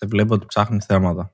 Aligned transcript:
Σε 0.00 0.06
βλέπω 0.06 0.34
ότι 0.34 0.46
ψάχνει 0.46 0.80
θέματα. 0.80 1.32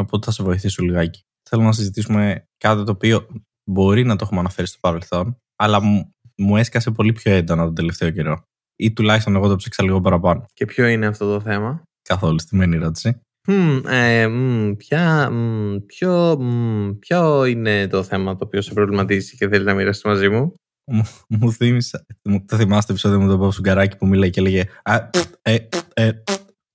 Οπότε 0.00 0.26
θα 0.26 0.32
σε 0.32 0.42
βοηθήσω 0.42 0.82
λιγάκι. 0.82 1.20
Θέλω 1.48 1.62
να 1.62 1.72
συζητήσουμε 1.72 2.44
κάτι 2.58 2.84
το 2.84 2.90
οποίο 2.92 3.26
μπορεί 3.70 4.04
να 4.04 4.16
το 4.16 4.24
έχουμε 4.24 4.40
αναφέρει 4.40 4.66
στο 4.66 4.78
παρελθόν, 4.80 5.36
αλλά 5.56 5.82
μου, 5.82 6.10
μου 6.36 6.56
έσκασε 6.56 6.90
πολύ 6.90 7.12
πιο 7.12 7.32
έντονα 7.32 7.64
τον 7.64 7.74
τελευταίο 7.74 8.10
καιρό. 8.10 8.42
Ή 8.76 8.92
τουλάχιστον 8.92 9.34
εγώ 9.36 9.48
το 9.48 9.56
ψήξα 9.56 9.82
λίγο 9.82 10.00
παραπάνω. 10.00 10.44
Και 10.52 10.64
ποιο 10.64 10.86
είναι 10.86 11.06
αυτό 11.06 11.32
το 11.32 11.40
θέμα; 11.40 11.82
Καθόλου 12.02 12.38
στημένη 12.40 12.76
ερώτηση. 12.76 13.20
Hm, 13.48 13.82
ε, 13.88 14.26
μ, 14.28 14.72
ποια, 14.76 15.30
μ, 15.30 15.76
ποιο, 15.86 16.40
μ, 16.40 16.90
ποιο 16.98 17.44
είναι 17.44 17.86
το 17.86 18.02
θέμα 18.02 18.36
το 18.36 18.44
οποίο 18.44 18.60
σε 18.62 18.72
προβληματίζει 18.72 19.36
και 19.36 19.48
θέλει 19.48 19.64
να 19.64 19.74
μοιραστεί 19.74 20.08
μαζί 20.08 20.28
μου; 20.28 20.54
Μου, 20.92 21.02
μου 21.28 21.52
θύμισε. 21.52 22.06
μου- 22.24 22.44
Το 22.46 22.56
θυμάστε 22.56 22.86
το 22.86 22.92
επεισόδιο 22.92 23.20
με 23.20 23.26
τον 23.26 23.40
Bob 23.48 23.52
Σουγκαράκη 23.52 23.96
που 23.96 24.06
μίλαγε 24.06 24.30
και 24.30 24.40
έλεγε 24.40 24.64
«Α, 24.82 25.08
π, 25.08 25.14
ε, 25.42 25.58
π, 25.58 25.74
ε, 25.94 26.12
π», 26.12 26.28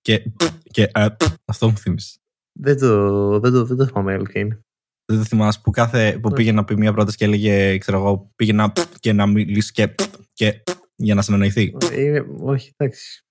και, 0.05 0.19
π, 0.19 0.41
και 0.71 0.89
«Α, 0.93 1.15
π». 1.15 1.21
Αυτό 1.45 1.69
μου 1.69 1.77
θύμισε. 1.77 2.17
Δεν 2.59 2.77
το, 2.79 3.39
δεν 3.39 3.51
το, 3.51 3.65
δεν 3.65 3.77
το 3.77 3.85
θυμάμαι 3.85 4.13
άλλο 4.13 4.23
ποιο 4.23 4.41
είναι. 4.41 4.59
Δεν 5.05 5.17
το 5.17 5.23
θυμάσαι 5.23 5.59
που, 5.63 5.71
κάθε, 5.71 6.19
που 6.21 6.29
Ναι. 6.29 6.35
πήγε 6.35 6.51
να 6.51 6.63
πει 6.65 6.77
μια 6.77 6.93
πρόταση 6.93 7.17
και 7.17 7.25
έλεγε, 7.25 7.77
ξέρω 7.77 7.97
εγώ, 7.97 8.31
πήγε 8.35 8.53
να 8.53 8.71
π, 8.71 8.75
και 8.99 9.13
να 9.13 9.25
μιλήσει 9.25 9.71
και, 9.71 9.87
π, 9.87 9.99
και 10.33 10.51
π, 10.53 10.69
για 10.95 11.15
να 11.15 11.21
συνεννοηθεί. 11.21 11.73
Είναι, 11.93 12.25
όχι, 12.39 12.71
εντάξει. 12.77 13.23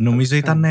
Νομίζω 0.00 0.36
ήταν. 0.36 0.64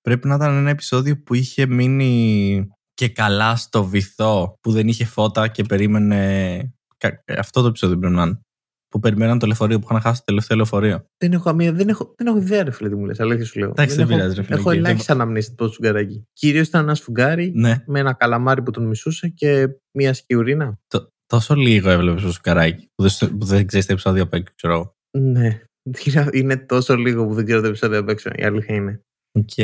Πρέπει 0.00 0.28
να 0.28 0.34
ήταν 0.34 0.56
ένα 0.56 0.70
επεισόδιο 0.70 1.22
που 1.22 1.34
είχε 1.34 1.66
μείνει 1.66 2.66
και 2.94 3.08
καλά 3.08 3.56
στο 3.56 3.84
βυθό 3.84 4.58
που 4.60 4.72
δεν 4.72 4.88
είχε 4.88 5.04
φώτα 5.04 5.48
και 5.48 5.62
περίμενε. 5.64 6.74
κα- 6.96 7.24
Αυτό 7.26 7.60
το 7.62 7.66
επεισόδιο 7.66 7.98
πρέπει 7.98 8.14
να 8.14 8.22
είναι. 8.22 8.40
Που 8.96 9.02
περιμέναν 9.02 9.38
το 9.38 9.46
λεωφορείο 9.46 9.78
που 9.78 9.86
είχαν 9.90 10.00
χάσει 10.00 10.18
το 10.18 10.24
τελευταίο 10.24 10.56
λεωφορείο. 10.56 11.04
Δεν 11.18 11.32
έχω, 11.32 11.44
καμία, 11.44 11.72
δεν 11.72 11.88
έχω, 11.88 12.14
δεν 12.16 12.26
έχω 12.26 12.36
ιδέα, 12.36 12.62
ρε 12.64 12.70
φίλε, 12.70 12.88
τι 12.88 12.94
μου 12.94 13.04
λες. 13.04 13.20
Αλήθεια 13.20 13.44
σου 13.44 13.58
λέω. 13.58 13.68
Εντάξει, 13.68 13.96
δεν 13.96 14.04
έχω, 14.04 14.14
πειράζει, 14.16 14.34
ρε 14.34 14.42
φίλε, 14.42 14.56
Έχω 14.56 14.70
και 14.72 14.76
ελάχιστα 14.78 15.12
αναμνήσεις 15.12 15.50
από 15.50 15.64
το 15.64 15.68
σφουγγαράκι. 15.72 16.24
Κυρίως 16.32 16.66
ήταν 16.68 16.82
ένα 16.82 16.94
σφουγγάρι 16.94 17.52
Ναι, 17.54 17.82
με 17.86 17.98
ένα 17.98 18.12
καλαμάρι 18.12 18.62
που 18.62 18.70
τον 18.70 18.86
μισούσε 18.86 19.28
και 19.28 19.68
μία 19.98 20.14
σκιουρίνα. 20.14 20.78
τόσο 21.26 21.54
λίγο 21.54 21.90
έβλεπες 21.90 22.20
στο 22.20 22.32
σφουγγαράκι 22.32 22.88
που 22.94 23.08
δεν, 23.08 23.38
που 23.38 23.46
δεν 23.46 23.66
ξέρεις 23.66 23.86
τα 23.86 23.92
επεισόδια 23.92 24.22
απ' 24.22 24.34
έξω, 24.34 24.52
ξέρω 24.56 24.74
εγώ. 24.74 24.94
Ναι. 25.18 25.60
Είναι 26.32 26.56
τόσο 26.56 26.96
λίγο 26.96 27.26
που 27.26 27.34
δεν 27.34 27.44
ξέρω 27.44 27.60
το 27.60 27.66
επεισόδιο 27.66 27.98
απ' 27.98 28.08
έξω. 28.08 28.30
Η 28.36 28.44
αλήθεια 28.44 28.74
είναι. 28.74 29.00
Οκ. 29.38 29.56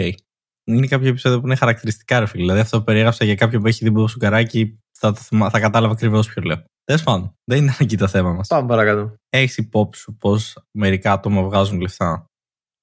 Είναι 0.65 0.87
κάποια 0.87 1.09
επεισόδια 1.09 1.41
που 1.41 1.47
είναι 1.47 1.57
χαρακτηριστικά, 1.57 2.19
ρε 2.19 2.27
φίλε. 2.27 2.43
Δηλαδή 2.43 2.61
αυτό 2.61 2.79
που 2.79 2.85
περιέγραψα 2.85 3.25
για 3.25 3.35
κάποιον 3.35 3.63
που 3.63 3.69
έχει 3.69 3.85
δει 3.89 3.95
το 3.95 4.07
σφουγγαράκι 4.07 4.79
θα, 4.99 5.13
το 5.13 5.19
θυμά- 5.21 5.51
θα 5.51 5.61
καταλάβει 5.61 5.93
ακριβώς 5.93 6.29
ποιο 6.29 6.43
λέω. 6.43 6.65
Τέλος 6.85 7.03
πάντων, 7.03 7.35
δεν 7.45 7.65
ήταν 7.65 7.77
εκεί 7.79 7.97
το 7.97 8.07
θέμα 8.07 8.33
μας. 8.33 8.49
Πάμε 8.49 8.69
παρακάτω. 8.69 9.15
Έχεις 9.29 9.57
υπόψη 9.57 10.01
σου 10.01 10.17
πως 10.17 10.57
μερικά 10.71 11.13
άτομα 11.13 11.43
βγάζουν 11.43 11.81
λεφτά; 11.81 12.27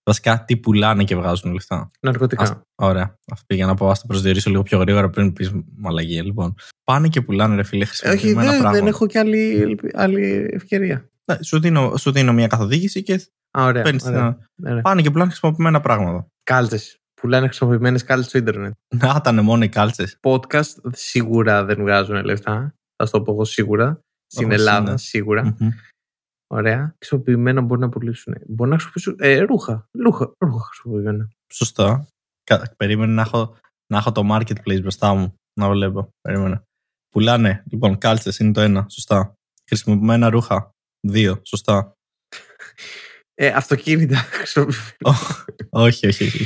Βασικά, 0.03 0.43
τι 0.43 0.57
πουλάνε 0.57 1.03
και 1.03 1.15
βγάζουν 1.15 1.51
λεφτά; 1.53 1.91
Ναρκωτικά. 2.01 2.43
Ας- 2.43 2.61
Ωραία. 2.75 3.15
Αυτό 3.31 3.43
πήγα 3.47 3.65
να 3.65 3.73
πω, 3.73 3.89
ας 3.89 3.99
το 4.01 4.05
προσδιορίσω 4.07 4.49
λίγο 4.49 4.63
πιο 4.63 4.77
γρήγορα 4.77 5.09
πριν 5.09 5.33
πεις 5.33 5.51
μαλαγία. 5.75 6.23
Λοιπόν, 6.23 6.55
πάνε 6.83 7.07
και 7.07 7.21
πουλάνε, 7.21 7.55
ρε 7.55 7.63
φίλε, 7.63 7.83
Ε, 7.83 7.87
όχι, 7.87 7.97
χρησιμοποιημένα 8.07 8.51
δεν, 8.51 8.59
πράγματα. 8.59 8.79
δεν 8.83 8.87
έχω 8.87 9.07
κι 9.07 9.17
άλλη, 9.17 9.77
άλλη 9.93 10.49
ευκαιρία. 10.53 11.09
Ναι, 11.25 11.37
Σου, 11.43 11.59
δίνω, 11.59 11.97
σου 11.97 12.11
δίνω 12.11 12.33
μια 12.33 12.47
καθοδήγηση 12.47 13.03
και 13.03 13.13
Α, 13.57 13.63
ωραία. 13.63 13.83
παίρνεις 13.83 14.03
ωραία. 14.05 14.37
ωραία. 14.67 14.81
Πάνε 14.81 15.01
και 15.01 15.11
πουλάνε 15.11 15.29
χρησιμοποιημένα 15.29 15.79
πράγματα. 15.81 16.27
Κάλτσες. 16.43 16.97
Πουλάνε 17.21 17.45
χρησιμοποιημένες 17.47 18.03
κάλτσες 18.03 18.29
στο 18.29 18.37
Ιντερνετ. 18.37 18.73
Να 18.95 19.15
ήταν 19.19 19.43
μόνο 19.43 19.63
οι 19.63 19.69
κάλτσες. 19.69 20.17
Podcast 20.21 20.73
σίγουρα 20.91 21.65
δεν 21.65 21.77
βγάζουν 21.79 22.23
λεφτά. 22.23 22.73
Θα 22.99 23.05
σου 23.05 23.11
το 23.11 23.21
πω 23.21 23.31
εγώ 23.31 23.45
σίγουρα. 23.45 24.01
Στην 24.27 24.45
Όπως 24.45 24.57
Ελλάδα 24.57 24.89
είναι. 24.89 24.97
σίγουρα. 24.97 25.57
Ωραία. 26.47 26.95
Χρησιμοποιημένα 26.97 27.61
μπορεί 27.61 27.81
να 27.81 27.89
πουλήσουν. 27.89 28.35
Μπορεί 28.47 28.69
να 28.69 28.79
χρησιμοποιήσουν. 28.79 29.15
Ε, 29.19 29.39
ρούχα. 29.39 29.87
Ρούχα, 29.91 30.33
ρούχα 30.45 30.63
χρησιμοποιημένα. 30.65 31.29
Σωστά. 31.53 32.07
Κα- 32.43 32.73
Περίμενε 32.77 33.13
να 33.13 33.21
έχω, 33.21 33.57
να 33.87 33.97
έχω 33.97 34.11
το 34.11 34.21
marketplace 34.31 34.81
μπροστά 34.81 35.13
μου. 35.13 35.33
Να 35.59 35.69
βλέπω. 35.69 36.09
Περίμενε. 36.21 36.61
Πουλάνε. 37.09 37.63
Λοιπόν, 37.69 37.97
κάλτσες 37.97 38.39
είναι 38.39 38.51
το 38.51 38.61
ένα. 38.61 38.85
Σωστά. 38.89 39.33
Χρησιμοποιημένα 39.67 40.29
ρούχα. 40.29 40.71
Δύο. 41.07 41.41
Σωστά. 41.45 41.93
Ε, 43.33 43.47
αυτοκίνητα 43.47 44.15
χρησιμοποιημένα. 44.37 45.17
όχι, 45.69 46.07
όχι, 46.07 46.23
όχι. 46.23 46.45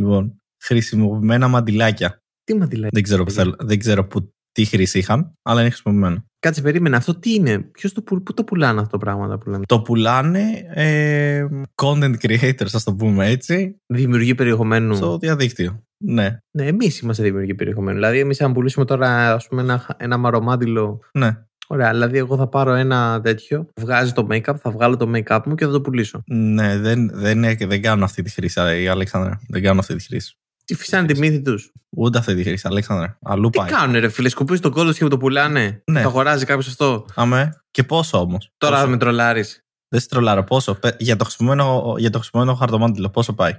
Λοιπόν, 0.00 0.38
χρησιμοποιημένα 0.64 1.48
μαντιλάκια. 1.48 2.18
Τι 2.44 2.54
μα 2.54 2.68
τη 2.68 2.76
λέει. 2.76 2.88
Δεν 2.92 3.02
ξέρω, 3.02 3.24
που 3.24 3.30
θέλ- 3.30 3.62
δεν 3.64 3.78
ξέρω 3.78 4.06
που, 4.06 4.28
τι 4.54 4.64
χρήση 4.64 4.98
είχαν, 4.98 5.32
αλλά 5.42 5.60
είναι 5.60 5.70
χρησιμοποιημένα. 5.70 6.24
Κάτσε, 6.38 6.62
περίμενε. 6.62 6.96
Αυτό 6.96 7.18
τι 7.18 7.34
είναι; 7.34 7.58
Ποιος 7.58 7.92
το, 7.92 8.02
που- 8.02 8.22
πού 8.22 8.34
το 8.34 8.44
πουλάνε 8.44 8.78
αυτό 8.80 8.90
το 8.90 8.98
πράγμα 8.98 9.38
που 9.38 9.50
λέμε; 9.50 9.64
Το 9.68 9.80
πουλάνε 9.82 10.42
ε, 10.74 11.44
content 11.74 12.14
creators, 12.20 12.72
ας 12.72 12.84
το 12.84 12.94
πούμε 12.94 13.26
έτσι, 13.28 13.80
Δημιουργεί 13.86 14.34
περιεχομένου. 14.34 14.94
στο 14.94 15.18
διαδίκτυο. 15.18 15.82
Ναι, 16.04 16.38
Ναι, 16.50 16.66
εμείς 16.66 17.00
είμαστε 17.00 17.22
δημιουργοί 17.22 17.54
περιεχομένου. 17.54 17.96
Δηλαδή, 17.96 18.18
εμείς 18.18 18.40
αν 18.40 18.52
πουλήσουμε 18.52 18.84
τώρα 18.84 19.34
ας 19.34 19.46
πούμε, 19.48 19.62
ένα, 19.62 19.96
ένα 19.98 20.16
μαρομάντιλο. 20.16 21.00
ναι. 21.12 21.30
Ωραία, 21.66 21.90
δηλαδή, 21.90 22.18
εγώ 22.18 22.36
θα 22.36 22.48
πάρω 22.48 22.72
ένα 22.72 23.20
τέτοιο, 23.22 23.66
βγάζει 23.80 24.12
το 24.12 24.26
make-up, 24.30 24.54
θα 24.60 24.70
βγάλω 24.70 24.96
το 24.96 25.10
make-up 25.14 25.40
μου 25.46 25.54
και 25.54 25.64
θα 25.64 25.70
το 25.70 25.80
πουλήσω. 25.80 26.22
Ναι, 26.26 26.78
δεν, 26.78 27.10
δεν, 27.14 27.36
είναι- 27.38 27.56
δεν 27.66 27.82
κάνω 27.82 28.04
αυτή 28.04 28.22
τη 28.22 28.30
χρήση, 28.30 28.60
η 28.82 28.88
Αλέξανδρα. 28.88 29.40
Δεν 29.48 29.62
κάνω 29.62 29.80
αυτή 29.80 29.94
τη 29.96 30.04
χρήση. 30.04 30.36
Τι 30.64 30.74
φυσάνε 30.74 31.06
τη 31.06 31.18
μύθη 31.18 31.40
τους. 31.42 31.72
Ούτε 31.96 32.18
αυτή 32.18 32.34
τη 32.34 32.42
χρήση, 32.42 32.66
Αλέξανδρα. 32.68 33.18
Αλλού 33.22 33.50
Τι 33.50 33.58
πάει. 33.58 33.70
κάνουνε, 33.70 33.98
ρε 33.98 34.08
φίλε, 34.08 34.28
σκουπίζεις 34.28 34.60
τον 34.62 34.72
κόλλο 34.72 34.92
και 34.92 35.06
το 35.08 35.16
πουλάνε. 35.16 35.82
Ναι. 35.90 36.02
Το 36.02 36.08
αγοράζει 36.08 36.44
κάποιος 36.44 36.68
αυτό. 36.68 37.06
Αμέ. 37.14 37.60
Και 37.70 37.84
πόσο 37.84 38.18
όμως; 38.18 38.50
Τώρα 38.56 38.86
με 38.86 38.96
τρολάρεις. 38.96 39.64
Δεν 39.88 40.00
σε 40.00 40.08
τρολάρω. 40.08 40.44
Πόσο; 40.44 40.74
Πε- 40.74 41.00
Για 41.02 41.16
το 41.16 41.24
χρησιμοποιημένο, 41.24 41.94
για 41.98 42.10
το 42.10 42.18
χρησιμοποιημένο 42.18 42.58
χαρτομάτιλο, 42.58 43.10
πόσο 43.10 43.32
πάει; 43.34 43.52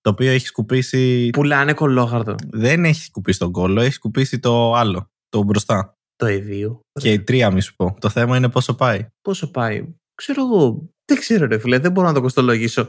Το 0.00 0.10
οποίο 0.10 0.30
έχει 0.30 0.46
σκουπίσει. 0.46 1.30
Πουλάνε 1.32 1.72
κολόχαρτο. 1.74 2.34
Δεν 2.50 2.84
έχει 2.84 3.02
σκουπίσει 3.02 3.38
τον 3.38 3.52
κόλλο, 3.52 3.80
έχει 3.80 3.92
σκουπίσει 3.92 4.38
το 4.38 4.74
άλλο. 4.74 5.10
Το 5.28 5.42
μπροστά. 5.42 5.96
Το 6.16 6.26
εδίο. 6.26 6.80
Και 7.00 7.12
η 7.12 7.20
τρία, 7.20 7.50
μη 7.50 7.60
σου 7.60 7.76
πω. 7.76 7.96
Το 8.00 8.08
θέμα 8.08 8.36
είναι 8.36 8.48
πόσο 8.48 8.74
πάει. 8.74 9.06
Πόσο 9.22 9.50
πάει. 9.50 9.84
Ξέρω 10.14 10.42
εγώ. 10.44 10.88
Δεν 11.04 11.18
ξέρω, 11.18 11.46
ρε 11.46 11.58
φίλε, 11.58 11.78
δεν 11.78 11.92
μπορώ 11.92 12.06
να 12.06 12.14
το 12.14 12.20
κοστολογήσω. 12.20 12.86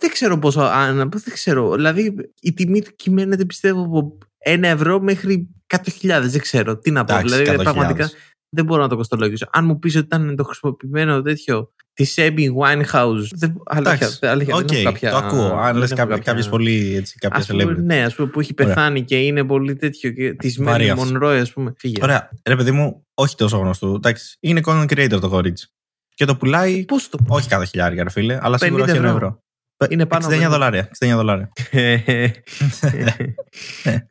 Δεν 0.00 0.10
ξέρω 0.10 0.38
πόσο. 0.38 0.60
Αν, 0.60 0.96
δεν 0.96 1.32
ξέρω. 1.32 1.74
Δηλαδή, 1.74 2.14
η 2.40 2.52
τιμή 2.52 2.82
του 2.82 2.90
κυμαίνεται, 2.96 3.44
πιστεύω, 3.44 3.82
από 3.82 4.18
ένα 4.38 4.68
ευρώ 4.68 5.00
μέχρι 5.00 5.48
100.000. 5.66 6.20
Δεν 6.22 6.40
ξέρω. 6.40 6.78
Τι 6.78 6.90
να 6.90 7.04
πω. 7.04 7.12
Εντάξει, 7.14 7.34
δηλαδή, 7.42 7.56
100.000. 7.58 7.62
πραγματικά 7.62 8.10
δεν 8.48 8.64
μπορώ 8.64 8.82
να 8.82 8.88
το 8.88 8.96
κοστολογήσω. 8.96 9.46
Αν 9.52 9.64
μου 9.64 9.78
πεις 9.78 9.96
ότι 9.96 10.04
ήταν 10.04 10.36
το 10.36 10.44
χρησιμοποιημένο 10.44 11.22
τέτοιο 11.22 11.72
τη 11.92 12.14
Amy 12.16 12.46
Winehouse. 12.60 13.28
Δεν, 13.34 13.62
αλήθεια, 13.64 13.92
Εντάξει. 13.94 14.26
αλήθεια, 14.26 14.54
Οκ, 14.56 14.66
δεν 14.66 14.76
έχω 14.76 14.84
κάποια, 14.92 15.10
το 15.10 15.16
ακούω. 15.16 15.52
Αν 15.56 15.64
δεν 15.72 15.76
λες 15.76 15.90
έχω 15.90 16.00
κάποια- 16.00 16.18
κάποιες 16.22 16.48
πολύ 16.48 16.94
έτσι, 16.96 17.18
κάποια 17.18 17.38
Ας 17.38 17.46
πούμε, 17.46 17.64
celebrity. 17.64 17.82
ναι, 17.82 18.04
ας 18.04 18.14
πούμε 18.14 18.28
που 18.28 18.40
έχει 18.40 18.54
Ωραία. 18.60 18.74
πεθάνει 18.74 19.02
και 19.02 19.16
είναι 19.16 19.44
πολύ 19.44 19.76
τέτοιο. 19.76 20.10
Και 20.10 20.32
της 20.34 20.56
Βαρύ 20.62 20.70
Μέρι 20.78 20.90
αυτό. 20.90 21.04
Μονρόε, 21.04 21.38
ας 21.38 21.52
πούμε. 21.52 21.72
Φύγε. 21.78 22.02
Ωραία. 22.02 22.30
Ρε 22.48 22.56
παιδί 22.56 22.70
μου, 22.70 23.06
όχι 23.14 23.36
τόσο 23.36 23.56
γνωστό. 23.58 23.92
Εντάξει. 23.96 24.36
Είναι 24.40 24.60
content 24.64 24.86
creator 24.88 25.18
το 25.20 25.28
κορίτσι. 25.28 25.68
Και 26.14 26.24
το 26.24 26.36
πουλάει. 26.36 26.84
Πώς 26.84 27.08
το. 27.08 27.18
Όχι 27.28 27.48
κάθε 27.48 27.64
χιλιάρια, 27.64 28.02
ρε 28.02 28.10
φίλε, 28.10 28.38
αλλά 28.42 28.58
σίγουρα 28.58 28.82
50 28.84 28.88
όχι 28.88 28.96
ένα 28.98 29.06
ευρώ. 29.06 29.16
ευρώ. 29.26 29.42
Πε- 29.76 29.92
Είναι 29.92 30.06
πάνω 30.06 30.26
69 30.26 30.40
από- 30.40 30.50
δολάρια. 30.52 30.90
69 30.98 31.14
δολάρια. 31.16 31.50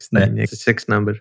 ναι. 0.10 0.26
Ναι, 0.26 0.44
sex 0.64 0.76
number. 0.86 1.14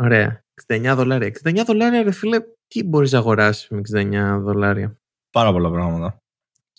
Ωραία. 0.00 0.40
69 0.66 0.92
δολάρια. 0.96 1.32
69 1.44 1.62
δολάρια, 1.66 2.02
ρε 2.02 2.12
φίλε, 2.12 2.38
τι 2.66 2.84
μπορείς 2.84 3.12
να 3.12 3.18
αγοράσεις 3.18 3.68
με 3.68 3.80
69 3.80 4.38
δολάρια; 4.40 4.96
Πάρα 5.30 5.52
πολλά 5.52 5.70
πράγματα. 5.70 6.16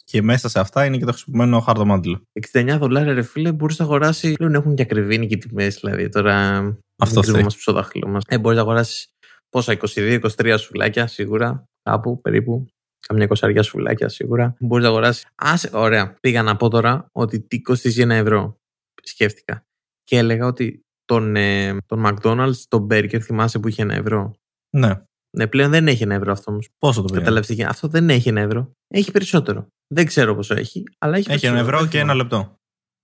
Και 0.03 0.21
μέσα 0.21 0.49
σε 0.49 0.59
αυτά 0.59 0.85
είναι 0.85 0.97
και 0.97 1.05
το 1.05 1.11
χρησιμοποιημένο 1.11 1.59
χαρτομάτιλο. 1.59 2.21
69 2.53 2.77
δολάρια, 2.79 3.13
ρε 3.13 3.21
φίλε, 3.21 3.51
μπορείς 3.51 3.79
να 3.79 3.85
αγοράσεις. 3.85 4.33
Πλέον 4.35 4.53
έχουν 4.53 4.75
και 4.75 4.81
ακριβήνει 4.81 5.27
και 5.27 5.37
τιμές, 5.37 5.75
δηλαδή. 5.79 6.09
Τώρα. 6.09 6.57
Αυτό 6.97 7.13
δεν 7.13 7.23
θέλει. 7.23 7.23
κρύβουμε 7.25 7.49
στο 7.49 7.71
δάχτυλο 7.73 8.07
μας. 8.07 8.23
Ε, 8.27 8.39
μπορείς 8.39 8.57
να 8.57 8.63
αγοράσεις 8.63 9.07
πόσα, 9.49 9.71
22-23 9.71 10.55
σουβλάκια 10.57 11.07
σίγουρα. 11.07 11.63
Κάπου 11.83 12.21
περίπου. 12.21 12.65
Καμιά 13.07 13.23
εικοσαριά 13.23 13.63
σουβλάκια 13.63 14.09
σίγουρα. 14.09 14.55
Μπορείς 14.59 14.83
να 14.83 14.89
αγοράσεις. 14.89 15.25
Άσε, 15.35 15.69
ωραία. 15.73 16.15
Πήγα 16.21 16.43
να 16.43 16.55
πω 16.55 16.69
τώρα 16.69 17.07
ότι 17.11 17.39
τι 17.41 17.61
κοστίζει 17.61 18.01
ένα 18.01 18.15
ευρώ. 18.15 18.57
Σκέφτηκα. 19.03 19.65
Και 20.03 20.17
έλεγα 20.17 20.45
ότι 20.47 20.85
τον, 21.05 21.35
ε, 21.35 21.77
τον 21.85 22.03
McDonald's, 22.07 22.57
τον 22.67 22.87
Burger, 22.91 23.19
θυμάσαι 23.19 23.59
που 23.59 23.67
είχε 23.67 23.81
ένα 23.81 23.93
ευρώ; 23.95 24.31
Ναι. 24.69 25.01
Ναι, 25.37 25.47
πλέον 25.47 25.71
δεν 25.71 25.87
έχει 25.87 26.03
ένα 26.03 26.15
ευρώ 26.15 26.31
αυτό 26.31 26.51
όμως. 26.51 26.69
Πόσο 26.77 27.01
το 27.01 27.07
πήρε. 27.07 27.19
Καταλαβαίνετε. 27.19 27.69
Αυτό 27.69 27.87
δεν 27.87 28.09
έχει 28.09 28.29
ένα 28.29 28.41
ευρώ. 28.41 28.71
Έχει 28.87 29.11
περισσότερο. 29.11 29.67
Δεν 29.87 30.05
ξέρω 30.05 30.35
πόσο 30.35 30.53
έχει, 30.55 30.83
αλλά 30.97 31.17
έχει 31.17 31.31
Έχει 31.31 31.45
ένα 31.45 31.55
περισσότερο. 31.55 31.67
ευρώ 31.67 31.79
Δεν 31.79 31.89
και 31.89 31.99
ένα 31.99 32.11
θυμάμαι. 32.13 32.35
λεπτό. 32.35 32.55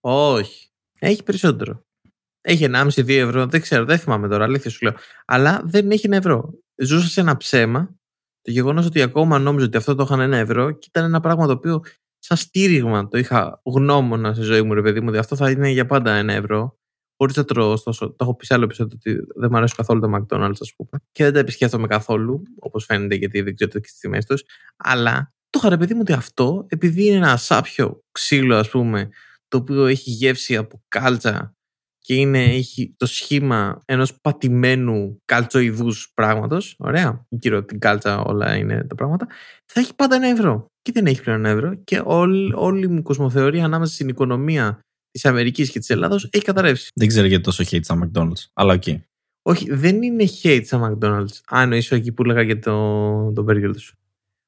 Όχι. 0.08 0.68
Έχει 1.00 1.24
περισσότερο. 1.24 1.82
Έχει 2.42 2.64
1,5-2 2.64 3.18
ευρώ. 3.18 3.46
Δεν 3.46 3.62
ξέρω, 3.62 3.86
δεν 3.86 3.98
θυμάμαι 4.00 4.28
τώρα, 4.28 4.44
αλήθεια 4.44 4.70
σου 4.72 4.80
λέω. 4.86 4.94
Αλλά 5.26 5.62
δεν 5.66 5.92
έχει 5.92 6.06
ένα 6.06 6.16
ευρώ. 6.16 6.54
Ζούσα 6.76 7.08
σε 7.08 7.22
ένα 7.22 7.38
ψέμα. 7.38 7.96
Το 8.42 8.52
γεγονός 8.52 8.86
ότι 8.86 9.02
ακόμα 9.02 9.40
νόμιζα 9.40 9.66
ότι 9.66 9.78
αυτό 9.78 9.96
το 9.96 10.04
είχαν 10.04 10.20
ένα 10.20 10.38
ευρώ 10.38 10.72
και 10.72 10.88
ήταν 10.90 11.04
ένα 11.04 11.20
πράγμα 11.20 11.46
το 11.46 11.52
οποίο 11.52 11.82
σαν 12.20 12.38
στήριγμα 12.38 13.08
το 13.08 13.18
είχα 13.18 13.62
γνώμονα 13.64 14.34
στη 14.34 14.44
ζωή 14.44 14.62
μου, 14.62 14.74
ρε 14.74 14.82
παιδί 14.82 15.00
μου, 15.00 15.08
ότι 15.10 15.18
αυτό 15.18 15.36
θα 15.36 15.50
είναι 15.50 15.70
για 15.70 15.86
πάντα 15.86 16.14
ένα 16.14 16.34
ευρώ. 16.34 16.80
Χωρίς 17.18 17.36
να 17.36 17.46
τρώω, 17.46 17.72
ωστόσο, 17.72 18.08
το 18.10 18.16
έχω 18.20 18.36
πει 18.36 18.46
σε 18.46 18.54
άλλο 18.54 18.64
επεισόδιο 18.64 18.98
ότι 19.00 19.14
δεν 19.36 19.50
μου 19.52 19.58
αρέσει 19.58 19.76
καθόλου 19.76 20.00
το 20.00 20.10
McDonald's, 20.16 20.58
ας 20.60 20.74
πούμε. 20.76 21.02
Και 21.12 21.24
δεν 21.24 21.34
τα 21.34 21.40
επισκέφτομαι 21.40 21.88
καθόλου, 21.88 22.44
όπως 22.60 22.86
φαίνεται, 22.86 23.16
γιατί 23.16 23.42
δεν 23.42 23.56
ξέρω 23.56 23.72
και 23.72 23.80
τις 23.80 23.98
τιμές 23.98 24.26
τους. 24.26 24.44
Αλλά 24.78 25.34
το 25.50 25.60
είχα 25.60 25.70
ρε 25.70 25.78
παιδί 25.78 25.94
μου 25.94 26.00
ότι 26.02 26.14
αυτό, 26.14 26.66
επειδή 26.70 27.06
είναι 27.06 27.16
ένα 27.16 27.38
σάπιο 27.38 28.04
ξύλο, 28.12 28.56
ας 28.56 28.70
πούμε, 28.70 29.10
το 29.48 29.58
οποίο 29.58 29.86
έχει 29.86 30.10
γεύση 30.10 30.56
από 30.56 30.84
κάλτσα 30.88 31.56
και 32.02 32.16
είναι, 32.16 32.44
έχει 32.44 32.94
το 32.98 33.06
σχήμα 33.06 33.82
ενός 33.86 34.20
πατημένου 34.22 35.22
καλτσοειδούς 35.26 36.12
πράγματος, 36.14 36.76
ωραία, 36.78 37.26
γύρω 37.30 37.64
την 37.64 37.80
κάλτσα 37.80 38.22
όλα 38.22 38.56
είναι 38.56 38.84
τα 38.84 38.96
πράγματα, 38.96 39.28
θα 39.66 39.80
έχει 39.80 39.96
πάντα 39.96 40.16
ένα 40.16 40.28
ευρώ. 40.28 40.66
Και 40.82 40.92
δεν 40.92 41.06
έχει 41.06 41.22
πλέον 41.22 41.40
ένα 41.40 41.50
ευρώ 41.50 41.76
και 41.84 42.02
όλη, 42.04 42.54
όλη 42.56 42.88
μου 42.88 43.02
κοσμοθεωρία 43.02 43.66
ανάμεσα 43.66 43.94
στην 43.94 44.08
οικονομία 44.08 44.80
της 45.12 45.26
Αμερικής 45.26 45.72
και 45.72 45.80
της 45.80 45.90
Ελλάδος 45.90 46.30
έχει 46.32 46.44
καταρρεύσει. 46.44 46.90
Δεν 46.96 47.08
ξέρω 47.08 47.28
γιατί 47.28 47.44
τόσο 47.44 47.64
hate 47.64 47.84
στα 47.84 48.00
McDonald's, 48.04 48.46
αλλά 48.54 48.74
οκ. 48.74 48.84
Όχι, 49.42 49.74
δεν 49.74 50.02
είναι 50.02 50.26
hate 50.44 50.62
στα 50.66 50.98
McDonald's. 51.00 51.40
Αν 51.48 51.72
είσαι 51.72 51.96
εκεί 51.96 52.12
που 52.12 52.24
έλεγα 52.24 52.42
για 52.42 52.60
το, 52.60 53.34
το 53.34 53.46
burger 53.50 53.72
τους. 53.74 53.94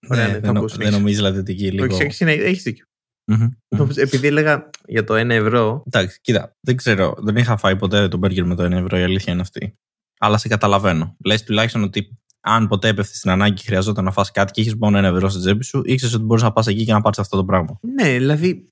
Ωραία, 0.10 0.28
ναι, 0.28 0.40
δεν, 0.40 0.54
νο, 0.54 0.68
δεν 0.68 0.92
νομίζεις 0.92 1.18
δηλαδή 1.18 1.40
ότι 1.40 1.52
εκεί 1.52 1.72
λίγο. 1.72 1.96
Όχι, 1.96 2.04
έχει, 2.04 2.24
έχεις 2.24 2.64
δίκιο. 2.64 2.86
Mm-hmm. 3.32 3.98
Επειδή 3.98 4.28
έλεγα 4.28 4.70
για 4.86 5.04
το 5.04 5.14
1 5.14 5.30
ευρώ. 5.30 5.84
Εντάξει, 5.86 6.20
κοίτα, 6.22 6.56
δεν 6.60 6.76
ξέρω. 6.76 7.16
Δεν 7.18 7.36
είχα 7.36 7.58
φάει 7.58 7.76
ποτέ 7.76 8.08
το 8.08 8.18
μπέργκερ 8.18 8.46
με 8.46 8.56
το 8.56 8.66
1 8.66 8.72
ευρώ, 8.72 8.98
η 8.98 9.04
αλήθεια 9.04 9.34
είναι 9.34 9.42
αυτή. 9.42 9.78
Αλλά 10.20 10.38
σε 10.38 10.48
καταλαβαίνω. 10.48 11.16
Λες 11.26 11.44
τουλάχιστον 11.44 11.84
ότι 11.84 12.18
αν 12.40 12.68
ποτέ 12.68 12.88
έπεφτε 12.88 13.16
στην 13.16 13.30
ανάγκη 13.30 13.54
και 13.54 13.64
χρειαζόταν 13.66 14.04
να 14.04 14.12
φας 14.12 14.32
κάτι 14.32 14.52
και 14.52 14.62
έχει 14.62 14.78
μόνο 14.78 15.00
1 15.00 15.04
ευρώ 15.04 15.30
στην 15.30 15.42
τσέπη 15.42 15.64
σου, 15.64 15.82
ήξερες 15.86 16.16
ότι 16.16 16.24
μπορείς 16.24 16.44
να 16.44 16.52
πας 16.52 16.68
εκεί 16.68 16.86
και 16.86 16.94
να 16.94 17.02
πάρεις 17.02 17.20
αυτό 17.20 17.38
το 17.38 17.46
πράγμα. 17.46 17.80
Ναι, 17.82 18.18
δηλαδή 18.18 18.70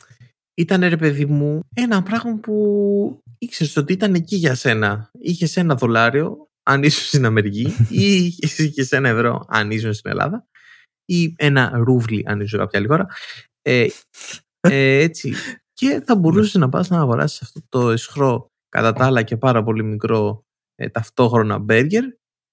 ήταν 0.54 0.82
ρε 0.82 0.98
παιδί 0.98 1.26
μου 1.26 1.60
ένα 1.74 2.04
πράγμα 2.04 2.36
που 2.36 3.24
ήξερες 3.38 3.78
ότι 3.78 3.94
ήταν 3.94 4.14
εκεί 4.14 4.36
για 4.36 4.56
σένα. 4.56 5.10
Είχες 5.20 5.58
ένα 5.58 5.76
δολάριο 5.76 6.50
αν 6.64 6.84
ήσουν 6.84 7.06
στην 7.06 7.26
Αμερική 7.26 7.76
ή 7.90 8.36
είχες 8.38 8.92
ένα 8.92 9.10
ευρώ 9.10 9.46
αν 9.48 9.72
ήσουν 9.72 9.94
στην 9.94 10.12
Ελλάδα 10.12 10.46
ή 11.06 11.34
ένα 11.38 11.72
ρούβλι 11.74 12.24
αν 12.28 12.40
ήσουν 12.40 12.60
κάποια 12.60 12.80
άλλη 12.80 12.88
χώρα. 12.88 13.08
Ε, 13.62 13.88
ε, 14.60 15.02
έτσι. 15.02 15.34
Και 15.74 16.02
θα 16.06 16.16
μπορούσες 16.16 16.54
να 16.54 16.70
πας 16.70 16.90
να 16.90 17.00
αγοράσεις 17.00 17.42
αυτό 17.42 17.62
το 17.70 17.90
εσχρό 17.90 18.48
κατά 18.70 18.94
τα 18.94 19.06
άλλα 19.06 19.24
και 19.24 19.38
πάρα 19.38 19.64
πολύ 19.64 19.84
μικρό 19.84 20.44
ε, 20.76 20.90
ταυτόχρονα 20.90 21.58
μπέργκερ 21.58 22.04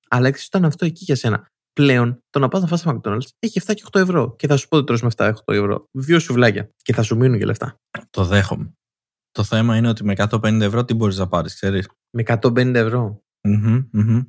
αλλά 0.09 0.29
ήταν 0.47 0.65
αυτό 0.65 0.85
εκεί 0.85 1.05
για 1.05 1.17
σένα. 1.17 1.47
Πλέον 1.73 2.23
το 2.31 2.39
να 2.39 2.49
πας 2.49 2.61
να 2.61 2.67
φας 2.67 2.81
στο 2.81 3.01
McDonald's 3.01 3.29
έχει 3.39 3.61
7 3.67 3.75
και 3.75 3.85
8 3.93 4.01
ευρώ 4.01 4.37
και 4.37 4.47
θα 4.47 4.57
σου 4.57 4.69
πω 4.69 4.77
ότι 4.77 4.87
τρως 4.87 5.03
με 5.03 5.09
7 5.17 5.33
8 5.47 5.55
ευρώ. 5.55 5.85
Δύο 5.91 6.19
σουβλάκια 6.19 6.71
και 6.77 6.93
θα 6.93 7.03
σου 7.03 7.17
μείνουν 7.17 7.39
και 7.39 7.45
λεφτά. 7.45 7.77
Το 8.11 8.25
δέχομαι. 8.25 8.73
Το 9.31 9.45
θέμα 9.45 9.77
είναι 9.77 9.89
ότι 9.89 10.05
με 10.05 10.15
150 10.17 10.61
ευρώ 10.61 10.85
τι 10.85 10.95
μπορείς 10.95 11.19
να 11.19 11.29
πάρεις, 11.29 11.55
ξέρεις; 11.55 11.89
Με 12.11 12.23
150 12.27 12.75
ευρώ. 12.75 13.23
Mm-hmm, 13.49 13.89
mm-hmm. 13.95 14.27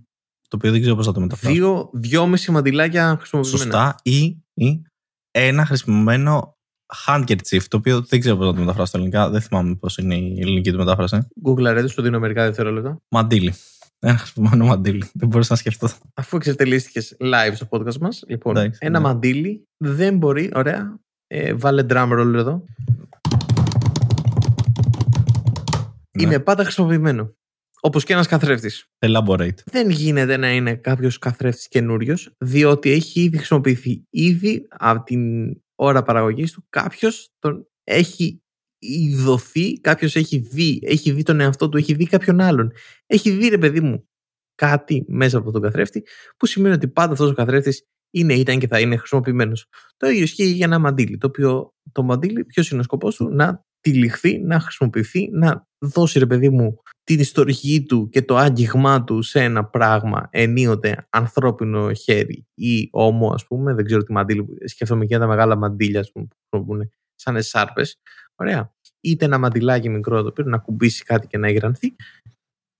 Το 0.47 0.55
οποίο 0.55 0.71
δεν 0.71 0.79
ξέρω 0.79 0.95
πώς 0.95 1.05
θα 1.05 1.11
το 1.11 1.19
μεταφράσω. 1.19 1.55
Δύο, 1.55 1.89
δυόμιση 1.93 2.51
μαντιλάκια 2.51 3.17
χρησιμοποιημένα. 3.17 3.63
Σωστά. 3.63 3.95
Ή, 4.03 4.43
ή 4.53 4.81
ένα 5.31 5.65
χρησιμοποιημένο 5.65 6.57
handkerchief, 7.05 7.61
το 7.67 7.77
οποίο 7.77 8.01
δεν 8.01 8.19
ξέρω 8.19 8.35
πώς 8.35 8.45
να 8.45 8.53
το 8.53 8.59
μεταφράσω 8.59 8.87
στα 8.87 8.97
ελληνικά. 8.97 9.29
Δεν 9.29 9.41
θυμάμαι 9.41 9.75
πώς 9.75 9.97
είναι 9.97 10.15
η 10.15 10.37
ελληνική 10.39 10.71
του 10.71 10.77
μετάφραση. 10.77 11.27
Google 11.45 11.65
αρέσει, 11.65 11.87
σου 11.87 12.01
δίνω 12.01 12.19
μερικά 12.19 12.43
δευτερόλεπτα. 12.43 13.01
Μαντίλι. 13.09 13.53
Ένα 13.99 14.17
χρησιμοποιημένο 14.17 14.65
μαντίλι. 14.65 15.09
Δεν 15.13 15.27
μπορούσα 15.27 15.53
να 15.53 15.57
σκεφτώ. 15.57 15.89
Αφού 16.13 16.35
εξετελίστηκες 16.35 17.17
live 17.19 17.51
στο 17.53 17.67
podcast 17.69 17.97
μας, 17.97 18.23
λοιπόν, 18.27 18.57
ένα 18.57 18.99
ναι. 18.99 18.99
μαντίλι 18.99 19.67
δεν 19.77 20.17
μπορεί. 20.17 20.51
Ωραία. 20.53 20.99
Ε, 21.27 21.53
βάλε 21.53 21.85
drum 21.89 22.19
roll 22.19 22.33
εδώ. 22.33 22.63
Ναι. 26.11 26.23
Είναι 26.23 26.39
πάντα 26.39 26.63
χρησιμοποιημένο. 26.63 27.33
Όπως 27.81 28.03
και 28.03 28.13
ένας 28.13 28.27
καθρέφτης. 28.27 28.85
Elaborate. 29.05 29.63
Δεν 29.65 29.89
γίνεται 29.89 30.37
να 30.37 30.51
είναι 30.51 30.75
κάποιος 30.75 31.17
καθρέφτης 31.17 31.67
καινούριος, 31.67 32.31
διότι 32.37 32.91
έχει 32.91 33.21
ήδη 33.21 33.37
χρησιμοποιηθεί 33.37 34.03
ήδη 34.09 34.67
από 34.69 35.03
την 35.03 35.53
ώρα 35.79 36.03
παραγωγής 36.03 36.51
του. 36.51 36.65
Κάποιος 36.69 37.29
τον 37.39 37.67
έχει 37.83 38.41
ειδωθεί, 38.79 39.79
κάποιος 39.79 40.15
έχει 40.15 40.37
δει, 40.37 40.79
έχει 40.83 41.11
δει 41.11 41.23
τον 41.23 41.39
εαυτό 41.39 41.69
του, 41.69 41.77
έχει 41.77 41.93
δει 41.93 42.05
κάποιον 42.05 42.39
άλλον. 42.39 42.71
Έχει 43.05 43.31
δει, 43.31 43.47
ρε 43.47 43.57
παιδί 43.57 43.81
μου, 43.81 44.07
κάτι 44.55 45.05
μέσα 45.07 45.37
από 45.37 45.51
τον 45.51 45.61
καθρέφτη, 45.61 46.03
που 46.37 46.45
σημαίνει 46.45 46.75
ότι 46.75 46.87
πάντα 46.87 47.11
αυτός 47.11 47.29
ο 47.29 47.33
καθρέφτης 47.33 47.87
είναι, 48.11 48.33
ήταν 48.33 48.59
και 48.59 48.67
θα 48.67 48.79
είναι 48.79 48.97
χρησιμοποιημένος. 48.97 49.65
Το 49.97 50.07
ίδιο 50.07 50.23
ισχύει 50.23 50.45
για 50.45 50.65
ένα 50.65 50.79
μαντίλι. 50.79 51.17
Το 51.17 51.27
οποίο 51.27 51.73
το 51.91 52.03
μαντίλι, 52.03 52.45
ποιος 52.45 52.71
είναι 52.71 52.79
ο 52.79 52.83
σκοπός 52.83 53.15
του, 53.15 53.29
να 53.29 53.65
τυλιχθεί, 53.81 54.39
να 54.39 54.59
χρησιμοποιηθεί, 54.59 55.29
να 55.31 55.67
δώσει 55.85 56.19
ρε 56.19 56.25
παιδί 56.25 56.49
μου 56.49 56.81
την 57.03 57.19
ιστορική 57.19 57.85
του 57.87 58.09
και 58.09 58.21
το 58.21 58.35
άγγιγμά 58.35 59.03
του 59.03 59.21
σε 59.21 59.43
ένα 59.43 59.65
πράγμα 59.65 60.27
ενίοτε 60.31 61.07
ανθρώπινο 61.09 61.93
χέρι 61.93 62.47
ή 62.53 62.89
όμο 62.91 63.31
ας 63.31 63.45
πούμε, 63.45 63.73
δεν 63.73 63.85
ξέρω 63.85 64.03
τι 64.03 64.11
μαντήλι, 64.11 64.45
σκέφτομαι 64.65 65.05
και 65.05 65.17
τα 65.17 65.27
μεγάλα 65.27 65.55
μαντήλια 65.55 66.07
που 66.13 66.27
χρησιμοποιούν 66.49 66.91
σαν 67.15 67.35
εσάρπες, 67.35 67.99
ωραία, 68.35 68.73
είτε 69.01 69.25
ένα 69.25 69.37
μαντιλάκι 69.37 69.89
μικρό 69.89 70.21
το 70.21 70.27
οποίο 70.27 70.43
να 70.43 70.57
ακουμπήσει 70.57 71.03
κάτι 71.03 71.27
και 71.27 71.37
να 71.37 71.47
υγρανθεί, 71.49 71.95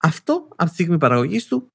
αυτό 0.04 0.48
από 0.50 0.66
τη 0.66 0.74
στιγμή 0.74 0.98
παραγωγής 0.98 1.48
του 1.48 1.68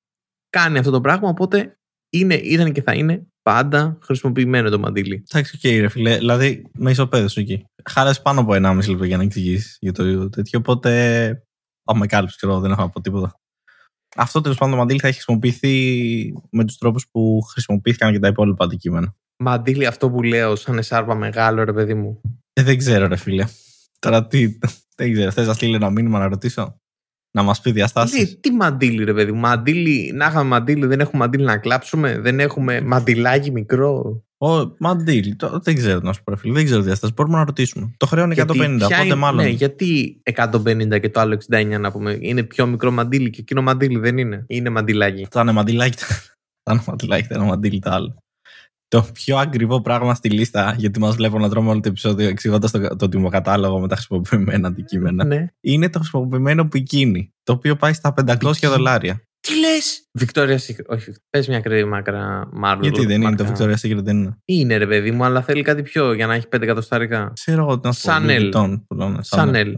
κάνει 0.48 0.78
αυτό 0.78 0.90
το 0.90 1.00
πράγμα, 1.00 1.28
οπότε 1.28 1.78
είναι, 2.10 2.34
ήταν 2.34 2.72
και 2.72 2.82
θα 2.82 2.94
είναι 2.94 3.26
πάντα 3.44 3.98
χρησιμοποιημένο 4.02 4.70
το 4.70 4.78
μαντίλι. 4.78 5.24
Εντάξει, 5.30 5.56
οκ, 5.56 5.80
ρε 5.80 5.88
φίλε. 5.88 6.16
Δηλαδή, 6.16 6.66
με 6.78 6.90
ισοπέδωσες 6.90 7.28
εκεί. 7.34 7.64
Χάλασες 7.84 8.20
πάνω 8.22 8.40
από 8.40 8.52
1,5 8.54 8.88
λεπτό 8.88 9.04
για 9.04 9.16
να 9.16 9.22
εξηγήσεις 9.22 9.76
για 9.80 9.92
το 9.92 10.28
τέτοιο. 10.28 10.58
Οπότε, 10.58 11.42
με 11.84 12.06
κάλυψες, 12.06 12.36
ξέρω, 12.36 12.60
δεν 12.60 12.70
έχω 12.70 12.80
να 12.80 12.90
πω 12.90 13.00
τίποτα. 13.00 13.38
Αυτό 14.16 14.40
τέλος 14.40 14.58
πάντων 14.58 14.74
το 14.74 14.80
μαντίλι 14.80 15.00
θα 15.00 15.06
έχει 15.06 15.16
χρησιμοποιηθεί 15.16 16.32
με 16.50 16.64
τους 16.64 16.78
τρόπους 16.78 17.08
που 17.10 17.40
χρησιμοποιήθηκαν 17.50 18.12
και 18.12 18.18
τα 18.18 18.28
υπόλοιπα 18.28 18.64
αντικείμενα. 18.64 19.14
Μαντίλι, 19.36 19.86
αυτό 19.86 20.10
που 20.10 20.22
λέω, 20.22 20.56
σαν 20.56 20.78
εσάρπα 20.78 21.14
μεγάλο, 21.14 21.64
ρε 21.64 21.72
παιδί 21.72 21.94
μου. 21.94 22.20
Ε, 22.52 22.62
δεν 22.62 22.78
ξέρω, 22.78 23.06
ρε 23.06 23.16
φίλε. 23.16 23.44
Τώρα 23.98 24.26
τι. 24.26 24.58
Δεν 24.96 25.12
ξέρω. 25.12 25.30
Θες 25.30 25.46
να 25.46 25.52
στείλει 25.52 25.74
ένα 25.74 25.90
μήνυμα 25.90 26.18
να 26.18 26.28
ρωτήσω; 26.28 26.80
Να 27.34 27.42
μας 27.42 27.60
πει 27.60 27.72
διαστάσεις. 27.72 28.28
Τι, 28.28 28.36
τι 28.36 28.50
μαντίλι, 28.50 29.04
ρε 29.04 29.14
παιδί 29.14 29.32
μου. 29.32 29.40
Μαντίλι, 29.40 30.12
να 30.14 30.26
είχαμε 30.26 30.48
μαντίλι, 30.48 30.86
δεν 30.86 31.00
έχουμε 31.00 31.18
μαντίλι 31.18 31.44
να 31.44 31.58
κλάψουμε. 31.58 32.18
Δεν 32.18 32.40
έχουμε 32.40 32.80
μαντιλάκι 32.80 33.50
μικρό. 33.50 34.22
Ο 34.38 34.74
μαντίλι, 34.78 35.36
το, 35.36 35.60
δεν 35.62 35.74
ξέρω 35.74 36.00
να 36.02 36.12
σου 36.12 36.22
πω, 36.22 36.36
φίλε. 36.36 36.52
Δεν 36.52 36.64
ξέρω 36.64 36.82
διαστάσεις. 36.82 37.14
Μπορούμε 37.14 37.36
να 37.38 37.44
ρωτήσουμε. 37.44 37.94
Το 37.96 38.06
χρέο 38.06 38.24
είναι 38.24 38.34
150, 38.38 38.44
οπότε 38.44 39.04
είναι, 39.04 39.14
μάλλον. 39.14 39.44
Ναι, 39.44 39.50
γιατί 39.50 40.20
150 40.34 41.00
και 41.00 41.10
το 41.10 41.20
άλλο 41.20 41.38
69 41.50 41.80
να 41.80 41.92
πούμε. 41.92 42.18
Είναι 42.20 42.42
πιο 42.42 42.66
μικρό 42.66 42.90
μαντίλι 42.90 43.30
και 43.30 43.40
εκείνο 43.40 43.62
μαντίλι 43.62 43.98
δεν 43.98 44.18
είναι. 44.18 44.44
Είναι 44.48 44.70
μαντιλάκι. 44.70 45.26
Θα 45.30 45.40
είναι 45.40 45.52
μαντιλάκι. 45.52 45.98
Θα 46.66 46.72
είναι 46.72 46.82
μαντιλάκι, 46.86 47.26
θα 47.26 47.34
είναι 47.34 47.46
μαντίλι 47.46 47.78
το 47.78 47.90
άλλο 47.90 48.23
το 48.88 49.06
πιο 49.12 49.36
ακριβό 49.36 49.80
πράγμα 49.80 50.14
στη 50.14 50.30
λίστα, 50.30 50.74
γιατί 50.78 51.00
μας 51.00 51.14
βλέπω 51.16 51.38
να 51.38 51.48
τρώμε 51.48 51.70
όλο 51.70 51.80
το 51.80 51.88
επεισόδιο 51.88 52.28
εξηγώντας 52.28 52.70
το, 52.70 52.96
το 52.96 53.08
τιμοκατάλογο 53.08 53.80
με 53.80 53.88
τα 53.88 53.94
χρησιμοποιημένα 53.94 54.68
αντικείμενα, 54.68 55.24
ναι. 55.24 55.46
είναι 55.60 55.90
το 55.90 55.98
χρησιμοποιημένο 55.98 56.68
πικίνι, 56.68 57.34
το 57.42 57.52
οποίο 57.52 57.76
πάει 57.76 57.92
στα 57.92 58.14
500 58.26 58.52
δολάρια. 58.62 59.22
Τι 59.40 59.58
λες! 59.58 60.08
Victoria's 60.18 60.72
Secret. 60.72 60.86
Όχι, 60.86 61.14
πες 61.30 61.48
μια 61.48 61.60
κρύβη 61.60 61.84
μάκρα 61.84 62.48
Marvel. 62.64 62.78
Γιατί 62.80 63.06
δεν 63.06 63.22
είναι 63.22 63.36
το 63.36 63.46
Victoria's 63.46 63.88
Secret, 63.88 64.02
δεν 64.02 64.16
είναι. 64.16 64.38
Είναι 64.44 64.76
ρε 64.76 64.86
παιδί 64.86 65.10
μου, 65.10 65.24
αλλά 65.24 65.42
θέλει 65.42 65.62
κάτι 65.62 65.82
πιο 65.82 66.12
για 66.12 66.26
να 66.26 66.34
έχει 66.34 66.46
5 66.56 66.62
εκατοστάρικα. 66.62 67.32
Ξέρω 67.34 67.62
εγώ 67.62 67.80
τι 67.80 67.86
να 67.86 67.92
πω. 67.92 69.20
Σανέλ. 69.20 69.76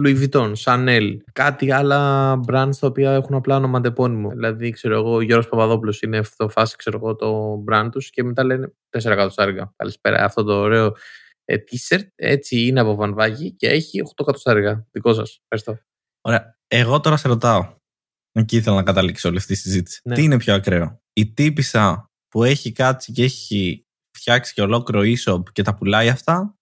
Louis 0.00 0.28
Vuitton, 0.28 0.52
Chanel, 0.64 1.16
κάτι 1.32 1.70
άλλα 1.70 2.32
brands 2.46 2.76
τα 2.80 2.86
οποία 2.86 3.12
έχουν 3.12 3.34
απλά 3.34 3.56
όνομα 3.56 3.78
αντεπώνυμο. 3.78 4.30
Δηλαδή, 4.30 4.70
ξέρω 4.70 4.94
εγώ, 4.94 5.14
ο 5.14 5.20
Γιώργος 5.20 5.48
Παπαδόπουλος 5.48 6.02
είναι 6.02 6.18
αυτό 6.18 6.48
φάση, 6.48 6.76
ξέρω 6.76 6.96
εγώ, 7.02 7.16
το 7.16 7.62
brand 7.70 7.88
τους 7.90 8.10
και 8.10 8.22
μετά 8.22 8.44
λένε 8.44 8.72
4 8.90 9.04
εκατοστάρικα. 9.04 9.74
Καλησπέρα, 9.76 10.24
αυτό 10.24 10.42
το 10.42 10.54
ωραίο 10.54 10.96
ε, 11.44 11.56
t-shirt, 11.56 12.06
έτσι 12.14 12.66
είναι 12.66 12.80
από 12.80 12.94
βανβάκι 12.94 13.52
και 13.52 13.68
έχει 13.68 14.02
8 14.04 14.10
εκατοστάρικα. 14.20 14.86
Δικό 14.90 15.14
σας. 15.14 15.40
Ευχαριστώ. 15.48 15.86
Ωραία. 16.20 16.58
Εγώ 16.66 17.00
τώρα 17.00 17.16
σε 17.16 17.28
ρωτάω. 17.28 17.74
Εκεί 18.32 18.56
ήθελα 18.56 18.76
να 18.76 18.82
καταλήξω 18.82 19.28
όλη 19.28 19.36
αυτή 19.36 19.52
τη 19.52 19.58
συζήτηση. 19.58 20.00
Ναι. 20.04 20.14
Τι 20.14 20.22
είναι 20.22 20.36
πιο 20.36 20.54
ακραίο; 20.54 21.00
Η 21.12 21.32
τύπησα 21.32 22.10
που 22.28 22.44
έχει 22.44 22.72
κάτσει 22.72 23.12
και 23.12 23.22
έχει 23.22 23.86
φτιάξει 24.18 24.54
και 24.54 24.62
ολόκληρο 24.62 25.02
e-shop 25.04 25.42
και 25.52 25.62
τα 25.62 25.74
πουλάει 25.74 26.08
αυτά 26.08 26.56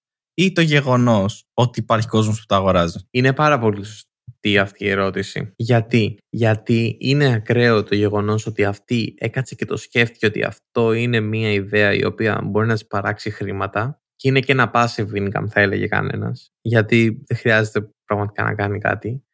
ή 0.45 0.53
το 0.53 0.61
γεγονός 0.61 1.45
ότι 1.55 1.81
υπάρχει 1.81 2.09
κόσμος 2.09 2.41
που 2.41 2.47
τα 2.47 2.57
αγοράζει. 2.57 2.99
Είναι 3.11 3.33
πάρα 3.33 3.59
πολύ 3.59 3.85
σωστή 3.85 4.59
αυτή 4.59 4.85
η 4.85 4.89
ερώτηση. 4.89 5.53
Γιατί, 5.57 6.19
Γιατί 6.29 6.97
είναι 7.01 7.35
ακραίο 7.35 7.83
το 7.83 7.95
γεγονός 7.95 8.47
ότι 8.47 8.65
αυτή 8.65 9.15
έκατσε 9.19 9.55
και 9.55 9.65
το 9.65 9.77
σκέφτηκε 9.77 10.27
ότι 10.27 10.43
αυτό 10.43 10.93
είναι 10.93 11.21
μια 11.21 11.53
ιδέα 11.53 11.93
η 11.93 12.05
οποία 12.05 12.41
μπορεί 12.45 12.67
να 12.67 12.73
της 12.73 12.87
παράξει 12.87 13.31
χρήματα 13.31 14.03
και 14.17 14.29
είναι 14.29 14.41
και 14.41 14.53
ένα 14.53 14.71
passive 14.75 15.13
income, 15.13 15.47
θα 15.49 15.61
έλεγε 15.61 15.87
κανένας. 15.87 16.53
Γιατί 16.61 17.23
δεν 17.27 17.37
χρειάζεται 17.39 17.91
πραγματικά 18.05 18.43
να 18.43 18.55
κάνει 18.55 18.79
κάτι 18.79 19.25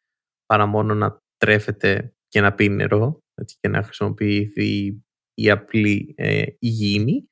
παρά 0.45 0.65
μόνο 0.65 0.93
να 0.93 1.21
τρέφεται 1.37 2.13
και 2.27 2.41
να 2.41 2.53
πίνει 2.53 2.75
νερό 2.75 3.19
έτσι, 3.41 3.57
και 3.59 3.67
να 3.67 3.83
χρησιμοποιηθεί 3.83 5.01
η 5.33 5.49
απλή 5.49 6.13
ε, 6.17 6.43
υγιεινή. 6.59 7.29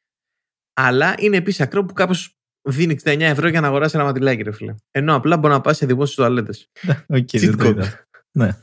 Αλλά 0.73 1.15
είναι 1.19 1.37
επίσης 1.37 1.61
ακραίο 1.61 1.85
που 1.85 1.93
κάποιος 1.93 2.35
δίνει 2.65 2.97
69 3.03 3.19
ευρώ 3.19 3.47
για 3.47 3.61
να 3.61 3.67
αγοράσει 3.67 3.95
ένα 3.95 4.05
ματιλάκι, 4.05 4.41
ρε 4.41 4.51
φίλε. 4.51 4.75
Ενώ 4.91 5.15
απλά 5.15 5.37
μπορεί 5.37 5.53
να 5.53 5.61
πάει 5.61 5.73
σε 5.73 5.85
δημόσιες 5.85 6.15
τουαλέτες. 6.15 6.69
Okay, 7.07 7.93
ναι. 8.37 8.59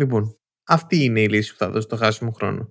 Λοιπόν, 0.00 0.36
αυτή 0.68 1.04
είναι 1.04 1.20
η 1.20 1.28
λύση 1.28 1.52
που 1.52 1.58
θα 1.58 1.70
δώσει 1.70 1.86
το 1.86 1.96
χάσιμο 1.96 2.30
χρόνο. 2.30 2.70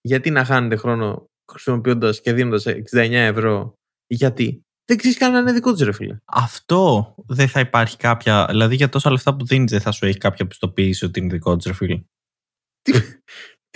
Γιατί 0.00 0.30
να 0.30 0.44
χάνετε 0.44 0.76
χρόνο 0.76 1.26
χρησιμοποιώντας 1.52 2.20
και 2.20 2.32
δίνοντας 2.32 2.66
69 2.66 2.82
ευρώ, 3.12 3.74
γιατί; 4.06 4.60
Δεν 4.88 4.96
ξέρεις 4.96 5.18
καν 5.18 5.32
να 5.32 5.38
είναι 5.38 5.52
δικό 5.52 5.72
τη, 5.72 5.84
ρε 5.84 5.92
φίλε. 5.92 6.16
Αυτό 6.24 7.14
δεν 7.26 7.48
θα 7.48 7.60
υπάρχει 7.60 7.96
κάποια. 7.96 8.46
Δηλαδή 8.50 8.74
για 8.74 8.88
τόσα 8.88 9.10
λεφτά 9.10 9.36
που 9.36 9.46
δίνεις, 9.46 9.70
δεν 9.70 9.80
θα 9.80 9.90
σου 9.90 10.06
έχει 10.06 10.18
κάποια 10.18 10.46
πιστοποίηση 10.46 11.04
ότι 11.04 11.20
είναι 11.20 11.32
δικό 11.32 11.56
τη, 11.56 11.68
ρε 11.68 11.74
φίλε. 11.74 12.00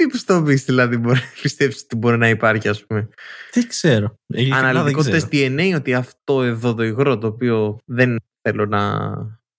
Τι, 0.01 0.07
τι 0.07 0.13
πιστοποίηση 0.13 0.65
δηλαδή 0.65 0.97
μπορεί, 0.97 1.21
πιστεύεις 1.43 1.83
ότι 1.85 1.97
μπορεί 1.97 2.19
να 2.19 2.29
υπάρχει, 2.29 2.69
ας 2.69 2.85
πούμε; 2.87 3.09
Δεν 3.53 3.69
ξέρω. 3.69 4.15
Ειλικρινά 4.27 4.57
Αναλυτικό 4.69 5.03
δεν 5.03 5.13
ξέρω. 5.19 5.29
τεστ 5.29 5.59
DNA 5.73 5.77
ότι 5.77 5.95
αυτό 5.95 6.43
εδώ 6.43 6.75
το 6.75 6.83
υγρό 6.85 7.19
το 7.19 7.27
οποίο 7.27 7.77
δεν 7.85 8.17
θέλω 8.49 8.67
να 8.67 9.11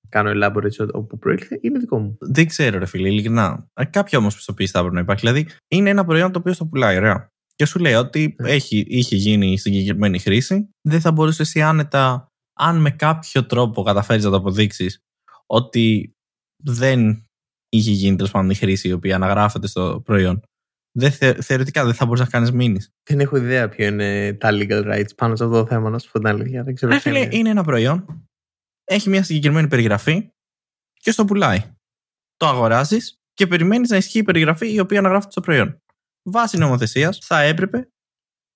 κάνω 0.10 0.32
elaborate 0.36 0.88
όπου 0.94 1.18
προήλθε 1.18 1.60
είναι 1.62 1.80
δικό 1.80 2.00
μου. 2.00 2.18
Δεν 2.20 2.48
ξέρω, 2.48 2.80
ρε 2.80 2.86
φίλε, 2.86 3.08
ειλικρινά. 3.08 3.68
Ε, 3.74 3.86
Κάποια 3.86 4.18
όμως 4.18 4.36
πιστοποίηση 4.36 4.72
θα 4.72 4.78
έπρεπε 4.80 4.96
να 4.96 5.02
υπάρχει. 5.02 5.28
Δηλαδή, 5.28 5.48
είναι 5.68 5.90
ένα 5.90 6.06
προϊόν 6.06 6.32
το 6.32 6.40
οποίο 6.40 6.54
στο 6.54 6.66
πουλάει, 6.66 6.98
ωραία. 6.98 7.28
Και 7.56 7.66
σου 7.66 7.80
λέει 7.80 7.94
ότι 7.94 8.36
Ναι. 8.40 8.52
έχει, 8.52 8.86
είχε 8.88 9.16
γίνει 9.16 9.58
συγκεκριμένη 9.58 10.20
χρήση. 10.20 10.70
Δεν 10.82 11.02
θα 11.02 11.12
μπορούσες 11.12 11.40
εσύ 11.40 11.62
άνετα, 11.62 12.28
αν 12.60 12.78
με 12.82 12.92
κάποιο 12.92 13.46
τρόπο 13.46 13.84
καταφέρεις 13.84 14.24
να 14.24 14.30
το 14.30 14.36
αποδείξεις 14.36 15.00
ότι 15.46 16.12
δεν 16.64 17.26
είχε 17.72 17.92
γίνει 17.92 18.16
τέλος 18.16 18.32
πάντων 18.32 18.50
η 18.50 18.56
χρήση 18.56 18.88
η 18.88 18.92
οποία 18.92 19.16
αναγράφεται 19.16 19.68
στο 19.68 20.02
προϊόν. 20.06 20.42
Δεν, 20.92 21.12
θε, 21.12 21.42
θεωρητικά 21.42 21.86
δεν 21.86 21.94
θα 21.94 22.06
μπορούσε 22.06 22.24
να 22.24 22.30
κάνεις 22.30 22.52
μήνυ. 22.52 22.80
Δεν 23.10 23.20
έχω 23.20 23.38
ιδέα 23.38 23.70
ποιο 23.70 23.86
είναι 23.86 24.34
τα 24.34 24.50
legal 24.52 24.86
rights 24.94 25.16
πάνω 25.16 25.36
σε 25.36 25.44
αυτό 25.44 25.62
το 25.62 25.68
θέμα, 25.68 25.90
να 25.90 26.00
σου 26.00 26.12
πω 26.12 26.20
την 26.20 26.28
αλήθεια. 26.28 26.64
Δεν 26.64 26.76
ξέρω 26.76 26.92
Ρε 26.92 27.00
ποια 27.00 27.12
φίλε, 27.12 27.24
είναι. 27.24 27.36
είναι 27.36 27.50
ένα 27.50 27.64
προϊόν, 27.64 28.28
έχει 28.84 29.10
μια 29.10 29.24
συγκεκριμένη 29.24 29.68
περιγραφή 29.68 30.32
και 30.94 31.12
στο 31.12 31.26
πουλάει. 31.26 31.76
Το 32.38 32.48
αγοράζεις 32.48 33.20
και 33.34 33.48
περιμένεις 33.48 33.90
να 33.90 33.98
ισχύει 33.98 34.20
η 34.20 34.24
περιγραφή 34.24 34.74
η 34.74 34.80
οποία 34.80 35.00
αναγράφεται 35.00 35.32
στο 35.32 35.42
προϊόν. 35.42 35.82
Βάσει 36.24 36.58
νομοθεσίας 36.58 37.18
θα 37.22 37.42
έπρεπε, 37.42 37.90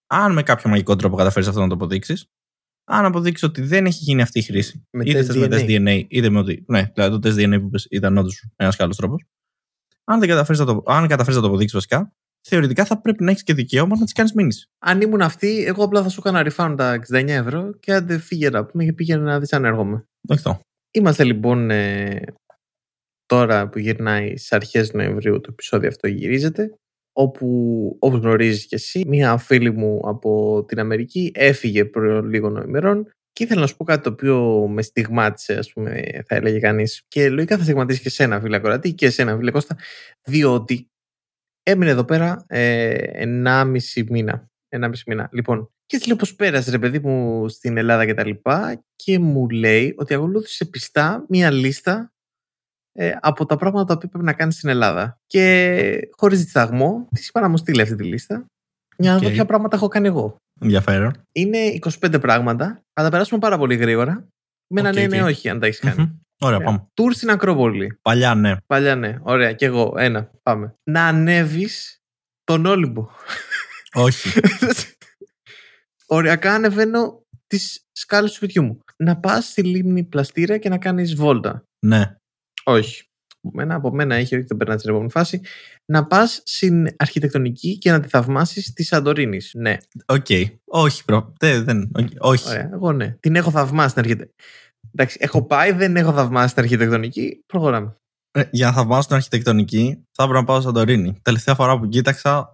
αν 0.07 0.33
με 0.33 0.43
κάποιο 0.43 0.69
μαγικό 0.69 0.95
τρόπο 0.95 1.15
καταφέρεις 1.15 1.47
αυτό 1.47 1.61
να 1.61 1.67
το 1.67 1.73
αποδείξεις, 1.73 2.25
αν 2.85 3.05
αποδείξεις 3.05 3.47
ότι 3.47 3.61
δεν 3.61 3.85
έχει 3.85 4.03
γίνει 4.03 4.21
αυτή 4.21 4.39
η 4.39 4.41
χρήση, 4.41 4.87
Με 4.91 5.03
είτε 5.03 5.13
τεστ 5.13 5.31
θες 5.31 5.37
με 5.37 5.45
DNA. 5.45 5.49
τεστ 5.49 5.65
DNA, 5.69 6.05
είτε 6.07 6.29
με 6.29 6.39
ότι. 6.39 6.63
Ναι, 6.67 6.91
δηλαδή 6.93 7.11
το 7.11 7.19
τεστ 7.19 7.39
DNA 7.39 7.59
που 7.59 7.65
είπες 7.65 7.87
ήταν 7.89 8.17
όντως 8.17 8.47
ένας 8.55 8.75
καλός 8.75 8.95
τρόπος. 8.97 9.25
Αν 10.03 10.19
δεν 10.19 10.29
καταφέρεις 10.29 10.59
να 10.59 10.65
το, 10.65 10.83
αν 10.85 11.07
καταφέρεις 11.07 11.35
να 11.35 11.41
το 11.41 11.47
αποδείξεις 11.47 11.73
βασικά, 11.73 12.13
θεωρητικά 12.47 12.85
θα 12.85 13.01
πρέπει 13.01 13.23
να 13.23 13.31
έχεις 13.31 13.43
και 13.43 13.53
δικαίωμα 13.53 13.97
να 13.97 14.03
της 14.03 14.13
κάνεις 14.13 14.33
μήνυση. 14.33 14.69
Αν 14.79 15.01
ήμουν 15.01 15.21
αυτή, 15.21 15.63
εγώ 15.65 15.83
απλά 15.83 16.03
θα 16.03 16.09
σου 16.09 16.21
έκανα 16.25 16.51
refund 16.51 16.73
τα 16.77 16.99
69 17.11 17.27
ευρώ 17.27 17.73
και 17.79 17.93
άντε 17.93 18.17
φύγε 18.17 18.49
να 18.49 18.65
πούμε 18.65 18.83
και 18.85 18.93
πήγαινε 18.93 19.23
να 19.23 19.39
δεις 19.39 19.53
αν 19.53 19.65
έρχομαι. 19.65 20.07
Αυτό. 20.29 20.59
Είμαστε 20.91 21.23
λοιπόν 21.23 21.69
ε, 21.71 22.21
τώρα 23.25 23.69
που 23.69 23.79
γυρνάει 23.79 24.27
στις 24.37 24.51
αρχές 24.51 24.93
Νοεμβρίου 24.93 25.41
το 25.41 25.49
επεισόδιο 25.51 25.87
αυτό 25.87 26.07
γυρίζεται 26.07 26.79
όπου 27.17 27.97
όπως 27.99 28.19
γνωρίζεις 28.19 28.65
και 28.65 28.75
εσύ 28.75 29.03
μία 29.07 29.37
φίλη 29.37 29.71
μου 29.71 29.99
από 30.03 30.63
την 30.67 30.79
Αμερική 30.79 31.31
έφυγε 31.35 31.85
προ 31.85 32.21
λίγων 32.21 32.55
ημερών 32.67 33.07
και 33.31 33.43
ήθελα 33.43 33.61
να 33.61 33.67
σου 33.67 33.75
πω 33.75 33.83
κάτι 33.83 34.03
το 34.03 34.09
οποίο 34.09 34.67
με 34.67 34.81
στιγμάτισε 34.81 35.53
ας 35.53 35.71
πούμε 35.73 36.03
θα 36.27 36.35
έλεγε 36.35 36.59
κανείς. 36.59 37.03
Και 37.07 37.29
λογικά 37.29 37.57
θα 37.57 37.63
στιγματίσεις 37.63 38.01
και 38.01 38.07
εσένα 38.07 38.39
φίλε 38.39 38.59
Κορατή 38.59 38.93
και 38.93 39.05
εσένα 39.05 39.37
φίλε 39.37 39.51
Κώστα 39.51 39.77
διότι 40.23 40.89
έμεινε 41.63 41.91
εδώ 41.91 42.03
πέρα 42.03 42.45
ε, 42.47 43.25
1,5 43.25 44.03
μήνα 44.09 44.49
1,5 44.69 44.91
μήνα. 45.05 45.29
Λοιπόν 45.31 45.69
και 45.85 45.95
έτσι 45.95 46.07
λέω 46.07 46.17
πως 46.17 46.35
πέρασε 46.35 46.71
ρε 46.71 46.79
παιδί 46.79 46.99
μου 46.99 47.47
στην 47.49 47.77
Ελλάδα 47.77 48.05
και 48.05 48.13
τα 48.13 48.25
λοιπά 48.25 48.83
και 48.95 49.19
μου 49.19 49.49
λέει 49.49 49.93
ότι 49.97 50.13
ακολούθησε 50.13 50.65
πιστά 50.65 51.25
μία 51.29 51.51
λίστα 51.51 52.13
ε, 52.97 53.11
από 53.19 53.45
τα 53.45 53.55
πράγματα 53.55 53.85
τα 53.85 53.93
οποία 53.93 54.09
πρέπει 54.09 54.25
να 54.25 54.33
κάνει 54.33 54.51
στην 54.51 54.69
Ελλάδα. 54.69 55.17
Και 55.25 56.09
χωρίς 56.17 56.43
δισταγμό, 56.43 57.07
της 57.13 57.25
είπα 57.27 57.41
να 57.41 57.47
μου 57.47 57.57
στείλει 57.57 57.81
αυτή 57.81 57.95
τη 57.95 58.03
λίστα 58.03 58.45
για 58.97 59.11
να 59.11 59.17
δω 59.17 59.27
Οκ. 59.27 59.33
ποια 59.33 59.45
πράγματα 59.45 59.75
έχω 59.75 59.87
κάνει 59.87 60.07
εγώ. 60.07 60.35
Ενδιαφέρον. 60.61 61.13
Είναι 61.31 61.57
25 62.03 62.21
πράγματα, 62.21 62.81
θα 62.93 63.03
τα 63.03 63.09
περάσουμε 63.09 63.39
πάρα 63.39 63.57
πολύ 63.57 63.75
γρήγορα. 63.75 64.27
Με 64.73 64.79
ένα 64.79 64.89
Οκ, 64.89 64.95
ναι, 64.95 65.07
ναι, 65.07 65.21
οκ. 65.21 65.27
όχι, 65.27 65.49
αν 65.49 65.59
τα 65.59 65.65
έχεις 65.65 65.79
κάνει. 65.79 66.01
Μμμ. 66.01 66.11
Ωραία, 66.41 66.59
πάμε. 66.61 66.87
Τουρ 66.93 67.13
στην 67.13 67.29
Ακρόπολη. 67.29 67.99
Παλιά, 68.01 68.35
ναι. 68.35 68.55
Παλιά 68.67 68.95
ναι, 68.95 69.17
ωραία, 69.21 69.53
και 69.53 69.65
εγώ. 69.65 69.93
Ένα, 69.97 70.31
πάμε. 70.43 70.75
Να 70.83 71.05
ανέβεις 71.05 71.99
τον 72.43 72.65
Όλυμπο. 72.65 73.09
Όχι. 73.93 74.39
Οριακά 76.07 76.53
ανεβαίνω 76.53 77.21
τις 77.47 77.85
σκάλες 77.91 78.29
του 78.29 78.35
σπιτιού 78.35 78.63
μου. 78.63 78.79
Να 78.97 79.17
πας 79.17 79.45
στη 79.45 79.63
λίμνη 79.63 80.03
Πλαστήρα 80.03 80.57
και 80.57 80.69
να 80.69 80.77
κάνεις 80.77 81.15
βόλτα. 81.15 81.63
ναι. 81.85 82.15
Όχι. 82.65 83.03
Από 83.41 83.55
μένα, 83.55 83.75
από 83.75 83.91
μένα 83.93 84.15
έχει, 84.15 84.35
όχι, 84.35 84.45
δεν 84.47 84.57
περνάει 84.57 84.77
στην 84.77 84.89
επόμενη 84.89 85.11
φάση. 85.11 85.41
Να 85.85 86.05
πας 86.05 86.41
στην 86.45 86.87
αρχιτεκτονική 86.97 87.77
και 87.77 87.91
να 87.91 87.99
τη 87.99 88.07
θαυμάσεις 88.07 88.73
της 88.73 88.87
Σαντορίνης. 88.87 89.51
Ναι, 89.53 89.77
Οκ. 90.05 90.25
Όχι, 90.65 91.05
προ. 91.05 91.33
Δεν, 91.39 91.63
δεν, 91.63 91.91
οκ. 91.95 92.07
όχι. 92.17 92.49
ωραία. 92.49 92.69
Εγώ 92.73 92.91
ναι. 92.91 93.15
Την 93.19 93.35
έχω 93.35 93.51
θαυμάσει 93.51 93.89
στην 93.89 94.01
αρχιτεκτονική. 94.01 94.43
Εντάξει, 94.93 95.17
έχω 95.21 95.45
πάει, 95.45 95.71
δεν 95.71 95.95
έχω 95.95 96.13
θαυμάσει 96.13 96.53
την 96.53 96.63
αρχιτεκτονική. 96.63 97.43
Προχωράμε. 97.45 97.95
Ε, 98.31 98.43
για 98.51 98.65
να 98.65 98.73
θαυμάσω 98.73 99.07
την 99.07 99.15
αρχιτεκτονική, 99.15 100.03
θα 100.11 100.23
έπρεπε 100.23 100.39
να 100.39 100.45
πάω 100.45 100.59
στο 100.61 100.67
Σαντορίνη. 100.67 101.19
Τελευταία 101.21 101.55
φορά 101.55 101.79
που 101.79 101.87
κοίταξα, 101.87 102.53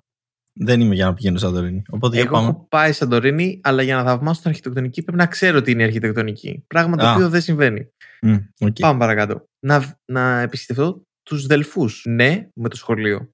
δεν 0.60 0.82
είμαι 0.82 0.96
για 0.96 1.06
να 1.06 1.13
πηγαίνω 1.13 1.38
στο 1.38 1.48
Σαντορίνη. 1.48 1.82
Οπότε 1.89 2.15
για 2.15 2.25
Εγώ 2.25 2.34
πάμε. 2.34 2.48
έχω 2.48 2.65
πάει 2.70 2.91
Σαντορίνη, 2.91 3.60
αλλά 3.63 3.82
για 3.82 3.96
να 3.96 4.03
θαυμάσω 4.03 4.41
την 4.41 4.50
αρχιτεκτονική 4.50 5.01
πρέπει 5.03 5.18
να 5.18 5.25
ξέρω 5.25 5.62
τι 5.62 5.72
είναι 5.72 5.82
η 5.82 5.86
αρχιτεκτονική. 5.86 6.63
Πράγμα 6.68 6.98
το 6.98 7.06
Α. 7.06 7.13
οποίο 7.13 7.30
δεν 7.30 7.41
συμβαίνει. 7.41 7.88
Μμ, 8.25 8.38
οκ. 8.60 8.75
Πάμε 8.80 9.00
παρακάτω. 9.00 9.46
Να, 9.66 10.00
να 10.12 10.40
επισκεφτώ 10.40 11.01
τους 11.24 11.46
Δελφούς. 11.46 12.06
Ναι, 12.06 12.50
με 12.54 12.70
το 12.70 12.75
σχολείο. 12.75 13.32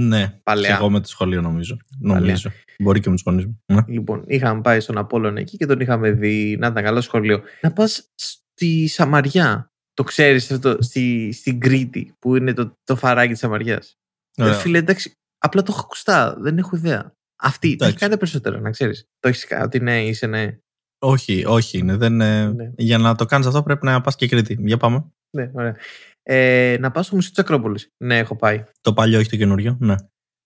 Ναι, 0.00 0.40
Παλαιά. 0.42 0.68
και 0.68 0.74
εγώ 0.74 0.90
με 0.90 1.00
το 1.00 1.08
σχολείο 1.08 1.40
νομίζω. 1.40 1.76
Νομίζω. 1.98 2.50
Μπορεί 2.78 3.00
και 3.00 3.08
με 3.08 3.14
τους 3.14 3.24
γονείς 3.26 3.46
μου. 3.46 3.62
Ναι. 3.72 3.80
Λοιπόν, 3.86 4.24
είχαμε 4.26 4.60
πάει 4.60 4.80
στον 4.80 4.98
Απόλλων 4.98 5.36
εκεί 5.36 5.56
και 5.56 5.66
τον 5.66 5.80
είχαμε 5.80 6.10
δει 6.10 6.56
να 6.58 6.66
ήταν 6.66 6.84
καλό 6.84 7.00
σχολείο. 7.00 7.42
Να 7.60 7.72
πας 7.72 8.10
στη 8.14 8.86
Σαμαριά. 8.86 9.72
Το 9.94 10.02
ξέρεις 10.02 10.50
αυτό, 10.50 10.76
στη, 10.80 11.32
στην 11.32 11.60
Κρήτη 11.60 12.14
που 12.18 12.36
είναι 12.36 12.52
το, 12.52 12.76
το 12.84 12.96
φαράγγι 12.96 13.30
της 13.30 13.40
Σαμαριάς. 13.40 13.98
Ωραία. 14.36 14.54
Φίλε, 14.54 14.78
εντάξει, 14.78 15.12
απλά 15.38 15.62
το 15.62 15.72
έχω 15.72 15.80
ακουστά, 15.80 16.36
δεν 16.38 16.58
έχω 16.58 16.76
ιδέα. 16.76 17.14
Αυτή, 17.42 17.68
το 17.68 17.72
Εντάξει. 17.72 17.90
έχει 17.90 17.98
κάνει 17.98 18.16
περισσότερα, 18.16 18.60
να 18.60 18.70
ξέρεις. 18.70 19.04
Το 19.18 19.28
έχεις 19.28 19.46
κάνει, 19.46 19.64
ότι 19.64 19.80
ναι, 19.80 20.04
είσαι 20.04 20.26
ναι. 20.26 20.58
Όχι, 21.02 21.44
όχι 21.46 21.78
είναι. 21.78 21.96
Δεν, 21.96 22.20
ε, 22.20 22.46
Ναι. 22.52 22.72
Για 22.76 22.98
να 22.98 23.14
το 23.14 23.24
κάνεις 23.24 23.46
αυτό 23.46 23.62
πρέπει 23.62 23.86
να 23.86 24.00
πας 24.00 24.16
και 24.16 24.28
Κρήτη. 24.28 24.56
Για 24.60 24.76
πάμε. 24.76 25.04
ναι 25.36 25.50
ωραία. 25.54 25.76
Ε, 26.22 26.76
να 26.80 26.90
πα 26.90 27.02
στο 27.02 27.14
Μουσείο 27.14 27.30
της 27.30 27.38
Ακρόπολης. 27.38 27.88
Ναι, 28.04 28.18
έχω 28.18 28.36
πάει. 28.36 28.64
Το 28.80 28.92
παλιό, 28.92 29.18
όχι 29.18 29.28
το 29.28 29.36
καινούριο. 29.36 29.76
Ναι. 29.80 29.94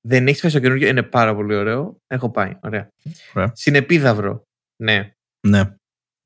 Δεν 0.06 0.26
έχει 0.26 0.40
πάει 0.40 0.50
στο 0.50 0.60
καινούργιο, 0.60 0.88
είναι 0.88 1.02
πάρα 1.02 1.34
πολύ 1.34 1.54
ωραίο. 1.54 1.96
Έχω 2.06 2.30
πάει. 2.30 2.58
Ωραία. 2.62 2.88
Ωραία. 3.34 3.52
Συνεπίδαυρο. 3.54 4.42
Ναι, 4.82 5.10
Ναι. 5.46 5.74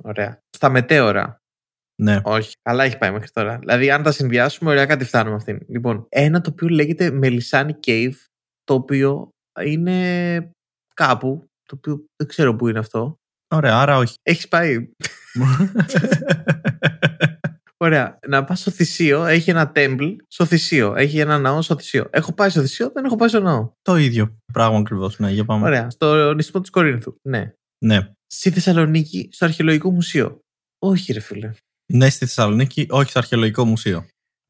ωραία. 0.04 0.38
Στα 0.56 0.68
μετέωρα. 0.68 1.36
Ναι. 2.02 2.20
Όχι, 2.24 2.54
καλά 2.62 2.84
έχει 2.84 2.98
πάει 2.98 3.10
μέχρι 3.12 3.30
τώρα. 3.30 3.58
Δηλαδή, 3.58 3.90
αν 3.90 4.02
τα 4.02 4.12
συνδυάσουμε, 4.12 4.70
ωραία 4.70 4.86
κάτι 4.86 5.04
φτάνουμε 5.04 5.36
αυτήν. 5.36 5.58
Λοιπόν, 5.68 6.06
ένα 6.08 6.40
το 6.40 6.50
οποίο 6.50 6.68
λέγεται 6.68 7.18
Melisani 7.22 7.70
Cave, 7.86 8.12
το 8.64 8.74
οποίο 8.74 9.28
είναι 9.64 10.50
κάπου, 10.94 11.44
το 11.62 11.74
οποίο 11.76 12.04
δεν 12.16 12.26
ξέρω 12.28 12.56
πού 12.56 12.68
είναι 12.68 12.78
αυτό. 12.78 13.17
Ωραία, 13.54 13.78
άρα 13.80 13.96
όχι. 13.96 14.14
Έχεις 14.22 14.48
πάει. 14.48 14.88
Ωραία. 17.80 18.18
Να 18.28 18.44
πας 18.44 18.60
στο 18.60 18.70
Θησίο, 18.70 19.24
έχει 19.24 19.50
ένα 19.50 19.72
temple 19.74 20.16
στο 20.28 20.44
Θησίο. 20.44 20.94
Έχει 20.96 21.18
ένα 21.18 21.38
ναό 21.38 21.62
στο 21.62 21.76
Θησίο. 21.76 22.06
Έχω 22.10 22.32
πάει 22.32 22.48
στο 22.50 22.60
Θησίο, 22.60 22.90
δεν 22.94 23.04
έχω 23.04 23.16
πάει 23.16 23.28
στο 23.28 23.40
ναό. 23.40 23.70
το 23.82 23.96
ίδιο 23.96 24.36
πράγμα 24.52 24.78
ακριβώς. 24.78 25.18
Ναι, 25.18 25.30
για 25.30 25.44
πάμε. 25.44 25.66
Ωραία. 25.66 25.90
Στο 25.90 26.32
νησμό 26.34 26.60
της 26.60 26.70
Κορίνθου. 26.70 27.14
Ναι. 27.28 27.52
Ναι. 27.84 28.10
Στη 28.26 28.50
Θεσσαλονίκη, 28.50 29.28
στο 29.32 29.44
Αρχαιολογικό 29.44 29.90
Μουσείο. 29.90 30.38
Όχι, 30.78 31.12
ρε 31.12 31.20
φίλε. 31.20 31.50
Ναι, 31.92 32.08
στη 32.10 32.18
Θεσσαλονίκη, 32.26 32.86
όχι 32.90 33.10
στο 33.10 33.18
Αρχαιολογικό 33.18 33.64
Μουσείο. 33.64 34.06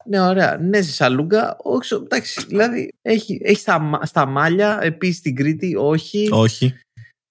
Ναι, 0.07 0.21
ωραία. 0.21 0.57
Ναι, 0.59 0.83
στη 0.83 0.93
Σαλούγκα, 0.93 1.57
όχι. 1.63 1.85
στο- 1.87 1.97
Εντάξει, 2.05 2.45
δηλαδή 2.47 2.89
έχει, 3.03 3.41
έχει 3.45 3.61
στα, 3.61 3.79
μα- 3.79 4.07
στα 4.07 4.27
μάλια, 4.27 4.79
επίσης 4.83 5.17
στην 5.17 5.35
Κρήτη, 5.35 5.75
όχι. 5.77 6.29
Όχι. 6.33 6.75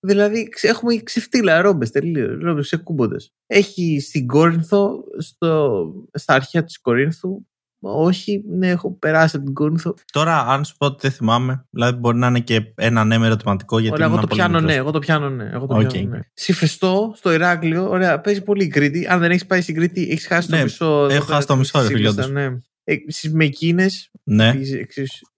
Δηλαδή 0.08 0.50
ξε- 0.50 0.72
έχουμε 0.72 0.96
ξεφτίλα 0.96 1.62
ρόμπες 1.62 1.92
τελείως. 1.92 2.42
Ρόμπες 2.44 2.66
ξεκούμπωτες. 2.66 3.16
Έχει 3.48 4.00
στην 4.00 4.28
Κόρινθο, 4.28 5.04
στο, 5.18 5.84
στα 6.14 6.34
αρχαία 6.34 6.64
της 6.64 6.82
Κορίνθου. 6.82 7.46
Όχι, 7.80 8.44
ναι, 8.48 8.70
έχω 8.70 8.92
περάσει 8.98 9.36
από 9.36 9.46
την 9.46 9.54
Κόρινθο. 9.54 9.94
Τώρα, 10.12 10.40
αν 10.40 10.66
σου 10.66 10.76
πω 10.78 10.86
ότι 10.86 10.98
δεν 11.02 11.12
θυμάμαι, 11.12 11.66
δηλαδή 11.70 11.98
μπορεί 12.00 12.18
να 12.18 12.28
είναι 12.28 12.40
και 12.40 12.62
ένα 12.76 13.04
ναι 13.04 13.18
με 13.18 13.26
ερωτηματικό 13.26 13.80
γιατί 13.80 13.94
Ωραία, 13.94 14.06
εγώ 14.06 14.16
ήμουν 14.16 14.28
το 14.30 14.36
πολύ 14.36 14.42
πιάνω, 14.42 14.60
μικρός. 14.60 14.74
ναι. 14.76 14.80
Εγώ 14.82 14.92
το 14.92 15.00
πιάνω, 15.00 15.30
ναι. 15.30 15.50
Εγώ 15.54 15.66
το 15.66 15.76
Οκ. 15.78 15.88
πιάνω, 15.88 16.10
ναι. 16.10 16.20
Στη 16.34 16.56
Φαιστό, 16.56 17.14
στο 17.16 17.32
Ηράκλειο, 17.34 17.90
ωραία, 17.90 18.22
παίζει 18.22 18.42
πολύ 18.44 18.64
η 18.64 18.68
Κρήτη. 18.68 19.08
Αν 19.08 19.20
δεν 19.20 19.32
έχεις 19.32 19.46
πάει 19.46 19.62
στην 19.62 19.76
Κρήτη, 19.76 20.02
έχεις 20.12 20.28
χάσει 20.28 20.52
Ναι, 20.52 20.58
το 20.58 20.64
μισό. 20.64 21.08
έχω 21.10 21.26
χάσει 21.26 21.48
το 21.48 21.56
μισό, 21.56 21.82
ρε 21.82 21.86
φίλε, 21.88 22.08
όντως. 22.10 22.30
Ναι. 22.32 22.44
Ε, 22.84 22.96
Στις 23.08 23.32
Μυκήνες, 23.34 24.12
Ναι, 24.24 24.48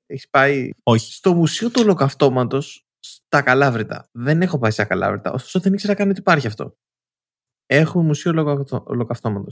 έχεις 0.07 0.29
πάει 0.29 0.69
όχι. 0.83 1.13
στο 1.13 1.33
Μουσείο 1.33 1.69
του 1.69 1.81
Ολοκαυτώματος 1.83 2.87
στα 2.99 3.41
Καλάβρητα. 3.41 4.09
Δεν 4.11 4.41
έχω 4.41 4.59
πάει 4.59 4.71
στα 4.71 4.85
Καλάβρητα, 4.85 5.31
ωστόσο 5.31 5.59
δεν 5.59 5.73
ήξερα 5.73 5.93
καν 5.93 6.09
ότι 6.09 6.19
υπάρχει 6.19 6.47
αυτό. 6.47 6.73
Έχουμε 7.65 8.03
Μουσείο 8.03 8.31
Ολοκαυτώματο. 8.85 9.47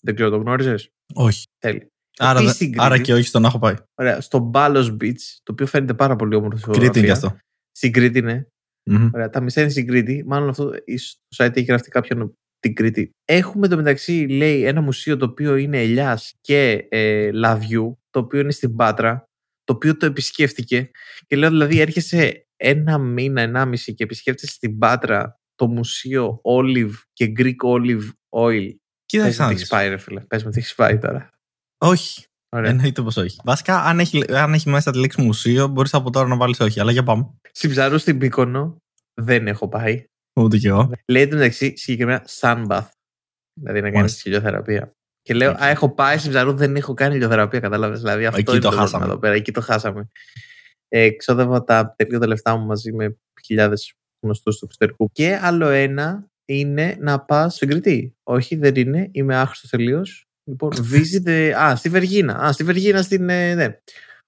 Δεν 0.00 0.14
ξέρω, 0.14 0.30
το 0.30 0.36
γνώριζες; 0.36 0.88
Όχι. 1.14 1.46
Τέλει. 1.58 1.86
Άρα, 2.18 2.38
Επίσης 2.38 2.46
δε- 2.48 2.54
στην 2.54 2.66
Κρήτη. 2.66 2.84
άρα 2.84 2.98
και 3.00 3.12
όχι 3.14 3.22
στον 3.26 3.44
έχω 3.44 3.58
πάει. 3.58 3.74
Ωραία. 3.94 4.20
Στο 4.20 4.38
Μπάλο 4.38 4.96
Beach, 5.00 5.20
το 5.42 5.52
οποίο 5.52 5.66
φαίνεται 5.66 5.94
πάρα 5.94 6.16
πολύ 6.16 6.34
όμορφο. 6.34 6.56
στη 6.58 6.66
Κρήτη 6.70 6.98
είναι 6.98 7.06
και 7.06 7.12
φωτογραφία. 7.14 7.28
αυτό. 7.28 7.38
Στην 7.72 7.92
Κρήτη, 7.92 8.20
ναι. 8.22 8.44
Μμμ. 8.90 9.10
Ωραία, 9.14 9.30
τα 9.30 9.40
μισά 9.40 9.60
είναι 9.60 9.70
στην 9.70 9.86
Κρήτη. 9.86 10.24
Μάλλον 10.26 10.48
αυτό 10.48 10.72
ίσως 10.84 11.16
το 11.28 11.44
site 11.44 11.56
έχει 11.56 11.66
γραφτεί 11.66 11.88
κάποιον 11.90 12.34
την 12.58 12.74
Κρήτη. 12.74 13.10
Έχουμε 13.24 13.68
το 13.68 13.76
μεταξύ, 13.76 14.26
λέει, 14.28 14.64
ένα 14.64 14.80
μουσείο 14.80 15.16
το 15.16 15.24
οποίο 15.24 15.56
είναι 15.56 15.80
ελιάς 15.80 16.32
και 16.40 16.86
ε, 16.90 17.30
λαδιού, 17.32 17.98
το 18.10 18.18
οποίο 18.20 18.40
είναι 18.40 18.50
στην 18.52 18.76
Πάτρα, 18.76 19.24
το 19.64 19.72
οποίο 19.72 19.96
το 19.96 20.06
επισκέφτηκε. 20.06 20.90
Και 21.26 21.36
λέω, 21.36 21.50
δηλαδή, 21.50 21.80
έρχεσαι 21.80 22.43
ένα 22.56 22.98
μήνα, 22.98 23.40
ενάμιση 23.40 23.94
και 23.94 24.04
επισκέφτεσαι 24.04 24.52
στην 24.52 24.78
Πάτρα 24.78 25.38
το 25.54 25.66
μουσείο 25.66 26.40
Olive 26.44 26.92
και 27.12 27.32
Greek 27.38 27.56
Olive 27.74 28.08
Oil. 28.28 28.68
Κοίτα 29.06 29.24
Πες 29.24 29.38
να 29.38 29.44
μου 29.44 29.50
τι 29.50 29.54
δεις. 29.56 29.62
έχεις 29.62 29.66
πάει, 29.68 29.88
ρε 29.88 29.96
φίλε. 29.96 30.20
Πες 30.20 30.44
μου 30.44 30.50
τι 30.50 30.58
έχεις 30.58 30.74
πάει 30.74 30.98
τώρα. 30.98 31.30
Όχι. 31.78 32.24
Ωραία. 32.48 32.70
Εννοείται 32.70 33.02
πως 33.02 33.16
όχι. 33.16 33.36
Βασικά, 33.44 33.82
αν 33.82 34.00
έχει, 34.00 34.24
αν 34.34 34.54
έχει 34.54 34.68
μέσα 34.70 34.90
τη 34.92 34.98
λέξη 34.98 35.22
μουσείο, 35.22 35.66
μπορείς 35.66 35.94
από 35.94 36.10
τώρα 36.10 36.28
να 36.28 36.36
βάλεις 36.36 36.60
όχι. 36.60 36.80
Αλλά 36.80 36.92
για 36.92 37.02
πάμε. 37.02 37.30
Στην 37.52 37.70
Ψαρού 37.70 37.98
στην 37.98 38.18
Πίκονο 38.18 38.76
δεν 39.14 39.46
έχω 39.46 39.68
πάει. 39.68 40.04
Ούτε 40.36 40.56
κι 40.58 40.66
εγώ. 40.66 40.90
Λέει 41.06 41.28
το 41.28 41.36
μεταξύ 41.36 41.76
συγκεκριμένα 41.76 42.24
sunbath. 42.40 42.88
Δηλαδή 43.60 43.80
να 43.80 43.86
κάνεις 43.86 43.94
Μάλιστα. 43.94 44.20
χιλιοθεραπεία. 44.20 44.92
Και 45.22 45.34
λέω, 45.34 45.50
Οκ. 45.50 45.62
Α, 45.62 45.66
έχω 45.68 45.94
πάει 45.94 46.18
στην 46.18 46.30
Ψαρού, 46.30 46.52
δεν 46.52 46.76
έχω 46.76 46.94
κάνει 46.94 47.14
ηλιοθεραπεία. 47.14 47.60
Κατάλαβες. 47.60 48.00
Δηλαδή 48.00 48.26
αυτό 48.26 48.38
Εκεί 48.40 48.50
είναι 48.50 48.60
το 48.60 48.68
πρόβλημα 48.68 48.86
χάσαμε. 48.90 49.04
Εδώ 49.10 49.18
πέρα. 49.18 49.34
Εκεί 49.34 49.52
το 49.52 49.60
χάσαμε. 49.60 50.08
Ε, 50.96 51.00
ξόδευα 51.00 51.64
τα 51.64 51.94
ατελείωτα 51.96 52.26
λεφτά 52.26 52.56
μου 52.56 52.66
μαζί 52.66 52.92
με 52.92 53.16
χιλιάδες 53.44 53.92
γνωστούς 54.24 54.58
του 54.58 54.64
εξωτερικού. 54.64 55.10
Και 55.12 55.38
άλλο 55.42 55.68
ένα 55.68 56.26
είναι 56.44 56.96
να 57.00 57.20
πας 57.20 57.54
στην 57.54 57.68
Κρήτη. 57.68 58.14
Όχι, 58.22 58.56
δεν 58.56 58.74
είναι. 58.74 59.08
Είμαι 59.12 59.36
άχρηστος 59.36 59.70
τελείως. 59.70 60.24
Λοιπόν, 60.50 60.70
visit. 60.92 61.28
the- 61.28 61.52
Α, 61.62 61.76
στη 61.76 61.88
Βεργίνα. 61.88 62.34
Α, 62.34 62.52
στη 62.52 62.64
Βεργίνα 62.64 63.02
στην. 63.02 63.28
ε, 63.28 63.54
ναι. 63.54 63.78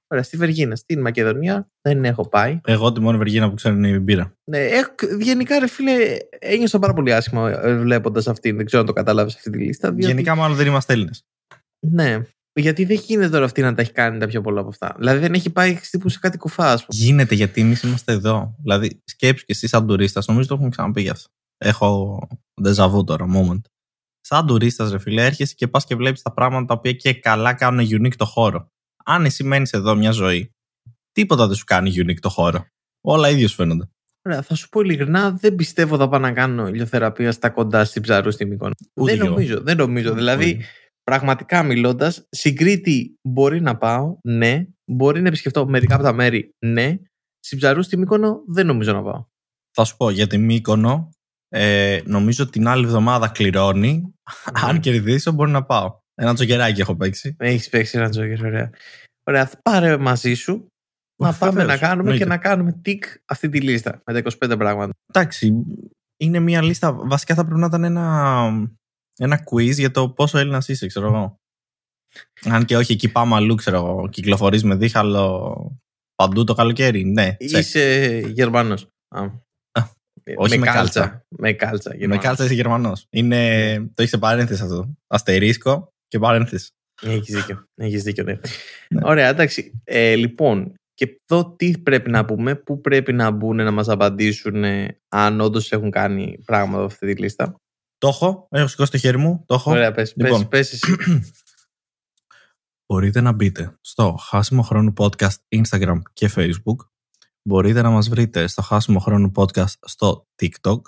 Ωραία, 0.08 0.22
στη 0.24 0.36
Βεργίνα, 0.36 0.76
στην 0.76 1.00
Μακεδονία 1.00 1.68
δεν 1.88 2.04
έχω 2.04 2.28
πάει. 2.28 2.60
Εγώ 2.64 2.92
τη 2.92 3.00
μόνη 3.00 3.18
Βεργίνα 3.18 3.48
που 3.48 3.54
ξέρω 3.54 3.74
είναι 3.74 3.88
η 3.88 3.98
μπύρα. 4.02 4.32
Ναι, 4.50 4.58
έχω, 4.58 4.94
γενικά 5.20 5.58
ρε 5.58 5.66
φίλε, 5.68 6.16
ένιωσα 6.38 6.78
πάρα 6.78 6.92
πολύ 6.92 7.12
άσχημα 7.14 7.60
βλέποντας 7.78 8.28
αυτήν. 8.28 8.56
Δεν 8.56 8.64
ξέρω 8.66 8.80
αν 8.80 8.86
το 8.86 8.92
κατάλαβες 8.92 9.34
αυτή 9.34 9.50
τη 9.50 9.58
λίστα. 9.58 9.88
Διότι, 9.90 10.06
Γενικά, 10.06 10.34
μάλλον 10.34 10.56
δεν 10.56 10.66
είμαστε 10.66 10.92
Έλληνες. 10.92 11.22
Ναι. 11.86 12.20
Γιατί 12.60 12.84
δεν 12.84 12.96
γίνεται 12.96 13.28
τώρα 13.28 13.44
αυτή 13.44 13.62
να 13.62 13.74
τα 13.74 13.82
έχει 13.82 13.92
κάνει 13.92 14.18
τα 14.18 14.26
πιο 14.26 14.40
πολλά 14.40 14.60
από 14.60 14.68
αυτά. 14.68 14.94
Δηλαδή 14.98 15.18
δεν 15.18 15.34
έχει 15.34 15.50
πάει 15.50 15.78
τύπου 15.90 16.08
σε 16.08 16.18
κάτι 16.18 16.38
κουφά, 16.38 16.72
ας 16.72 16.86
πούμε. 16.86 17.02
Γίνεται 17.02 17.34
γιατί 17.34 17.60
εμείς 17.60 17.82
είμαστε 17.82 18.12
εδώ. 18.12 18.56
Δηλαδή, 18.62 19.02
σκέψου 19.04 19.44
και 19.44 19.52
εσύ 19.52 19.68
σαν 19.68 19.86
τουρίστας, 19.86 20.26
νομίζω 20.26 20.48
το 20.48 20.54
έχουμε 20.54 20.70
ξαναπεί 20.70 21.02
γι' 21.02 21.08
αυτό. 21.08 21.28
Έχω 21.58 22.20
ντεζαβού 22.62 23.04
τώρα, 23.04 23.26
moment. 23.34 23.60
Σαν 24.20 24.46
τουρίστας, 24.46 24.90
ρε 24.90 24.98
φίλε, 24.98 25.24
έρχεσαι 25.24 25.54
και 25.54 25.68
πας 25.68 25.84
και 25.84 25.94
βλέπεις 25.94 26.22
τα 26.22 26.32
πράγματα 26.32 26.64
τα 26.66 26.74
οποία 26.74 26.92
και 26.92 27.14
καλά 27.14 27.54
κάνουν 27.54 27.86
unique 27.90 28.16
το 28.16 28.24
χώρο. 28.24 28.70
Αν 29.04 29.24
εσύ 29.24 29.44
μένεις 29.44 29.72
εδώ 29.72 29.94
μια 29.94 30.10
ζωή, 30.10 30.54
τίποτα 31.12 31.46
δεν 31.46 31.56
σου 31.56 31.64
κάνει 31.64 31.94
unique 31.96 32.20
το 32.20 32.28
χώρο. 32.28 32.66
Όλα 33.00 33.30
ίδιο 33.30 33.48
σου 33.48 33.54
φαίνονται. 33.54 33.88
Ωραία, 34.22 34.42
θα 34.42 34.54
σου 34.54 34.68
πω 34.68 34.80
ειλικρινά, 34.80 35.30
δεν 35.30 35.54
πιστεύω 35.54 35.96
θα 35.96 36.08
πάω 36.08 36.20
να 36.20 36.32
κάνω 36.32 36.68
ηλιοθεραπεία 36.68 37.32
στα 37.32 37.50
κοντά 37.50 37.84
στην 37.84 38.02
ψαρού 38.02 38.30
στη 38.30 38.46
Μύκονο. 38.46 38.72
Ούτε 38.94 39.10
δεν 39.10 39.20
κι 39.20 39.26
εγώ. 39.26 39.34
νομίζω, 39.34 39.60
δεν 39.60 39.76
νομίζω. 39.76 40.14
Δηλαδή, 40.14 40.64
πραγματικά 41.10 41.62
μιλώντας, 41.62 42.26
στην 42.30 42.56
Κρήτη 42.56 43.14
μπορεί 43.22 43.60
να 43.60 43.76
πάω, 43.76 44.16
ναι. 44.22 44.66
Μπορεί 44.90 45.20
να 45.20 45.28
επισκεφτώ 45.28 45.66
μερικά 45.66 45.94
από 45.94 46.04
τα 46.04 46.12
μέρη, 46.12 46.54
ναι. 46.66 46.96
Στην 47.40 47.58
ψαρού 47.58 47.82
στη 47.82 47.96
Μύκονο 47.96 48.42
δεν 48.46 48.66
νομίζω 48.66 48.92
να 48.92 49.02
πάω. 49.02 49.24
Θα 49.70 49.84
σου 49.84 49.96
πω 49.96 50.10
για 50.10 50.26
τη 50.26 50.38
Μύκονο, 50.38 51.10
ε, 51.48 52.00
νομίζω 52.04 52.50
την 52.50 52.68
άλλη 52.68 52.84
εβδομάδα 52.84 53.28
κληρώνει. 53.28 54.14
Αν 54.66 54.80
κερδίσω, 54.80 55.32
μπορεί 55.32 55.50
να 55.50 55.64
πάω. 55.64 55.98
Ένα 56.14 56.34
τζοκεράκι 56.34 56.80
έχω 56.80 56.96
παίξει. 56.96 57.36
Έχεις 57.38 57.68
παίξει 57.68 57.98
ένα 57.98 58.08
τζόκερ, 58.08 58.44
ωραία. 58.44 58.70
Ωραία, 59.24 59.46
θα 59.46 59.60
πάρε 59.62 59.96
μαζί 59.96 60.34
σου 60.34 60.66
να 61.22 61.32
πάμε 61.32 61.52
Βεβαίως, 61.52 61.80
να 61.80 61.86
κάνουμε 61.86 62.00
εννοείται. 62.00 62.24
και 62.24 62.30
να 62.30 62.38
κάνουμε 62.38 62.72
τικ 62.72 63.04
αυτή 63.24 63.48
τη 63.48 63.60
λίστα 63.60 64.02
με 64.06 64.12
τα 64.12 64.22
25 64.48 64.58
πράγματα. 64.58 64.92
Εντάξει, 65.06 65.64
είναι 66.16 66.38
μια 66.38 66.62
λίστα. 66.62 66.92
Βασικά 66.92 67.34
θα 67.34 67.44
πρέπει 67.44 67.60
να 67.60 67.66
ήταν 67.66 67.84
ένα, 67.84 68.68
ένα 69.18 69.44
quiz 69.50 69.74
για 69.74 69.90
το 69.90 70.10
πόσο 70.10 70.38
Έλληνας 70.38 70.68
είσαι, 70.68 70.86
ξέρω 70.86 71.06
εγώ. 71.06 71.40
Αν 72.44 72.64
και 72.64 72.76
όχι, 72.76 72.92
εκεί 72.92 73.12
πάμε 73.12 73.34
αλλού, 73.34 73.54
ξέρω 73.54 73.76
εγώ. 73.76 74.08
Κυκλοφορείς 74.08 74.64
με 74.64 74.74
δίχαλο 74.74 75.78
παντού 76.14 76.44
το 76.44 76.54
καλοκαίρι. 76.54 77.04
Ναι, 77.04 77.36
τσεκ. 77.38 77.60
Είσαι 77.60 78.18
Γερμανός. 78.18 78.88
όχι 80.36 80.58
με 80.58 80.66
κάλτσα. 80.66 81.24
Με 81.28 81.52
κάλτσα. 81.52 81.90
Με 81.90 81.96
Γερμανός. 81.96 82.24
κάλτσα 82.24 82.44
είσαι 82.44 82.54
Γερμανός. 82.54 83.06
Είναι... 83.10 83.76
Το 83.94 84.02
έχει 84.02 84.10
σε 84.10 84.18
παρένθεση 84.18 84.62
αυτό. 84.62 84.94
Αστερίσκο 85.06 85.92
και 86.08 86.18
παρένθεση. 86.18 86.70
Έχεις 87.02 87.34
δίκιο. 87.34 87.64
Έχεις 87.74 88.02
δίκιο, 88.02 88.24
ναι. 88.24 88.38
Ναι. 88.88 89.00
Ωραία, 89.04 89.28
εντάξει. 89.28 89.80
Ε, 89.84 90.14
λοιπόν, 90.14 90.74
και 90.94 91.20
εδώ 91.26 91.54
τι 91.56 91.78
πρέπει 91.78 92.10
να 92.10 92.24
πούμε, 92.24 92.54
πού 92.54 92.80
πρέπει 92.80 93.12
να 93.12 93.30
μπουν 93.30 93.56
να 93.56 93.70
μας 93.70 93.88
απαντήσουν 93.88 94.64
ε, 94.64 95.00
αν 95.08 95.40
όντως 95.40 95.72
έχουν 95.72 95.90
κάνει 95.90 96.42
πράγματα 96.44 96.78
από 96.78 96.86
αυτή 96.86 97.14
τη 97.14 97.20
λίστα. 97.20 97.60
Το 97.98 98.08
έχω, 98.08 98.48
έχω 98.50 98.66
σηκώσει 98.66 98.90
το 98.90 98.98
χέρι 98.98 99.16
μου. 99.16 99.44
Το 99.46 99.54
έχω. 99.54 99.70
Ωραία, 99.70 99.92
πες, 99.92 100.12
Λοιπόν. 100.16 100.48
πες, 100.48 100.68
πες 100.68 100.72
εσύ. 100.72 100.96
Μπορείτε 102.88 103.20
να 103.20 103.32
μπείτε 103.32 103.78
στο 103.80 104.16
Χάσιμο 104.18 104.62
Χρόνου 104.62 104.92
Podcast 104.96 105.36
Instagram 105.48 106.00
και 106.12 106.30
Facebook. 106.34 106.76
Μπορείτε 107.42 107.82
να 107.82 107.90
μας 107.90 108.08
βρείτε 108.08 108.46
στο 108.46 108.62
Χάσιμο 108.62 108.98
Χρόνου 108.98 109.32
Podcast 109.34 109.74
στο 109.80 110.28
TikTok. 110.42 110.80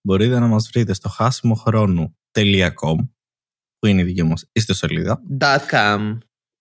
Μπορείτε 0.00 0.38
να 0.38 0.46
μας 0.46 0.68
βρείτε 0.72 0.92
στο 0.92 1.08
χάσιμοχρόνου.com 1.08 2.96
που 3.78 3.86
είναι 3.86 4.00
η 4.00 4.04
δική 4.04 4.22
μας 4.22 4.48
ιστοσελίδα. 4.52 5.22
Dot 5.40 5.60
com. 5.70 6.18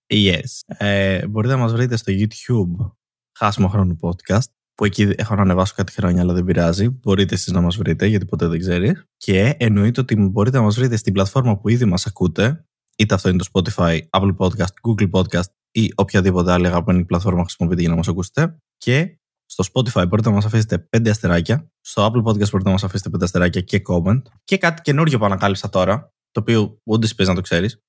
Yes. 0.08 0.76
Ε, 0.78 1.28
μπορείτε 1.28 1.54
να 1.54 1.60
μας 1.60 1.72
βρείτε 1.72 1.96
στο 1.96 2.14
YouTube 2.16 2.92
Χάσιμο 3.38 3.68
Χρόνου 3.68 3.98
Podcast 4.02 4.52
που 4.82 4.88
εκεί 4.88 5.14
έχω 5.16 5.36
να 5.36 5.42
ανεβάσω 5.42 5.74
κάτι 5.76 5.92
χρόνια 5.92 6.22
αλλά 6.22 6.34
δεν 6.34 6.44
πειράζει. 6.44 6.90
Μπορείτε 6.90 7.34
εσείς 7.34 7.52
να 7.52 7.62
μας 7.62 7.78
βρείτε 7.78 8.06
γιατί 8.06 8.26
ποτέ 8.26 8.48
δεν 8.48 8.60
ξέρεις. 8.60 9.06
Και 9.18 9.56
εννοείται 9.60 10.02
ότι 10.02 10.16
μπορείτε 10.16 10.58
να 10.58 10.64
μας 10.64 10.76
βρείτε 10.76 10.96
στην 10.96 11.14
πλατφόρμα 11.14 11.58
που 11.58 11.70
ήδη 11.70 11.86
μας 11.86 12.06
ακούτε 12.06 12.66
είτε 12.98 13.14
αυτό 13.14 13.30
είναι 13.30 13.38
το 13.38 13.46
Spotify, 13.54 14.00
Apple 14.10 14.36
Podcast, 14.38 14.74
Google 14.88 15.10
Podcast 15.12 15.50
ή 15.72 15.92
οποιαδήποτε 15.96 16.52
άλλη 16.52 16.68
αγαπημένη 16.68 17.06
πλατφόρμα 17.06 17.42
χρησιμοποιείτε 17.42 17.82
για 17.82 17.90
να 17.90 17.96
μας 17.96 18.08
ακούσετε. 18.08 18.58
Και 18.78 19.20
στο 19.46 19.64
Spotify 19.74 20.08
μπορείτε 20.08 20.30
να 20.30 20.36
μας 20.36 20.46
αφήσετε 20.46 20.88
5 20.98 21.10
αστεράκια. 21.10 21.72
Στο 21.82 22.06
Apple 22.06 22.20
Podcast 22.20 22.50
μπορείτε 22.50 22.64
να 22.64 22.72
μας 22.72 22.84
αφήσετε 22.84 23.10
5 23.10 23.24
αστεράκια 23.24 23.62
και 23.62 23.82
comment. 23.88 24.22
Και 24.44 24.58
κάτι 24.58 24.82
καινούριο 24.82 25.18
που 25.18 25.26
ανακάλυψα 25.26 25.70
τώρα, 25.70 26.14
το 26.32 26.40
οποίο 26.40 26.78
ούτε 26.84 27.06
εσύ 27.06 27.16
παίζει 27.16 27.32
να 27.32 27.38
το 27.38 27.44
ξέρεις. 27.44 27.82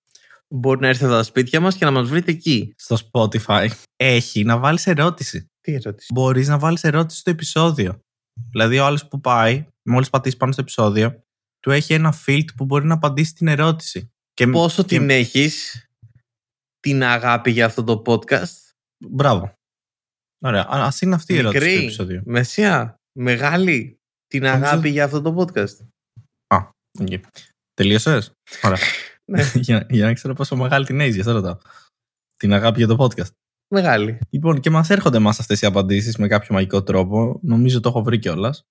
Μπορεί 0.49 0.81
να 0.81 0.89
έρθετε 0.89 1.13
στα 1.13 1.23
σπίτια 1.23 1.61
μας 1.61 1.75
και 1.75 1.85
να 1.85 1.91
μας 1.91 2.09
βρείτε 2.09 2.31
εκεί. 2.31 2.75
Στο 2.77 2.97
Spotify 3.11 3.69
έχει 3.97 4.45
να 4.45 4.59
βάλεις 4.59 4.87
ερώτηση. 4.87 5.52
Τι 5.63 5.75
ερώτηση; 5.75 6.13
Μπορείς 6.13 6.49
να 6.49 6.59
βάλεις 6.59 6.85
ερώτηση 6.85 7.19
στο 7.21 7.31
επεισόδιο. 7.31 7.99
Δηλαδή 8.51 8.79
ο 8.79 8.85
άλλος 8.87 9.09
που 9.09 9.21
πάει, 9.21 9.67
μόλις 9.83 10.11
πατήσει 10.11 10.37
πάνω 10.37 10.53
στο 10.53 10.61
επεισόδιο, 10.61 11.23
του 11.61 11.71
έχει 11.71 11.93
ένα 11.95 12.15
field 12.27 12.45
που 12.57 12.65
μπορεί 12.65 12.87
να 12.87 12.95
απαντήσει 12.95 13.35
την 13.35 13.49
ερώτηση. 13.49 14.11
Και, 14.35 14.47
Πόσο 14.47 14.83
και- 14.83 14.99
την 14.99 15.11
έχεις 15.11 15.87
την 16.81 17.03
αγάπη 17.03 17.51
για 17.51 17.67
αυτό 17.67 17.85
το 17.85 18.03
podcast; 18.07 18.57
Μπράβο. 19.09 19.53
Ωραία. 20.45 20.63
Α 20.63 20.87
ας 20.87 21.01
είναι 21.01 21.15
αυτή 21.15 21.35
η 21.35 21.39
ερώτηση 21.39 21.65
Μικρή, 21.65 21.77
του 21.79 21.83
επεισόδιο. 21.85 22.23
μεσαία, 22.25 22.97
μεγάλη 23.19 23.97
την 24.27 24.43
Νομίζω- 24.43 24.65
αγάπη 24.67 24.89
για 24.89 25.05
αυτό 25.05 25.21
το 25.21 25.37
podcast. 25.39 25.77
Okay. 27.01 27.21
Τελείωσες; 27.75 28.33
Ωραία. 28.63 28.79
Ναι. 29.33 29.43
για, 29.67 29.87
για 29.91 30.05
να 30.07 30.13
ξέρω 30.13 30.35
πόσο 30.35 30.57
μεγάλη 30.57 30.87
την 30.87 31.01
έχεις, 31.01 31.15
γι' 31.15 31.21
αυτό 31.21 31.33
ρωτάω. 31.33 31.59
Την 32.37 32.53
αγάπη 32.53 32.79
για 32.79 32.87
το 32.87 32.97
podcast. 33.05 33.31
Μεγάλη. 33.75 34.19
Λοιπόν, 34.31 34.61
και 34.61 34.71
μας 34.71 34.91
έρχονται 34.91 35.17
εμάς 35.17 35.39
αυτές 35.39 35.61
οι 35.63 35.67
απαντήσεις 35.67 36.17
με 36.17 36.27
κάποιο 36.29 36.55
μαγικό 36.55 36.83
τρόπο. 36.83 37.41
Νομίζω 37.43 37.81
το 37.81 37.89
έχω 37.89 38.03
βρει 38.03 38.19
κιόλας. 38.19 38.63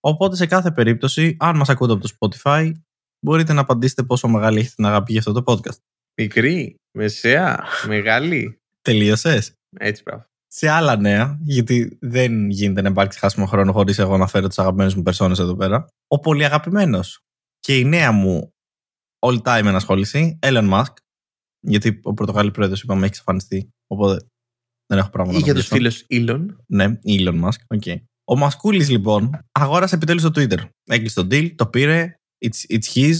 Οπότε, 0.00 0.36
σε 0.36 0.46
κάθε 0.46 0.70
περίπτωση, 0.70 1.36
αν 1.40 1.56
μας 1.56 1.68
ακούτε 1.68 1.92
από 1.92 2.02
το 2.02 2.16
Spotify, 2.18 2.72
μπορείτε 3.20 3.52
να 3.52 3.60
απαντήσετε 3.60 4.02
πόσο 4.02 4.28
μεγάλη 4.28 4.58
έχετε 4.58 4.74
την 4.74 4.86
αγάπη 4.86 5.12
για 5.12 5.20
αυτό 5.20 5.32
το 5.32 5.52
podcast. 5.52 5.78
Μικρή, 6.16 6.74
μεσαία, 6.98 7.64
μεγάλη. 7.86 8.58
Τελείωσες. 8.82 9.52
Έτσι, 9.78 10.02
μπράβο. 10.02 10.24
Σε 10.46 10.68
άλλα 10.68 10.96
νέα, 10.96 11.38
γιατί 11.42 11.98
δεν 12.00 12.50
γίνεται 12.50 12.82
να 12.82 12.88
υπάρξει 12.88 13.18
χάσιμο 13.18 13.46
χρόνο 13.46 13.72
χωρίς 13.72 13.98
εγώ 13.98 14.16
να 14.16 14.26
φέρω 14.26 14.48
του 14.48 14.62
αγαπημένου 14.62 14.92
μου 14.96 15.02
περσόνες 15.02 15.38
εδώ 15.38 15.56
πέρα. 15.56 15.86
Ο 16.06 16.20
πολύ 16.20 16.44
αγαπημένος 16.44 17.20
και 17.58 17.78
η 17.78 17.84
νέα 17.84 18.12
μου 18.12 18.52
all 19.26 19.42
time 19.42 19.64
ενασχόληση, 19.64 20.38
Elon 20.42 20.70
Musk. 20.72 20.92
Γιατί 21.66 22.00
ο 22.02 22.14
Πορτογάλη 22.14 22.50
πρόεδρος 22.50 22.82
είπαμε 22.82 23.00
έχει 23.00 23.08
εξαφανιστεί. 23.08 23.68
Οπότε 23.86 24.26
δεν 24.86 24.98
έχω 24.98 25.10
πράγματα 25.10 25.36
Ή 25.36 25.40
να 25.40 25.44
για 25.46 25.54
τους 25.54 25.70
μιλήσω. 25.70 26.04
φίλους 26.06 26.30
Elon. 26.30 26.46
Ναι, 26.66 26.98
Elon 27.06 27.42
Musk. 27.44 27.78
Okay. 27.78 27.96
Ο 28.30 28.36
Μασκούλης 28.36 28.88
λοιπόν 28.90 29.38
αγόρασε 29.52 29.94
επιτέλους 29.94 30.22
το 30.22 30.28
Twitter. 30.34 30.58
Έκλεισε 30.84 31.22
το 31.22 31.26
deal, 31.30 31.54
το 31.54 31.66
πήρε, 31.66 32.14
it's, 32.46 32.72
it's 32.74 32.92
his, 32.94 33.14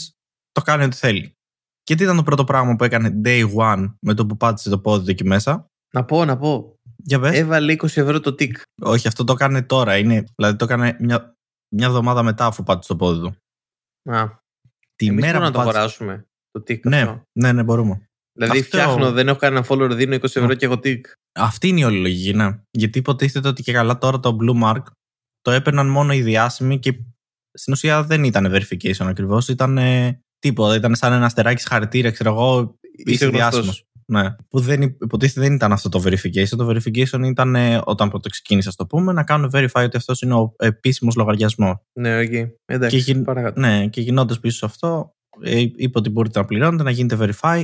το 0.52 0.62
κάνει 0.62 0.84
ό,τι 0.84 0.96
θέλει. 0.96 1.32
Και 1.82 1.94
τι 1.94 2.02
ήταν 2.02 2.16
το 2.16 2.22
πρώτο 2.22 2.44
πράγμα 2.44 2.76
που 2.76 2.84
έκανε 2.84 3.20
day 3.24 3.54
one 3.56 3.94
με 4.00 4.14
το 4.14 4.26
που 4.26 4.36
πάτησε 4.36 4.70
το 4.70 4.78
πόδι 4.78 5.04
του 5.04 5.10
εκεί 5.10 5.24
μέσα; 5.24 5.66
Να 5.94 6.04
πω, 6.04 6.24
να 6.24 6.36
πω. 6.36 6.74
Για 6.96 7.20
πες. 7.20 7.38
Έβαλε 7.38 7.72
20 7.72 7.84
ευρώ 7.84 8.20
το 8.20 8.34
τικ. 8.34 8.56
Όχι, 8.82 9.08
αυτό 9.08 9.24
το 9.24 9.32
έκανε 9.32 9.62
τώρα. 9.62 9.96
Είναι, 9.96 10.24
δηλαδή 10.36 10.56
το 10.56 10.64
έκανε 10.64 10.96
μια, 11.00 11.34
μια 11.74 11.86
εβδομάδα 11.86 12.22
μετά 12.22 12.46
αφού 12.46 12.62
πάτησε 12.62 12.88
το 12.88 12.96
πόδι 12.96 13.20
του. 13.20 13.36
Α, 14.10 14.28
Τη 14.96 15.06
εμείς 15.06 15.20
μέρα 15.24 15.38
μπορούμε 15.38 15.44
να 15.44 15.50
που 15.50 15.52
το 15.52 15.58
πάτησε... 15.58 15.78
αγοράσουμε. 15.78 16.26
Το 16.50 16.62
τικ 16.62 16.86
Ναι, 16.86 17.00
αυτό. 17.00 17.22
ναι, 17.38 17.52
ναι, 17.52 17.62
μπορούμε. 17.62 18.08
Δηλαδή 18.36 18.58
Αυτό- 18.58 18.78
φτιάχνω, 18.78 19.12
δεν 19.12 19.28
έχω 19.28 19.38
κανένα 19.38 19.66
follower, 19.68 19.90
δίνω 19.90 20.14
20 20.14 20.24
ευρώ 20.24 20.54
και 20.54 20.64
έχω 20.64 20.78
τικ. 20.78 21.06
Αυτή 21.32 21.68
είναι 21.68 21.80
η 21.80 21.84
όλη 21.84 22.00
λογική, 22.00 22.32
ναι. 22.32 22.58
Γιατί 22.70 22.98
υποτίθεται 22.98 23.48
ότι 23.48 23.62
και 23.62 23.72
καλά 23.72 23.98
τώρα 23.98 24.20
το 24.20 24.36
Blue 24.40 24.62
Mark 24.64 24.82
το 25.40 25.50
έπαιρναν 25.50 25.88
μόνο 25.88 26.12
οι 26.12 26.22
διάσημοι 26.22 26.78
και 26.78 26.98
στην 27.52 27.72
ουσία 27.72 28.02
δεν 28.02 28.24
ήταν 28.24 28.52
verification 28.54 29.06
ακριβώς. 29.06 29.48
Ήταν 29.48 29.78
ε, 29.78 30.20
τίποτα. 30.38 30.74
Ήταν 30.74 30.94
σαν 30.94 31.12
ένα 31.12 31.24
αστεράκι 31.24 31.62
χαρακτήρα, 31.68 32.10
ξέρω 32.10 32.30
εγώ, 32.30 32.78
είσαι 33.04 33.28
διάσημος. 33.28 33.84
Ναι. 34.06 34.34
Που 34.48 34.60
δεν, 34.60 34.82
υποτίθεται 34.82 35.40
δεν 35.40 35.54
ήταν 35.54 35.72
αυτό 35.72 35.88
το 35.88 36.02
verification. 36.04 36.56
Το 36.56 36.68
verification 36.68 37.20
ήταν 37.24 37.54
ε, 37.54 37.80
όταν 37.84 38.08
πρώτο 38.08 38.28
ξεκίνησε, 38.28 38.76
το 38.76 38.86
πούμε, 38.86 39.12
να 39.12 39.24
κάνουν 39.24 39.50
verify 39.52 39.82
ότι 39.84 39.96
αυτός 39.96 40.22
είναι 40.22 40.34
ο 40.34 40.54
επίσημος 40.56 41.14
λογαριασμός. 41.14 41.76
Ναι, 41.92 42.20
okay. 42.20 42.50
Εντάξει, 42.64 43.04
και, 43.04 43.22
ναι, 43.54 43.86
και 43.86 44.00
γινώντας 44.00 44.40
πίσω 44.40 44.56
σε 44.56 44.64
αυτό, 44.64 45.14
ε, 45.40 45.58
είπε 45.58 45.98
ότι 45.98 46.10
μπορείτε 46.10 46.38
να 46.38 46.44
πληρώνετε, 46.44 46.82
να 46.82 46.90
γίνετε 46.90 47.16
verify. 47.40 47.62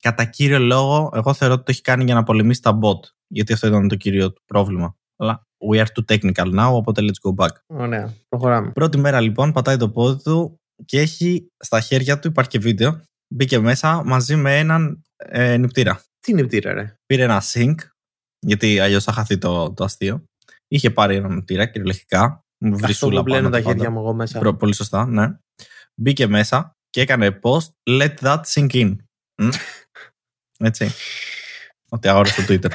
Κατά 0.00 0.24
κύριο 0.24 0.58
λόγο, 0.58 1.10
εγώ 1.14 1.34
θεωρώ 1.34 1.54
ότι 1.54 1.64
το 1.64 1.70
έχει 1.70 1.80
κάνει 1.80 2.04
για 2.04 2.14
να 2.14 2.22
πολεμήσει 2.22 2.62
τα 2.62 2.78
bot. 2.82 3.00
Γιατί 3.26 3.52
αυτό 3.52 3.66
ήταν 3.66 3.88
το 3.88 3.96
κύριο 3.96 4.32
του 4.32 4.42
πρόβλημα. 4.46 4.96
Αλλά 5.16 5.46
we 5.72 5.78
are 5.78 5.86
too 5.86 6.16
technical 6.16 6.58
now, 6.58 6.72
οπότε 6.72 7.02
let's 7.02 7.30
go 7.30 7.44
back. 7.44 7.52
Ωραία, 7.66 8.14
προχωράμε. 8.28 8.70
Πρώτη 8.70 8.98
μέρα 8.98 9.20
λοιπόν, 9.20 9.52
πατάει 9.52 9.76
το 9.76 9.90
πόδι 9.90 10.22
του 10.22 10.60
και 10.84 11.00
έχει 11.00 11.48
στα 11.58 11.80
χέρια 11.80 12.18
του, 12.18 12.28
υπάρχει 12.28 12.50
και 12.50 12.58
βίντεο, 12.58 13.00
μπήκε 13.34 13.58
μέσα 13.58 14.02
μαζί 14.04 14.36
με 14.36 14.58
έναν 14.58 15.02
ε, 15.16 15.56
νηπτήρα. 15.56 16.02
Τι 16.20 16.34
νηπτήρα, 16.34 16.72
ρε; 16.72 16.94
Πήρε 17.06 17.22
ένα 17.22 17.42
sync, 17.52 17.74
γιατί 18.38 18.80
αλλιώς 18.80 19.04
θα 19.04 19.12
χαθεί 19.12 19.38
το, 19.38 19.72
το 19.72 19.84
αστείο. 19.84 20.24
Είχε 20.68 20.90
πάρει 20.90 21.16
ένα 21.16 21.28
νηπτήρα 21.28 21.66
κυριολεκτικά. 21.66 22.40
Βρυσούλα 22.58 23.22
πάνω. 23.22 23.50
τα 23.50 23.60
χέρια 23.60 23.90
μου 23.90 23.98
εγώ 23.98 24.12
μέσα. 24.12 24.54
πολύ 24.54 24.74
σωστά, 24.74 25.06
ναι. 25.06 25.38
Μπήκε 25.94 26.26
μέσα 26.26 26.72
και 26.90 27.00
έκανε 27.00 27.38
post 27.42 27.68
Let 27.90 28.14
that 28.20 28.40
sink 28.54 28.70
in. 28.70 28.96
Έτσι. 30.64 30.90
Ότι 31.88 32.08
αγόρασε 32.08 32.42
το 32.42 32.54
Twitter. 32.54 32.70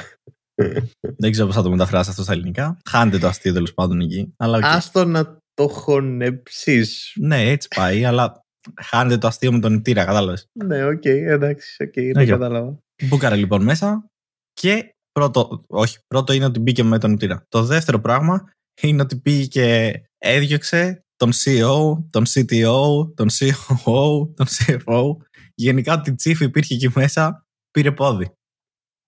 Δεν 1.21 1.31
ξέρω 1.31 1.47
πώς 1.47 1.55
θα 1.55 1.61
το 1.61 1.69
μεταφράσει 1.69 2.09
αυτό 2.09 2.23
στα 2.23 2.31
ελληνικά. 2.31 2.77
Χάνεται 2.89 3.17
το 3.17 3.27
αστείο 3.27 3.53
τέλος 3.53 3.73
πάντων 3.73 4.01
εκεί. 4.01 4.33
Αλλά 4.37 4.57
okay. 4.57 4.61
Άστο 4.63 5.05
να 5.05 5.37
το 5.53 5.67
χωνέψεις. 5.67 7.13
Ναι, 7.15 7.41
έτσι 7.49 7.67
πάει, 7.75 8.05
αλλά 8.05 8.43
χάνεται 8.81 9.17
το 9.17 9.27
αστείο 9.27 9.51
με 9.51 9.59
τον 9.59 9.73
νιπτήρα, 9.73 10.05
κατάλαβες. 10.05 10.47
Ναι, 10.65 10.85
οκ, 10.85 11.01
okay, 11.01 11.23
εντάξει, 11.25 11.83
οκ, 11.83 11.93
okay, 11.95 12.17
okay. 12.17 12.27
κατάλαβα. 12.27 12.77
Μπούκαρε 13.03 13.35
λοιπόν 13.35 13.63
μέσα 13.63 14.05
και 14.53 14.93
πρώτο, 15.11 15.63
όχι, 15.67 15.97
πρώτο 16.07 16.33
είναι 16.33 16.45
ότι 16.45 16.59
μπήκε 16.59 16.83
με 16.83 16.99
τον 16.99 17.09
νιπτήρα. 17.09 17.45
Το 17.49 17.63
δεύτερο 17.63 17.99
πράγμα 17.99 18.51
είναι 18.81 19.01
ότι 19.01 19.15
πήγε 19.15 19.45
και 19.45 20.01
έδιωξε 20.17 21.03
τον 21.15 21.31
CEO, 21.33 22.03
τον 22.09 22.23
CTO, 22.29 23.13
τον 23.15 23.27
COO, 23.29 24.35
τον 24.35 24.47
CFO. 24.49 25.15
Γενικά 25.55 25.93
ότι 25.93 26.15
τσίφ 26.15 26.39
υπήρχε 26.39 26.73
εκεί 26.73 26.89
μέσα, 26.95 27.42
πήρε 27.73 27.91
πόδι. 27.91 28.31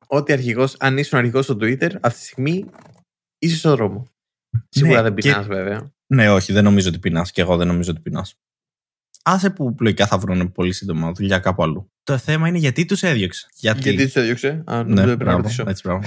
Ό,τι 0.07 0.33
αρχηγός, 0.33 0.75
αν 0.79 0.97
ήσουν 0.97 1.17
αρχηγός 1.17 1.45
στο 1.45 1.53
Twitter, 1.53 1.95
αυτή 2.01 2.19
τη 2.19 2.25
στιγμή 2.25 2.65
είσαι 3.37 3.55
στον 3.57 3.75
δρόμο. 3.75 4.07
Σίγουρα 4.69 4.95
ναι, 4.95 5.01
δεν 5.01 5.13
πεινάς, 5.13 5.47
βέβαια. 5.47 5.91
Ναι, 6.07 6.29
όχι, 6.29 6.53
δεν 6.53 6.63
νομίζω 6.63 6.89
ότι 6.89 6.99
πεινάς. 6.99 7.31
Και 7.31 7.41
εγώ 7.41 7.57
δεν 7.57 7.67
νομίζω 7.67 7.91
ότι 7.91 8.01
πεινάς. 8.01 8.35
Άσε 9.23 9.49
που 9.49 9.75
λογικά 9.79 10.07
θα 10.07 10.17
βρουν 10.17 10.51
πολύ 10.51 10.73
σύντομα 10.73 11.11
δουλειά 11.11 11.39
κάπου 11.39 11.63
αλλού. 11.63 11.91
Το 12.03 12.17
θέμα 12.17 12.47
είναι 12.47 12.57
γιατί 12.57 12.85
τους 12.85 13.03
έδιωξε. 13.03 13.47
Γιατί, 13.53 13.81
γιατί 13.81 14.03
τους 14.03 14.15
έδιωξε; 14.15 14.63
Α, 14.65 14.83
ναι, 14.83 15.03
πρέπει 15.03 15.15
μπράβο, 15.15 15.37
να 15.37 15.43
ρωτήσω. 15.43 15.63
Έτσι, 15.67 15.81
μπράβο, 15.85 16.03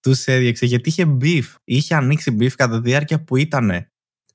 τους 0.00 0.26
έδιωξε 0.26 0.66
γιατί 0.66 0.88
είχε 0.88 1.16
beef. 1.20 1.44
Είχε 1.64 1.94
ανοίξει 1.94 2.36
beef 2.40 2.50
κατά 2.50 2.80
τη 2.80 2.88
διάρκεια 2.88 3.24
που 3.24 3.36
ήταν 3.36 3.86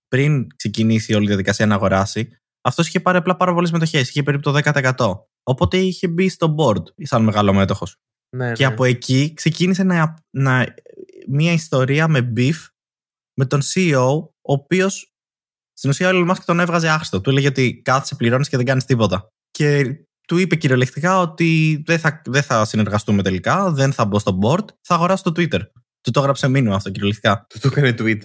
πριν 0.07 0.47
ξεκινήσει 0.55 1.13
όλη 1.13 1.23
η 1.23 1.27
διαδικασία 1.27 1.65
να 1.65 1.75
αγοράσει. 1.75 2.29
Αυτός 2.61 2.87
είχε 2.87 2.99
πάρει 2.99 3.17
απλά 3.17 3.35
πάρα 3.35 3.53
πολλές 3.53 3.71
μετοχές. 3.71 4.09
Είχε 4.09 4.23
περίπου 4.23 4.51
το 4.51 4.59
10%. 4.63 5.26
Οπότε 5.47 5.77
είχε 5.77 6.07
μπει 6.07 6.29
στο 6.29 6.55
board 6.57 6.83
σαν 6.97 7.23
μεγάλο 7.23 7.53
μέτοχος. 7.53 7.95
Ναι, 8.35 8.51
και 8.51 8.65
ναι. 8.67 8.73
από 8.73 8.83
εκεί 8.83 9.33
ξεκίνησε 9.35 9.83
να, 9.83 10.23
να, 10.29 10.73
μια 11.27 11.51
ιστορία 11.51 12.07
με 12.07 12.33
beef 12.37 12.65
με 13.33 13.45
τον 13.45 13.61
CEO, 13.73 14.19
ο 14.41 14.53
οποίος 14.53 15.11
στην 15.73 15.89
ουσία 15.89 16.09
ο 16.09 16.11
Elon 16.13 16.31
Musk 16.31 16.39
τον 16.45 16.59
έβγαζε 16.59 16.89
άχρηστο. 16.89 17.21
Του 17.21 17.29
έλεγε 17.29 17.47
ότι 17.47 17.81
κάθεσαι, 17.81 18.15
πληρώνεις 18.15 18.49
και 18.49 18.57
δεν 18.57 18.65
κάνεις 18.65 18.85
τίποτα. 18.85 19.27
Και 19.51 19.95
του 20.27 20.37
είπε 20.37 20.55
κυριολεκτικά 20.55 21.19
ότι 21.19 21.81
δεν 21.85 21.99
θα, 21.99 22.21
δεν 22.25 22.43
θα 22.43 22.65
συνεργαστούμε 22.65 23.23
τελικά, 23.23 23.71
δεν 23.71 23.93
θα 23.93 24.05
μπω 24.05 24.19
στο 24.19 24.39
board, 24.41 24.65
θα 24.81 24.95
αγοράσω 24.95 25.31
το 25.31 25.41
Twitter. 25.41 25.61
Του 26.01 26.11
το 26.11 26.19
έγραψε 26.19 26.47
μήνυμα 26.47 26.75
αυτό 26.75 26.89
κυριολεκτικά. 26.89 27.45
Του 27.49 27.59
το 27.59 27.67
έκανε 27.67 27.95
tweet. 27.99 28.21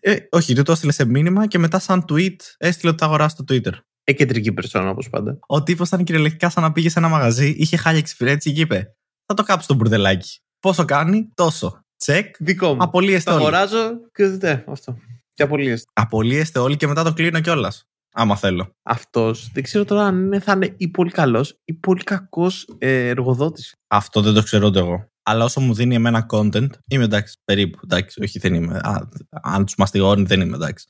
Ε, 0.00 0.16
όχι, 0.30 0.54
του 0.54 0.62
το 0.62 0.72
έστειλε 0.72 0.92
σε 0.92 1.04
μήνυμα 1.04 1.46
και 1.46 1.58
μετά, 1.58 1.78
σαν 1.78 2.04
tweet, 2.08 2.36
έστειλε 2.56 2.90
ότι 2.90 2.98
θα 2.98 3.06
αγοράσει 3.06 3.36
το 3.36 3.44
Twitter. 3.48 3.72
Ε, 4.04 4.12
κεντρική 4.12 4.52
περσόνα, 4.52 4.90
όπως 4.90 5.10
πάντα. 5.10 5.38
Ο 5.46 5.62
τύπος 5.62 5.88
ήταν 5.88 6.04
κυριολεκτικά 6.04 6.50
σαν 6.50 6.62
να 6.62 6.72
πήγε 6.72 6.88
σε 6.88 6.98
ένα 6.98 7.08
μαγαζί, 7.08 7.54
είχε 7.58 7.76
χάλια 7.76 7.98
εξυπηρέτηση 7.98 8.52
και 8.52 8.60
είπε: 8.60 8.94
Θα 9.26 9.34
το 9.34 9.42
κάψω 9.42 9.66
το 9.66 9.74
μπουρδελάκι. 9.74 10.40
Πόσο 10.60 10.84
κάνει, 10.84 11.28
τόσο. 11.34 11.84
Τσεκ. 11.96 12.34
Δικό 12.38 12.74
μου. 12.74 12.82
Απολύεστε 12.82 13.30
όλοι. 13.30 13.40
αγοράζω 13.40 13.90
και 14.12 14.28
δεν 14.28 14.64
αυτό. 14.66 14.96
Και 15.34 15.42
απολύεστε. 15.42 15.90
Απολύεστε 15.92 16.58
όλοι 16.58 16.76
και 16.76 16.86
μετά 16.86 17.02
το 17.02 17.12
κλείνω 17.12 17.40
κιόλας. 17.40 17.86
Άμα 18.14 18.36
θέλω. 18.36 18.74
Αυτός 18.82 19.50
δεν 19.52 19.62
ξέρω 19.62 19.84
τώρα 19.84 20.04
αν 20.04 20.24
είναι, 20.24 20.40
θα 20.40 20.52
είναι 20.52 20.74
ή 20.76 20.88
πολύ 20.88 21.10
καλός 21.10 21.58
ή 21.64 21.74
πολύ 21.74 22.02
κακός 22.02 22.68
ε, 22.78 23.08
εργοδότης. 23.08 23.74
Αυτό 23.88 24.20
δεν 24.20 24.34
το 24.34 24.42
ξέρω 24.42 24.70
εγώ. 24.74 25.06
Αλλά 25.22 25.44
όσο 25.44 25.60
μου 25.60 25.74
δίνει 25.74 25.94
εμένα 25.94 26.26
content, 26.30 26.70
είμαι 26.88 27.04
εντάξει. 27.04 27.38
Περίπου. 27.44 27.78
Εντάξει, 27.84 28.22
όχι, 28.22 28.38
δεν 28.38 28.54
είμαι. 28.54 28.76
Α, 28.76 29.08
αν 29.30 29.64
τους 29.64 29.74
μαστιγώνει, 29.76 30.22
δεν 30.22 30.40
είμαι 30.40 30.56
εντάξει. 30.56 30.86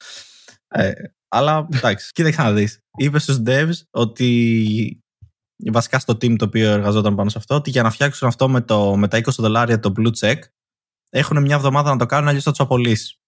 Ε, 0.69 0.93
αλλά 1.35 1.69
εντάξει, 1.73 2.13
κοίταξε 2.13 2.43
να 2.43 2.53
δεις. 2.53 2.81
Είπε 2.97 3.19
στους 3.19 3.41
devs 3.47 3.73
ότι 3.91 5.03
βασικά 5.73 5.99
στο 5.99 6.13
team 6.13 6.37
το 6.37 6.45
οποίο 6.45 6.71
εργαζόταν 6.71 7.15
πάνω 7.15 7.31
σε 7.31 7.39
αυτό, 7.39 7.55
ότι 7.55 7.71
για 7.71 7.83
να 7.83 7.91
φτιάξουν 7.91 8.29
αυτό 8.29 8.49
με, 8.49 8.61
το, 8.61 8.97
με 8.97 9.09
τα 9.09 9.19
20 9.19 9.23
δολάρια 9.39 9.81
το 9.81 9.93
blue 9.97 10.13
check, 10.21 10.39
έχουν 11.09 11.43
μια 11.43 11.55
εβδομάδα 11.57 11.91
να 11.91 11.99
το 11.99 12.07
κάνουν, 12.07 12.29
αλλιώς 12.29 12.43
θα 12.43 12.51
τους 12.51 12.61
απολύσεις. 12.61 13.22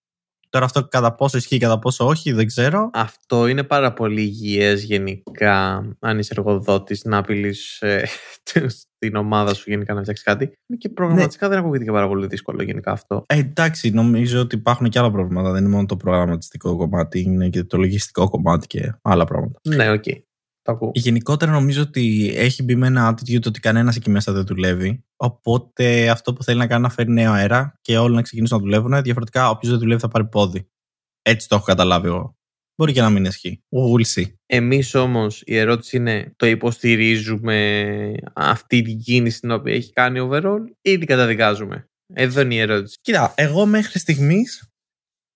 Τώρα 0.55 0.67
αυτό 0.67 0.85
κατά 0.85 1.15
πόσο 1.15 1.37
ισχύει, 1.37 1.59
κατά 1.59 1.79
πόσο 1.79 2.07
όχι, 2.07 2.33
δεν 2.33 2.47
ξέρω. 2.47 2.91
Αυτό 2.93 3.47
είναι 3.47 3.63
πάρα 3.63 3.93
πολύ 3.93 4.21
υγιές 4.21 4.83
γενικά, 4.83 5.85
αν 6.01 6.19
είσαι 6.19 6.35
εργοδότης, 6.37 7.05
να 7.05 7.17
απειλείς 7.17 7.81
ε, 7.81 8.05
την 8.99 9.17
ομάδα 9.17 9.55
σου 9.55 9.71
γενικά 9.71 9.95
να 9.95 10.01
φτιάξει 10.01 10.23
κάτι. 10.23 10.53
Και 10.79 10.89
προγραμματικά 10.89 11.49
ναι. 11.49 11.55
δεν 11.55 11.65
ακούγεται 11.65 11.85
και 11.85 11.91
πάρα 11.91 12.09
πολύ 12.09 12.27
δύσκολο 12.27 12.63
γενικά 12.63 12.93
αυτό. 12.93 13.23
Ε, 13.27 13.39
εντάξει, 13.39 13.91
νομίζω 13.91 14.41
ότι 14.41 14.57
υπάρχουν 14.57 14.89
και 14.89 14.99
άλλα 14.99 15.11
προβλήματα. 15.11 15.53
Δεν 15.53 15.63
είναι 15.65 15.73
μόνο 15.73 15.87
το 15.87 15.97
προγραμματιστικό 15.97 16.77
κομμάτι, 16.77 17.21
είναι 17.21 17.49
και 17.49 17.65
το 17.65 17.77
λογιστικό 17.77 18.29
κομμάτι 18.29 18.67
και 18.67 18.93
άλλα 19.03 19.25
πράγματα. 19.25 19.61
Ναι, 19.69 19.91
OK. 19.91 20.03
Okay. 20.07 20.19
Γενικότερα 20.93 21.53
νομίζω 21.53 21.83
ότι 21.83 22.33
έχει 22.37 22.63
μπει 22.63 22.75
με 22.75 22.87
ένα 22.87 23.15
attitude 23.15 23.47
ότι 23.47 23.61
κανένας 23.61 23.97
εκεί 23.97 24.11
μέσα 24.11 24.33
δεν 24.33 24.47
δουλεύει. 24.47 25.05
Οπότε 25.17 26.11
αυτό 26.11 26.33
που 26.33 26.43
θέλει 26.43 26.59
να 26.59 26.67
κάνει 26.67 26.83
να 26.83 26.91
φέρει 26.91 27.11
νέο 27.11 27.33
αέρα 27.33 27.79
και 27.81 27.99
όλοι 27.99 28.15
να 28.15 28.23
ξεκινήσουν 28.23 28.57
να 28.57 28.63
δουλεύουν. 28.63 29.03
Διαφορετικά, 29.03 29.51
όποιος 29.51 29.71
δεν 29.71 29.81
δουλεύει 29.81 30.01
θα 30.01 30.09
πάρει 30.09 30.25
πόδι. 30.25 30.69
Έτσι 31.23 31.49
το 31.49 31.55
έχω 31.55 31.65
καταλάβει 31.65 32.07
εγώ. 32.07 32.37
Μπορεί 32.77 32.93
και 32.93 33.01
να 33.01 33.11
μην 33.11 33.25
ισχύει. 33.25 33.63
We'll 33.69 34.21
see. 34.21 34.33
Εμείς 34.47 34.95
όμως 34.95 35.43
η 35.47 35.57
ερώτηση 35.57 35.97
είναι, 35.97 36.33
το 36.37 36.47
υποστηρίζουμε 36.47 38.15
αυτή 38.33 38.83
την 38.83 38.99
κίνηση 38.99 39.41
την 39.41 39.51
οποία 39.51 39.75
έχει 39.75 39.93
κάνει 39.93 40.29
overall 40.31 40.61
ή 40.83 40.99
την 40.99 41.07
καταδικάζουμε; 41.07 41.89
Εδώ 42.15 42.41
είναι 42.41 42.55
η 42.55 42.59
ερώτηση. 42.59 42.99
Κοίτα, 43.01 43.33
εγώ 43.37 43.67
μέχρι 43.67 43.99
στιγμής 43.99 44.69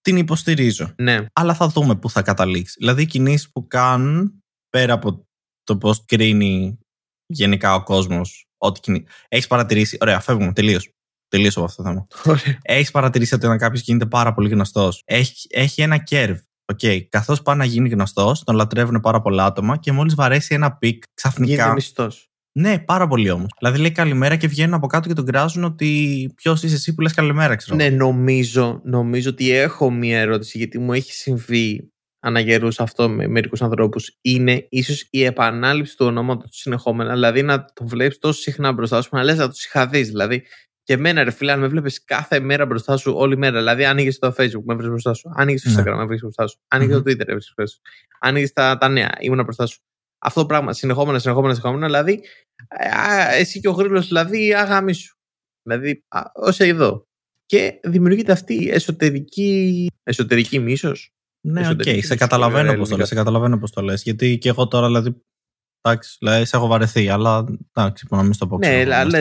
την 0.00 0.16
υποστηρίζω. 0.16 0.92
Ναι. 0.96 1.26
Αλλά 1.32 1.54
θα 1.54 1.68
δούμε 1.68 1.96
πού 1.96 2.10
θα 2.10 2.22
καταλήξει. 2.22 2.74
Δηλαδή, 2.78 3.02
οι 3.02 3.06
κινήσεις 3.06 3.50
που 3.50 3.66
κάνουν 3.66 4.37
πέρα 4.70 4.92
από 4.92 5.26
το 5.62 5.76
πώς 5.76 6.04
κρίνει 6.04 6.78
γενικά 7.26 7.74
ο 7.74 7.82
κόσμος 7.82 8.48
ό,τι 8.58 8.80
κινεί. 8.80 9.04
Έχεις 9.28 9.46
παρατηρήσει. 9.46 9.96
Ωραία, 10.00 10.20
φεύγουμε. 10.20 10.52
Τελείως. 10.52 10.92
Τελείως 11.28 11.56
από 11.56 11.64
αυτό 11.64 11.82
το 11.82 11.88
θέμα. 11.88 12.06
Έχεις 12.62 12.90
παρατηρήσει 12.90 13.34
ότι 13.34 13.46
όταν 13.46 13.58
κάποιος 13.58 13.82
γίνεται 13.82 14.06
πάρα 14.06 14.34
πολύ 14.34 14.48
γνωστός, 14.48 15.02
έχει, 15.04 15.48
έχει 15.50 15.82
ένα 15.82 16.04
curve. 16.10 16.38
Okay. 16.74 17.00
Καθώς 17.08 17.42
πάει 17.42 17.56
να 17.56 17.64
γίνει 17.64 17.88
γνωστός, 17.88 18.44
τον 18.44 18.54
λατρεύουν 18.54 19.00
πάρα 19.00 19.20
πολλά 19.20 19.44
άτομα 19.44 19.76
και 19.76 19.92
μόλις 19.92 20.14
βαρέσει 20.14 20.54
ένα 20.54 20.76
peak 20.76 21.02
ξαφνικά. 21.14 21.52
Γίνεται 21.52 21.72
μισητός. 21.72 22.28
Ναι, 22.52 22.78
πάρα 22.78 23.06
πολύ 23.06 23.30
όμως. 23.30 23.48
Δηλαδή 23.58 23.78
λέει 23.78 23.92
καλημέρα 23.92 24.36
και 24.36 24.46
βγαίνουν 24.46 24.74
από 24.74 24.86
κάτω 24.86 25.08
και 25.08 25.14
τον 25.14 25.24
κράζουν 25.24 25.64
ότι 25.64 26.32
ποιος 26.36 26.62
είσαι 26.62 26.74
εσύ 26.74 26.94
που 26.94 27.00
λες 27.00 27.14
καλημέρα, 27.14 27.56
ξέρω. 27.56 27.76
Ναι, 27.76 27.88
νομίζω, 27.88 28.80
νομίζω 28.84 29.30
ότι 29.30 29.50
έχω 29.50 29.90
μία 29.90 30.20
ερώτηση 30.20 30.58
γιατί 30.58 30.78
μου 30.78 30.92
έχει 30.92 31.12
συμβεί 31.12 31.92
αναγερούς 32.20 32.80
αυτό 32.80 33.08
με 33.08 33.26
μερικούς 33.26 33.62
ανθρώπους 33.62 34.18
είναι 34.20 34.66
ίσως 34.68 35.06
η 35.10 35.24
επανάληψη 35.24 35.96
του 35.96 36.06
ονόματος 36.06 36.50
του 36.50 36.56
συνεχόμενα. 36.56 37.12
Δηλαδή 37.12 37.42
να 37.42 37.64
το 37.64 37.86
βλέπεις 37.86 38.18
τόσο 38.18 38.40
συχνά 38.40 38.72
μπροστά 38.72 39.02
σου, 39.02 39.08
να 39.12 39.22
λες 39.22 39.38
να 39.38 39.48
τους 39.48 39.64
είχα 39.64 39.86
δει. 39.86 40.02
Δηλαδή 40.02 40.44
και 40.88 40.94
εμένα, 40.94 41.24
ρε 41.24 41.30
φίλε, 41.30 41.52
αν 41.52 41.60
με 41.60 41.66
βλέπεις 41.66 42.04
κάθε 42.04 42.40
μέρα 42.40 42.66
μπροστά 42.66 42.96
σου, 42.96 43.12
όλη 43.16 43.36
μέρα. 43.36 43.58
Δηλαδή, 43.58 43.84
άνοιγες 43.84 44.18
το 44.18 44.34
Facebook, 44.36 44.62
με 44.64 44.74
βρεις 44.74 44.88
μπροστά 44.88 45.14
σου. 45.14 45.30
Άνοιγες 45.34 45.62
το 45.62 45.70
ναι. 45.70 45.82
Instagram, 45.82 45.96
με 45.96 46.04
βρεις 46.04 46.20
μπροστά 46.20 46.46
σου. 46.46 46.58
Άνοιγες 46.68 46.96
το 46.96 47.00
Twitter, 47.00 47.26
με 47.26 47.32
βρεις 47.32 47.52
μπροστά 47.56 47.66
σου. 47.66 47.80
Άνοιγες 48.20 48.52
τα, 48.52 48.78
τα 48.78 48.88
νέα, 48.88 49.10
ήμουν 49.20 49.42
μπροστά 49.42 49.66
σου. 49.66 49.80
Αυτό 50.18 50.40
το 50.40 50.46
πράγμα, 50.46 50.72
συνεχόμενα, 50.72 51.18
συνεχόμενα, 51.18 51.54
συνεχόμενα. 51.54 51.86
Δηλαδή, 51.86 52.22
α, 52.96 53.32
εσύ 53.32 53.60
και 53.60 53.68
ο 53.68 53.72
γρύλος, 53.72 54.00
δηλαδή, 54.00 54.54
α 54.54 54.92
γαμήσου. 54.92 55.16
Δηλαδή, 55.62 56.04
ως 56.34 56.60
εδώ. 56.60 57.02
Και 57.46 57.80
δημιουργείται 57.82 58.32
αυτή 58.32 58.54
η 58.54 58.70
εσωτερική, 58.70 59.86
εσωτερική 60.02 60.58
μίσος. 60.58 61.12
Ναι, 61.40 61.68
OK, 61.68 61.80
okay. 61.84 61.98
σε 62.02 62.16
καταλαβαίνω 62.16 62.74
πώς 62.74 62.88
το 62.88 62.96
λες. 62.96 63.08
Σε 63.08 63.14
καταλαβαίνω 63.14 63.58
πώς 63.58 63.70
το 63.70 63.82
λες. 63.82 64.02
Γιατί 64.02 64.38
και 64.38 64.48
εγώ 64.48 64.68
τώρα, 64.68 64.86
δηλαδή. 64.86 65.22
Εντάξει, 65.80 66.16
δηλαδή, 66.18 66.44
σε 66.44 66.56
έχω 66.56 66.66
βαρεθεί, 66.66 67.08
αλλά 67.08 67.44
εντάξει, 67.74 68.06
να 68.10 68.22
μην 68.22 68.32
στο 68.32 68.46
πω. 68.46 68.58
Ναι, 68.58 68.94
αλλά 68.94 69.18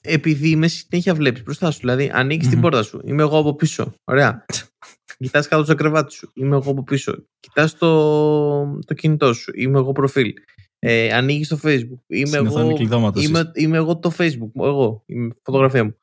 επειδή 0.00 0.56
με 0.56 0.68
συνέχεια 0.68 1.14
βλέπεις 1.14 1.42
μπροστά 1.42 1.70
σου. 1.70 1.78
Δηλαδή, 1.78 2.10
ανοίγεις 2.14 2.48
την 2.48 2.60
πόρτα 2.60 2.82
σου. 2.82 3.00
Είμαι 3.04 3.22
εγώ 3.22 3.38
από 3.38 3.54
πίσω. 3.54 3.94
Ωραία. 4.04 4.44
Κοιτάς 5.18 5.48
κάτω 5.48 5.64
στο 5.64 5.74
κρεβάτι 5.74 6.12
σου. 6.12 6.30
Είμαι 6.34 6.56
εγώ 6.56 6.70
από 6.70 6.82
πίσω. 6.82 7.24
Κοιτάς 7.40 7.78
το, 7.78 8.78
το 8.78 8.94
κινητό 8.94 9.32
σου. 9.32 9.52
Είμαι 9.54 9.78
εγώ 9.78 9.92
προφίλ. 9.92 10.32
Ε, 10.78 11.12
Ανοίγεις 11.12 11.48
το 11.48 11.58
Facebook. 11.62 12.00
Είμαι 12.06 12.26
Στην 12.26 12.46
οθόνη 12.46 12.68
εγώ, 12.68 12.76
κλειδώματος 12.76 13.24
είμαι, 13.24 13.50
είμαι 13.54 13.76
εγώ 13.76 13.98
το 13.98 14.12
Facebook. 14.18 14.50
Εγώ. 14.54 15.02
Είμαι 15.06 15.26
η 15.26 15.40
φωτογραφία 15.42 15.84
μου. 15.84 15.98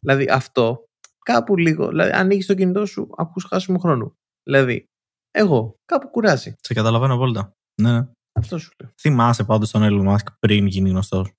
δηλαδή 0.00 0.28
αυτό 0.30 0.88
κάπου 1.22 1.56
λίγο. 1.56 1.88
Δηλαδή, 1.88 2.10
ανοίγεις 2.10 2.46
το 2.46 2.54
κινητό 2.54 2.86
σου, 2.86 3.08
ακούς 3.16 3.44
χάσιμο 3.44 3.78
χρόνο. 3.78 4.16
Δηλαδή, 4.46 4.84
εγώ 5.30 5.74
κάπου 5.84 6.08
κουράζει. 6.08 6.54
Σε 6.60 6.74
καταλαβαίνω 6.74 7.14
απόλυτα. 7.14 7.52
Ναι, 7.82 7.92
ναι. 7.92 8.06
Αυτό 8.32 8.58
σου 8.58 8.70
λέω. 8.82 8.92
Θυμάσαι 9.00 9.44
πάντως 9.44 9.70
τον 9.70 9.82
Elon 9.84 10.12
Musk 10.14 10.26
πριν 10.38 10.66
γίνει 10.66 10.88
γνωστός. 10.90 11.32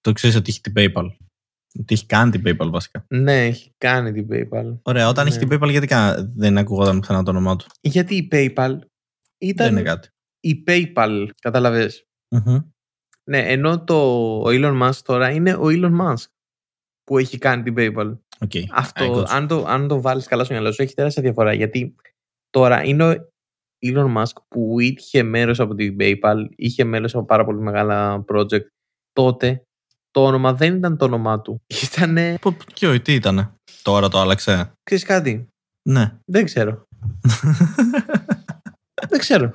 Το 0.00 0.12
ξέρεις 0.12 0.36
ότι 0.36 0.50
έχει 0.50 0.60
την 0.60 0.72
PayPal. 0.76 1.06
Ότι 1.78 1.94
έχει 1.94 2.06
κάνει 2.06 2.30
την 2.30 2.42
PayPal 2.46 2.68
βασικά. 2.70 3.04
Ναι, 3.08 3.44
έχει 3.46 3.72
κάνει 3.78 4.12
την 4.12 4.26
PayPal. 4.30 4.78
Ωραία, 4.82 5.08
όταν 5.08 5.24
Ναι. 5.24 5.30
έχει 5.30 5.46
την 5.46 5.48
PayPal, 5.52 5.70
γιατί 5.70 5.86
κα- 5.86 6.32
δεν 6.34 6.58
ακούγονταν 6.58 7.00
ξανά 7.00 7.22
το 7.22 7.30
όνομά 7.30 7.56
του; 7.56 7.66
Γιατί 7.80 8.14
η 8.16 8.28
PayPal 8.32 8.78
ήταν 9.38 9.66
Δεν 9.66 9.70
είναι 9.70 9.82
κάτι. 9.82 10.08
η 10.40 10.64
PayPal, 10.66 11.28
καταλαβες; 11.40 12.04
Μμμ. 12.34 12.58
Ναι, 13.30 13.38
ενώ 13.52 13.84
το 13.84 13.94
ο 14.38 14.44
Elon 14.46 14.82
Musk 14.82 14.96
τώρα 15.02 15.30
είναι 15.30 15.54
ο 15.54 15.62
Elon 15.64 16.00
Musk 16.00 16.24
που 17.04 17.18
έχει 17.18 17.38
κάνει 17.38 17.62
την 17.62 17.74
PayPal. 17.76 18.18
OK. 18.40 18.50
Αυτό, 18.72 19.04
I 19.04 19.16
got 19.16 19.22
you. 19.22 19.28
αν 19.28 19.46
το, 19.46 19.64
αν 19.66 19.88
το 19.88 20.00
βάλεις 20.00 20.26
καλά 20.26 20.44
στο 20.44 20.52
μυαλό 20.52 20.72
σου, 20.72 20.82
έχει 20.82 20.94
τεράστια 20.94 21.22
διαφορά. 21.22 21.52
Γιατί 21.52 21.94
τώρα 22.56 22.84
είναι 22.84 23.04
ο 23.08 23.14
Elon 23.86 24.16
Musk 24.16 24.32
που 24.48 24.80
είχε 24.80 25.22
μέρος 25.22 25.60
από 25.60 25.74
την 25.74 25.96
PayPal, 26.00 26.36
είχε 26.56 26.84
μέρος 26.84 27.14
από 27.14 27.24
πάρα 27.24 27.44
πολύ 27.44 27.58
μεγάλα 27.60 28.24
project. 28.32 28.64
Τότε 29.12 29.62
το 30.10 30.24
όνομα 30.24 30.54
δεν 30.54 30.76
ήταν 30.76 30.96
το 30.96 31.04
όνομά 31.04 31.40
του. 31.40 31.62
Ήτανε, 31.84 32.38
Πο- 32.40 32.56
Ποιο, 32.74 33.00
τι 33.00 33.14
ήτανε; 33.14 33.54
Τώρα 33.82 34.08
το 34.08 34.18
άλλαξε. 34.20 34.72
ξέρεις 34.82 35.04
κάτι, 35.04 35.48
Ναι. 35.88 36.18
δεν 36.24 36.44
ξέρω. 36.44 36.82
δεν 39.10 39.18
ξέρω. 39.18 39.52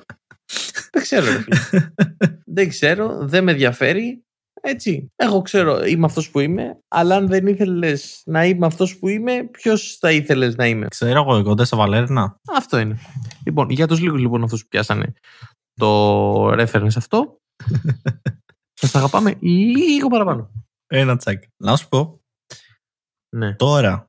δεν 0.92 1.02
ξέρω. 1.02 1.24
ρε 1.26 1.38
φίλε. 1.42 1.92
δεν 2.56 2.68
ξέρω, 2.68 3.18
δεν 3.28 3.44
με 3.44 3.50
ενδιαφέρει. 3.50 4.22
Έτσι. 4.64 5.12
Εγώ 5.16 5.42
ξέρω, 5.42 5.84
είμαι 5.84 6.04
αυτός 6.06 6.30
που 6.30 6.40
είμαι, 6.40 6.78
αλλά 6.88 7.16
αν 7.16 7.26
δεν 7.28 7.46
ήθελες 7.46 8.22
να 8.26 8.44
είμαι 8.44 8.66
αυτός 8.66 8.98
που 8.98 9.08
είμαι, 9.08 9.44
ποιος 9.44 9.96
θα 10.00 10.12
ήθελες 10.12 10.56
να 10.56 10.66
είμαι; 10.66 10.86
Ξέρω 10.88 11.20
εγώ, 11.20 11.36
εγώ 11.36 11.54
δεν 11.54 11.66
Βαλέρινα. 11.72 12.40
Αυτό 12.56 12.78
είναι. 12.78 12.98
Λοιπόν, 13.46 13.70
για 13.70 13.86
τους 13.86 14.00
λίγους 14.00 14.20
λοιπόν 14.20 14.42
αυτούς 14.42 14.62
που 14.62 14.68
πιάσανε 14.68 15.12
το 15.74 16.46
reference 16.52 16.96
αυτό, 16.96 17.36
σας 18.80 18.90
τα 18.90 18.98
αγαπάμε 18.98 19.36
λίγο 19.40 20.08
παραπάνω. 20.08 20.50
Ένα 20.86 21.16
τσακ. 21.16 21.42
Να 21.56 21.76
σου 21.76 21.88
πω, 21.88 22.20
Ναι. 23.36 23.54
τώρα. 23.54 24.06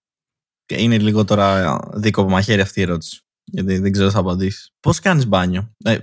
και 0.65 0.81
Είναι 0.81 0.97
λίγο 0.97 1.23
τώρα 1.23 1.79
δίκοπο 1.93 2.29
μαχαίρι 2.29 2.61
αυτή 2.61 2.79
η 2.79 2.83
ερώτηση. 2.83 3.21
Γιατί 3.51 3.77
δεν 3.77 3.91
ξέρω 3.91 4.11
θα 4.11 4.19
απαντήσεις. 4.19 4.69
Πώς 4.79 4.99
κάνεις 4.99 5.27
μπάνιο; 5.27 5.71
Ε, 5.85 5.97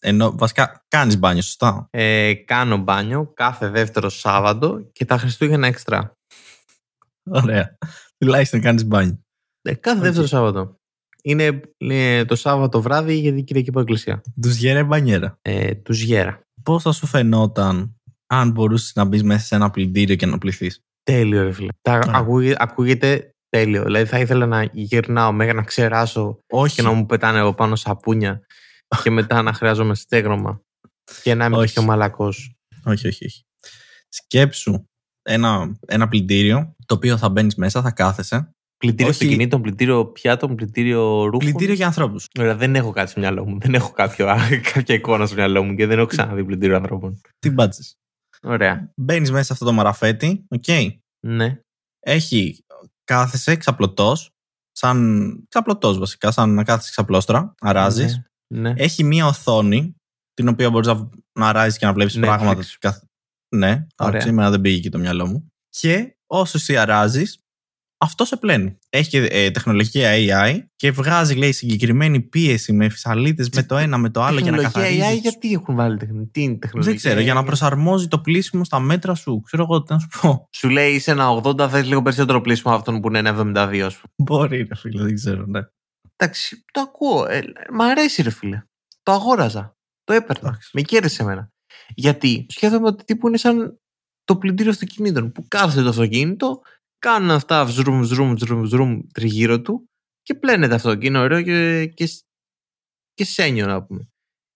ενώ 0.00 0.32
βασικά 0.36 0.84
κάνεις 0.88 1.18
μπάνιο, 1.18 1.42
σωστά; 1.42 1.86
Ε, 1.90 2.34
κάνω 2.34 2.76
μπάνιο 2.76 3.32
κάθε 3.34 3.68
δεύτερο 3.68 4.08
Σάββατο 4.08 4.88
και 4.92 5.04
τα 5.04 5.18
Χριστούγεννα 5.18 5.66
έξτρα. 5.66 6.12
Ωραία. 7.30 7.76
Τουλάχιστον 8.18 8.60
κάνεις 8.60 8.84
μπάνιο. 8.84 9.18
Ε, 9.62 9.74
κάθε 9.74 9.98
Οκ. 9.98 10.02
δεύτερο 10.04 10.26
Σάββατο. 10.26 10.74
Είναι 11.22 11.60
ε, 11.76 12.24
το 12.24 12.34
Σάββατο 12.36 12.82
βράδυ 12.82 13.14
γιατί 13.14 13.42
Κυριακή 13.42 13.68
πάω 13.68 13.80
εκκλησία. 13.80 14.20
Ντουζιέρα 14.42 14.56
ή 14.56 14.84
μπανιέρα. 14.84 15.38
Ε, 15.42 15.74
ντουζιέρα. 15.74 16.40
Πώς 16.62 16.82
θα 16.82 16.92
σου 16.92 17.06
φαινόταν 17.06 17.94
αν 18.26 18.50
μπορούσες 18.50 18.92
να 18.94 19.04
μπεις 19.04 19.22
μέσα 19.22 19.46
σε 19.46 19.54
ένα 19.54 19.70
πλυντήριο 19.70 20.16
και 20.16 20.26
να 20.26 20.38
πληθείς; 20.38 20.80
Τέλειο, 21.02 21.42
ρε 21.42 21.52
φίλε. 21.52 21.68
Τα, 21.82 21.92
Ωραία. 21.94 22.10
ακούγε- 22.14 22.56
ακούγεται 22.62 23.30
τέλειο. 23.48 23.82
Δηλαδή 23.82 24.04
θα 24.04 24.18
ήθελα 24.18 24.46
να 24.46 24.62
γυρνάω 24.72 25.32
μέχρι 25.32 25.54
να 25.54 25.62
ξεράσω 25.62 26.38
Όχι. 26.50 26.74
και 26.74 26.82
να 26.82 26.92
μου 26.92 27.06
πετάνε 27.06 27.40
από 27.40 27.54
πάνω 27.54 27.76
σαπούνια 27.76 28.40
και 29.02 29.10
μετά 29.10 29.42
να 29.42 29.52
χρειάζομαι 29.52 29.94
στέγρωμα 29.94 30.62
και 31.22 31.34
να 31.34 31.44
είμαι 31.44 31.56
Όχι. 31.56 31.72
πιο 31.72 31.82
μαλακός. 31.82 32.54
όχι, 32.84 33.06
όχι, 33.06 33.24
όχι. 33.24 33.44
Σκέψου 34.08 34.88
ένα, 35.22 35.78
ένα 35.86 36.08
πλυντήριο 36.08 36.74
το 36.86 36.94
οποίο 36.94 37.16
θα 37.16 37.28
μπαίνεις 37.28 37.54
μέσα, 37.54 37.82
θα 37.82 37.90
κάθεσαι. 37.90 38.54
Πλυντήριο 38.76 39.12
Όχι. 39.12 39.22
αυτοκινήτων, 39.22 39.62
πλυντήριο 39.62 40.06
πιάτων, 40.06 40.54
πλυντήριο 40.54 41.24
ρούχων. 41.24 41.38
Πλυντήριο 41.38 41.74
για 41.74 41.86
ανθρώπους. 41.86 42.26
Ωραία, 42.38 42.56
δεν 42.56 42.74
έχω 42.74 42.90
κάτι 42.90 43.10
στο 43.10 43.20
μυαλό 43.20 43.46
μου. 43.46 43.58
Δεν 43.58 43.74
έχω 43.74 43.92
κάποιο, 43.92 44.26
κάποια 44.72 44.94
εικόνα 44.94 45.26
στο 45.26 45.34
μυαλό 45.34 45.62
μου 45.62 45.74
και 45.74 45.86
δεν 45.86 45.98
έχω 45.98 46.06
ξαναδεί 46.06 46.44
πλυντήριο 46.44 46.76
ανθρώπων. 46.76 47.20
Τι 47.38 47.50
μπάτσε. 47.50 47.82
Ωραία. 48.42 48.92
Μπαίνεις 48.96 49.30
μέσα 49.30 49.44
σε 49.44 49.52
αυτό 49.52 49.64
το 49.64 49.72
μαραφέτη, 49.72 50.44
οκ. 50.48 50.64
Ναι. 51.26 51.60
Έχει, 52.00 52.64
κάθεσαι 53.04 53.56
ξαπλωτός, 53.56 54.30
σαν 54.72 55.36
ξαπλωτός 55.48 55.98
βασικά, 55.98 56.30
σαν 56.30 56.54
να 56.54 56.64
κάθεσαι 56.64 56.90
ξαπλώστρα, 56.90 57.54
αράζεις. 57.60 58.16
Ναι. 58.16 58.22
Ναι. 58.54 58.72
Έχει 58.76 59.04
μία 59.04 59.26
οθόνη, 59.26 59.94
την 60.34 60.48
οποία 60.48 60.70
μπορείς 60.70 60.86
να, 60.86 61.08
να 61.38 61.48
αράζει 61.48 61.78
και 61.78 61.86
να 61.86 61.92
βλέπεις 61.92 62.16
Netflix. 62.16 62.20
πράγματα. 62.20 62.62
Καθ... 62.78 63.02
Ναι, 63.56 63.86
Ωραία. 63.96 64.20
σήμερα 64.20 64.50
δεν 64.50 64.60
πήγε 64.60 64.76
εκεί 64.76 64.90
το 64.90 64.98
μυαλό 64.98 65.26
μου. 65.26 65.52
Και 65.68 66.16
όσο 66.26 66.52
εσύ 66.56 66.76
αράζεις, 66.76 67.38
αυτό 68.02 68.24
σε 68.24 68.36
πλένει. 68.36 68.78
Έχει 68.88 69.08
και 69.08 69.24
ε, 69.24 69.50
τεχνολογία 69.50 70.10
AI 70.12 70.58
και 70.76 70.90
βγάζει, 70.90 71.34
λέει, 71.34 71.52
συγκεκριμένη 71.52 72.20
πίεση 72.20 72.72
με 72.72 72.88
φυσαλίδες 72.88 73.46
με 73.54 73.62
το 73.62 73.76
ένα 73.76 73.98
με 73.98 74.10
το 74.10 74.22
άλλο 74.22 74.38
για 74.38 74.50
να 74.50 74.56
Τεχνολογία 74.56 74.96
καθαρίζεις. 74.96 75.18
AI, 75.18 75.22
γιατί 75.22 75.52
έχουν 75.52 75.74
βάλει 75.74 75.96
τεχνολογία. 75.96 76.30
Τι 76.32 76.42
είναι 76.42 76.54
τεχνολογία. 76.54 76.92
Δεν 76.92 77.00
ξέρω, 77.00 77.20
για 77.20 77.34
να 77.34 77.40
AI? 77.40 77.44
προσαρμόζει 77.44 78.08
το 78.08 78.18
πλήσιμο 78.18 78.64
στα 78.64 78.80
μέτρα 78.80 79.14
σου. 79.14 79.40
Ξέρω 79.40 79.62
εγώ 79.62 79.82
τι 79.82 79.92
να 79.92 79.98
σου 79.98 80.08
πω. 80.20 80.48
Σου 80.52 80.68
λέει 80.68 80.92
είσαι 80.92 81.10
ένα 81.10 81.42
80, 81.42 81.68
θες 81.70 81.86
λίγο 81.86 82.02
περισσότερο 82.02 82.40
πλήσιμο 82.40 82.72
από 82.72 82.80
αυτόν 82.80 83.00
που 83.00 83.08
είναι 83.08 83.18
ένα 83.18 83.30
72, 83.30 83.78
ας 83.78 83.96
πούμε. 83.96 84.12
Μπορεί, 84.16 84.62
ρε 84.62 84.74
φίλε, 84.74 85.02
δεν 85.02 85.14
ξέρω, 85.14 85.46
ναι. 85.46 85.60
Εντάξει, 86.24 86.64
το 86.72 86.80
ακούω. 86.80 87.26
Ε, 87.26 87.40
μ' 87.72 87.80
αρέσει, 87.80 88.22
ρε 88.22 88.30
φίλε. 88.30 88.62
Το 89.02 89.12
αγόραζα. 89.12 89.76
Το 90.04 90.12
έπαιρνα. 90.12 90.48
Εντάξει. 90.48 90.70
Με 90.72 90.82
κέρδισε 90.82 91.22
εμένα. 91.22 91.48
Γιατί 91.94 92.46
σκέφτομαι 92.48 92.86
ότι 92.86 93.04
τύπου 93.04 93.28
είναι 93.28 93.36
σαν 93.36 93.78
το 94.24 94.36
πλυντήριο 94.36 94.70
αυτοκινήτων 94.72 95.32
που 95.32 95.44
κάθεται 95.48 95.82
το 95.82 95.88
αυτοκίνητο, 95.88 96.62
κάνουν 96.98 97.30
αυτά 97.30 97.64
βζρουμ, 97.64 98.00
βζρουμ, 98.00 98.34
βζρουμ, 98.34 98.62
βζρουμ 98.62 99.00
τριγύρω 99.14 99.60
του 99.60 99.84
και 100.22 100.34
πλένεται 100.34 100.74
αυτό 100.74 100.94
και 100.94 101.06
είναι 101.06 101.18
ωραίο 101.18 101.42
και, 101.42 101.86
και, 101.86 102.08
και 103.14 103.24
σένιο 103.24 103.66
να 103.66 103.82
πούμε. 103.84 104.08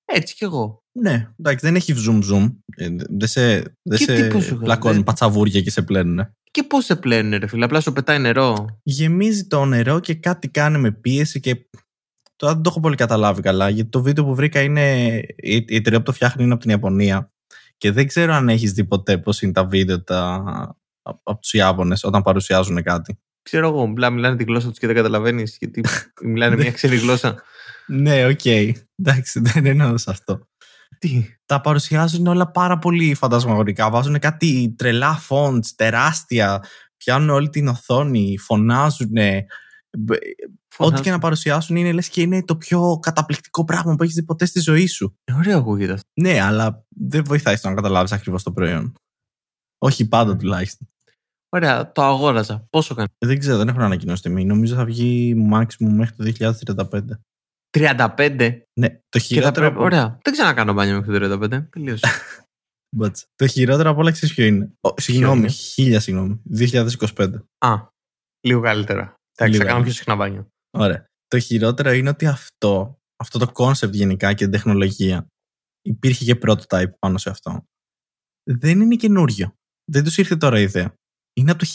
Έτσι 0.05 0.35
κι 0.35 0.45
εγώ. 0.45 0.79
Ναι, 0.99 1.31
εντάξει, 1.39 1.67
δεν 1.67 1.75
έχει 1.77 1.93
zoom 2.07 2.23
zoom. 2.33 2.55
Ε, 2.77 2.89
Δεν 3.09 3.29
σε, 3.29 3.59
δεν 3.83 3.99
Και 3.99 4.07
τι 4.07 4.17
σε 4.17 4.29
πώς 4.29 4.45
σου 4.45 4.59
πλακώνουν 4.59 4.95
δεν- 4.97 5.05
πατσαβούρια 5.05 5.61
και 5.63 5.71
σε 5.71 5.83
πλένουν. 5.83 6.35
Και 6.55 6.63
πώς 6.63 6.85
σε 6.85 6.97
πλένουν, 6.97 7.39
ρε 7.39 7.47
φίλε, 7.47 7.65
απλά 7.65 7.81
σου 7.81 7.93
πετάει 7.93 8.19
νερό. 8.19 8.67
Γεμίζει 8.83 9.47
το 9.47 9.65
νερό 9.65 10.01
και 10.01 10.15
κάτι 10.15 10.49
κάνει 10.49 10.79
με 10.79 10.93
πίεση 10.93 11.41
και. 11.41 11.69
Τώρα 12.37 12.53
δεν 12.53 12.63
το 12.63 12.71
έχω 12.71 12.81
πολύ 12.81 12.97
καταλάβει 12.97 13.43
καλά, 13.43 13.69
γιατί 13.69 13.91
το 13.91 14.03
βίντεο 14.03 14.25
που 14.25 14.35
βρήκα 14.35 14.61
είναι. 14.61 15.07
Η, 15.37 15.65
η 15.67 15.75
εταιρεία 15.75 15.99
που 15.99 16.05
το 16.05 16.13
φτιάχνει 16.13 16.45
είναι 16.45 16.53
από 16.53 16.63
την 16.63 16.71
Ιαπωνία. 16.71 17.33
Και 17.79 17.91
δεν 17.93 18.07
ξέρω 18.07 18.33
αν 18.33 18.49
έχεις 18.49 18.73
δει 18.73 18.85
ποτέ 18.85 19.19
πώς 19.19 19.43
είναι 19.43 19.53
τα 19.53 19.65
βίντεο 19.65 20.03
τα, 20.03 20.35
από, 21.03 21.21
από 21.23 21.41
τους 21.41 21.53
Ιάπωνες 21.53 22.05
όταν 22.05 22.23
παρουσιάζουν 22.23 22.83
κάτι. 22.83 23.19
Ξέρω 23.43 23.69
εγώ, 23.69 23.83
απλά 23.83 24.11
μιλάνε 24.11 24.37
τη 24.37 24.45
γλώσσα 24.45 24.69
τους 24.69 24.79
και 24.79 24.87
δεν 24.87 24.97
καταλαβαίνεις, 24.97 25.57
γιατί 25.59 25.85
μιλάνε 26.33 26.57
μια 26.57 26.73
ξένη 26.73 26.97
γλώσσα. 26.97 27.43
Ναι, 27.87 28.27
οκ. 28.27 28.45
Εντάξει, 28.97 29.41
δεν 29.41 29.67
εννοώ 29.67 29.99
σε 29.99 30.11
αυτό. 30.11 30.49
Τι; 30.99 31.37
τα 31.47 31.61
παρουσιάζουν 31.61 32.27
όλα 32.27 32.51
πάρα 32.51 32.79
πολύ 32.79 33.15
φαντασμαγορικά. 33.15 33.91
Βάζουν 33.91 34.19
κάτι 34.19 34.75
τρελά 34.79 35.21
fonts, 35.29 35.67
τεράστια. 35.77 36.65
Πιάνουν 36.97 37.31
όλη 37.31 37.49
την 37.49 37.69
οθόνη, 37.69 38.39
φωνάζουν. 38.39 39.13
Ό,τι 40.77 41.01
και 41.01 41.11
να 41.11 41.19
παρουσιάσουν 41.19 41.77
είναι 41.77 41.93
λες 41.93 42.09
και 42.09 42.21
είναι 42.21 42.45
το 42.45 42.57
πιο 42.57 42.99
καταπληκτικό 43.03 43.65
πράγμα 43.65 43.95
που 43.95 44.03
έχεις 44.03 44.15
δει 44.15 44.23
ποτέ 44.23 44.45
στη 44.45 44.61
ζωή 44.61 44.87
σου. 44.87 45.19
Ε, 45.25 45.33
Ωραίο 45.33 45.59
ακούγεται 45.59 45.93
αυτό. 45.93 46.09
Ναι, 46.21 46.41
αλλά 46.41 46.85
δεν 46.89 47.25
βοηθάει 47.25 47.57
στο 47.57 47.69
να 47.69 47.75
καταλάβεις 47.75 48.13
ακριβώς 48.13 48.43
το 48.43 48.53
προϊόν. 48.53 48.93
Όχι 49.79 50.09
πάντα 50.09 50.37
τουλάχιστον. 50.37 50.89
Ωραία, 51.49 51.93
το 51.93 52.03
αγόραζα. 52.03 52.67
Πόσο 52.71 52.95
κάνει; 52.95 53.09
Ε, 53.19 53.27
Δεν 53.27 53.39
ξέρω, 53.39 53.57
δεν 53.57 53.69
έχουν 53.69 53.83
ανακοινώσει 53.83 54.23
τιμή. 54.23 54.45
Νομίζω 54.45 54.75
θα 54.75 54.85
βγει 54.85 55.35
maximum 55.53 55.89
μέχρι 55.91 56.17
το 56.17 56.25
2035. 56.25 57.01
35. 57.79 58.61
Ναι, 58.81 58.89
το 58.89 58.99
Και 59.09 59.19
θα 59.19 59.25
χειρότερο. 59.25 59.53
πρέπει... 59.53 59.75
από- 59.75 59.85
Ωραία. 59.85 60.19
Δεν 60.23 60.33
ξανακάνω 60.33 60.73
μπάνιο 60.73 61.01
μέχρι 61.07 61.29
το 61.29 61.39
35. 61.45 61.67
Τελείωσε. 61.71 62.07
Μπάτσα. 62.97 63.27
Το 63.35 63.47
χειρότερο 63.47 63.91
από 63.91 64.01
όλα 64.01 64.11
ξέρεις 64.11 64.35
ποιο 64.35 64.45
είναι; 64.45 64.73
Ο, 64.81 65.01
συγγνώμη, 65.01 65.39
είναι; 65.39 65.49
χίλια 65.49 66.01
συγγνώμη. 66.01 66.43
2025. 66.59 67.33
Α, 67.59 67.75
λίγο 68.41 68.61
καλύτερα. 68.61 69.03
Εντάξει, 69.03 69.17
θα 69.37 69.47
Λίγο. 69.47 69.65
κάνω 69.65 69.83
πιο 69.83 69.93
συχνά 69.93 70.17
μπάνιο. 70.17 70.49
Ωραία. 70.71 71.05
Το 71.27 71.39
χειρότερο 71.39 71.93
είναι 71.93 72.09
ότι 72.09 72.27
αυτό, 72.27 72.99
αυτό 73.17 73.39
το 73.39 73.51
concept 73.55 73.91
γενικά 73.93 74.33
και 74.33 74.43
την 74.43 74.51
τεχνολογία, 74.53 75.27
υπήρχε 75.83 76.25
και 76.25 76.39
prototype 76.43 76.91
πάνω 76.99 77.19
σε 77.19 77.31
αυτό. 77.31 77.65
Δεν 78.51 78.81
είναι 78.81 78.97
καινούριο. 78.97 79.55
Δεν 79.91 80.05
τους 80.05 80.19
ήρθε 80.19 80.37
τώρα 80.37 80.59
η 80.59 80.63
ιδέα. 80.63 80.95
Είναι 81.37 81.51
από 81.51 81.65
το 81.65 81.67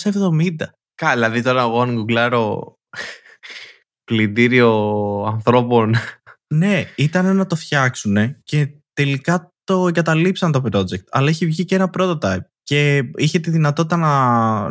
1970. 0.00 0.56
Καλά, 0.94 1.26
δηλαδή 1.30 1.42
τώρα 1.42 1.60
εγώ 1.62 1.80
αν 1.82 1.94
γκουγκλάρω 1.94 2.74
πλυντήριο 4.08 4.70
ανθρώπων. 5.26 5.94
Ναι, 6.54 6.84
ήταν 6.96 7.36
να 7.36 7.46
το 7.46 7.56
φτιάξουν 7.56 8.42
και 8.42 8.68
τελικά 8.92 9.52
το 9.64 9.88
εγκαταλείψαν 9.88 10.52
το 10.52 10.62
project. 10.72 11.04
Αλλά 11.10 11.28
έχει 11.28 11.46
βγει 11.46 11.64
και 11.64 11.74
ένα 11.74 11.90
prototype. 11.98 12.44
Και 12.62 13.10
είχε 13.16 13.38
τη 13.38 13.50
δυνατότητα 13.50 13.96
να, 13.96 14.70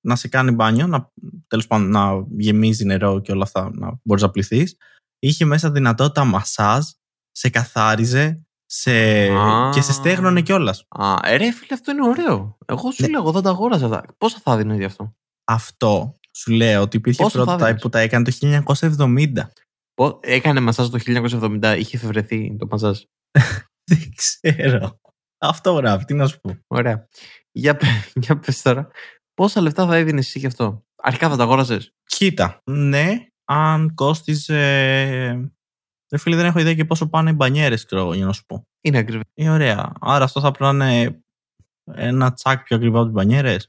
να 0.00 0.16
σε 0.16 0.28
κάνει 0.28 0.50
μπάνιο, 0.50 0.86
να 0.86 1.10
τέλος 1.46 1.66
πάντων 1.66 1.90
να 1.90 2.24
γεμίζει 2.38 2.84
νερό 2.84 3.20
και 3.20 3.32
όλα 3.32 3.42
αυτά, 3.42 3.70
να 3.72 3.98
μπορείς 4.02 4.22
να 4.22 4.30
πληθείς. 4.30 4.76
Είχε 5.18 5.44
μέσα 5.44 5.70
δυνατότητα 5.70 6.24
μασάζ, 6.24 6.84
σε 7.30 7.48
καθάριζε 7.50 8.42
σε... 8.66 8.92
Α. 9.28 9.70
και 9.74 9.80
σε 9.80 9.92
στέγνωνε 9.92 10.40
κιόλας. 10.40 10.86
Α, 10.88 11.14
ε, 11.22 11.36
ρε 11.36 11.52
φίλε, 11.52 11.74
αυτό 11.74 11.90
είναι 11.90 12.06
ωραίο. 12.06 12.58
Εγώ 12.66 12.90
σου 12.90 13.02
Ναι. 13.02 13.08
λέω, 13.08 13.20
εγώ 13.20 13.32
δεν 13.32 13.42
τα 13.42 13.50
αγόρασα 13.50 13.84
αυτά. 13.84 14.04
Πόσα 14.18 14.38
θα 14.42 14.56
δίνω 14.56 14.74
γι' 14.74 14.84
αυτό; 14.84 15.14
Αυτό 15.44 16.18
σου 16.36 16.52
λέω 16.52 16.82
ότι 16.82 16.96
υπήρχε 16.96 17.22
Πόσο 17.22 17.44
θα 17.44 17.54
prototype 17.54 17.60
έδινες; 17.62 17.80
που 17.80 17.88
τα 17.88 17.98
έκανε 18.00 18.24
το 18.24 18.30
1970. 19.06 19.32
Πο- 19.94 20.18
Έκανε 20.22 20.60
μασάζ 20.60 20.88
το 20.88 20.98
1970, 21.62 21.74
είχε 21.78 21.96
εφευρεθεί 21.96 22.56
το 22.58 22.66
μασάζ. 22.70 23.00
Δεν 23.90 24.12
ξέρω. 24.16 25.00
Αυτό 25.38 25.72
γράφει, 25.72 26.04
τι 26.04 26.14
να 26.14 26.26
σου 26.26 26.40
πω. 26.40 26.58
Ωραία. 26.66 27.08
Για, 27.52 27.76
πε- 27.76 27.88
για 28.24 28.38
πες 28.38 28.62
τώρα, 28.62 28.88
πόσα 29.34 29.60
λεφτά 29.60 29.86
θα 29.86 29.96
έδινες 29.96 30.26
εσύ 30.26 30.38
γι' 30.38 30.46
αυτό; 30.46 30.84
Αρχικά 31.02 31.28
θα 31.28 31.36
τα 31.36 31.42
αγόρασε. 31.42 31.92
Κοίτα, 32.04 32.58
ναι, 32.70 33.26
αν 33.44 33.94
κόστιζε. 33.94 34.56
Ρε 36.10 36.18
φίλε, 36.18 36.36
δεν 36.36 36.44
έχω 36.46 36.58
ιδέα 36.58 36.74
και 36.74 36.84
πόσο 36.84 37.08
πάνε 37.08 37.30
οι 37.30 37.34
μπανιέρες, 37.36 37.84
ξέρω 37.84 38.00
εγώ, 38.02 38.14
για 38.14 38.26
να 38.26 38.32
σου 38.32 38.44
πω. 38.46 38.62
Είναι 38.80 38.98
ακριβή. 38.98 39.22
Ε, 39.34 39.48
ωραία. 39.48 39.92
Άρα 40.00 40.24
αυτό 40.24 40.40
θα 40.40 40.50
πρέπει 40.50 40.74
να 40.74 40.92
είναι 41.00 41.22
ένα 41.94 42.32
τσακ 42.32 42.62
πιο 42.62 42.76
ακριβά 42.76 42.96
από 42.96 43.04
τις 43.06 43.14
μπανιέρες. 43.14 43.68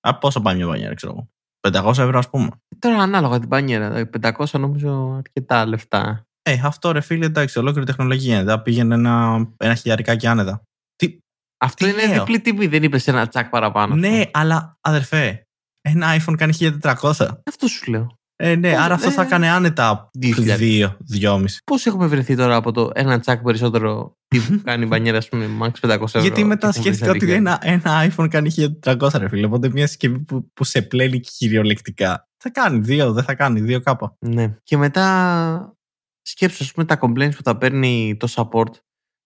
Α, 0.00 0.18
πόσο 0.18 0.40
πάει 0.40 0.56
μια 0.56 0.66
μπανιέρα, 0.66 0.94
ξέρω 0.94 1.12
εγώ. 1.12 1.28
500 1.68 1.98
ευρώ, 1.98 2.18
ας 2.18 2.30
πούμε. 2.30 2.48
Τώρα 2.78 2.96
ανάλογα 3.02 3.38
την 3.38 3.48
πανιέρα. 3.48 3.96
ε, 3.96 4.10
500 4.22 4.44
νομίζω 4.52 5.14
αρκετά 5.16 5.66
λεφτά. 5.66 6.26
Ε, 6.42 6.60
αυτό 6.64 6.92
ρε 6.92 7.00
φίλε, 7.00 7.26
εντάξει, 7.26 7.58
ολόκληρη 7.58 7.86
τεχνολογία. 7.86 8.44
Δεν 8.44 8.62
πήγαινε 8.62 8.94
ένα, 8.94 9.46
ένα 9.56 9.74
χιλιαρικάκι 9.74 10.26
άνετα. 10.26 10.62
Τι, 10.96 11.18
Αυτό 11.58 11.84
Τι 11.84 11.90
είναι 11.92 12.06
λέω; 12.06 12.18
διπλή 12.18 12.40
τιμή, 12.40 12.66
δεν 12.66 12.82
είπες 12.82 13.06
ένα 13.08 13.28
τσακ 13.28 13.48
παραπάνω. 13.48 13.94
ναι, 13.94 14.08
αυτό. 14.08 14.30
αλλά 14.32 14.76
αδερφέ, 14.80 15.46
ένα 15.80 16.16
iPhone 16.16 16.34
κάνει 16.36 16.54
1400. 16.82 17.28
Αυτό 17.44 17.66
σου 17.66 17.90
λέω. 17.90 18.18
Ε, 18.36 18.54
ναι, 18.54 18.70
Πώς, 18.70 18.80
άρα 18.80 18.94
αυτό 18.94 19.08
ε, 19.08 19.12
θα 19.12 19.22
έκανε 19.22 19.50
άνετα 19.50 20.10
2000. 20.22 20.32
2, 20.58 20.88
2,5. 21.20 21.44
Πώς 21.64 21.86
έχουμε 21.86 22.06
βρεθεί 22.06 22.36
τώρα 22.36 22.56
από 22.56 22.72
το 22.72 22.90
ένα 22.94 23.20
τσακ 23.20 23.42
περισσότερο 23.42 24.16
τι 24.28 24.38
που 24.38 24.60
κάνει 24.64 24.84
η 24.84 24.86
μπανιέρα, 24.86 25.18
ας 25.18 25.28
πούμε, 25.28 25.48
max 25.60 25.88
500 25.90 26.02
ευρώ. 26.02 26.20
Γιατί 26.20 26.44
μετά 26.44 26.70
και 26.70 26.78
έχουμε 26.78 26.94
σκέφτηκα 26.94 27.10
βρει 27.10 27.16
ότι 27.16 27.26
στα 27.26 27.34
ένα, 27.34 27.58
ένα 27.62 28.12
iPhone 28.16 28.28
κάνει 28.30 28.50
1400 28.82 29.08
ρε 29.14 29.28
φίλε. 29.28 29.46
Οπότε 29.46 29.68
μια 29.68 29.86
συσκευή 29.86 30.18
που, 30.18 30.50
που 30.52 30.64
σε 30.64 30.82
πλένει 30.82 31.20
κυριολεκτικά. 31.20 32.28
Θα 32.36 32.50
κάνει 32.50 32.78
δύο, 32.78 33.12
δεν 33.12 33.24
θα 33.24 33.34
κάνει 33.34 33.60
δύο 33.60 33.80
κάπα. 33.80 34.16
Ναι. 34.18 34.54
Και 34.62 34.76
μετά 34.76 35.76
σκέψου, 36.22 36.64
ας 36.64 36.72
πούμε, 36.72 36.86
τα 36.86 36.98
complaints 37.00 37.34
που 37.36 37.42
τα 37.42 37.56
παίρνει 37.56 38.16
το 38.18 38.28
support. 38.34 38.72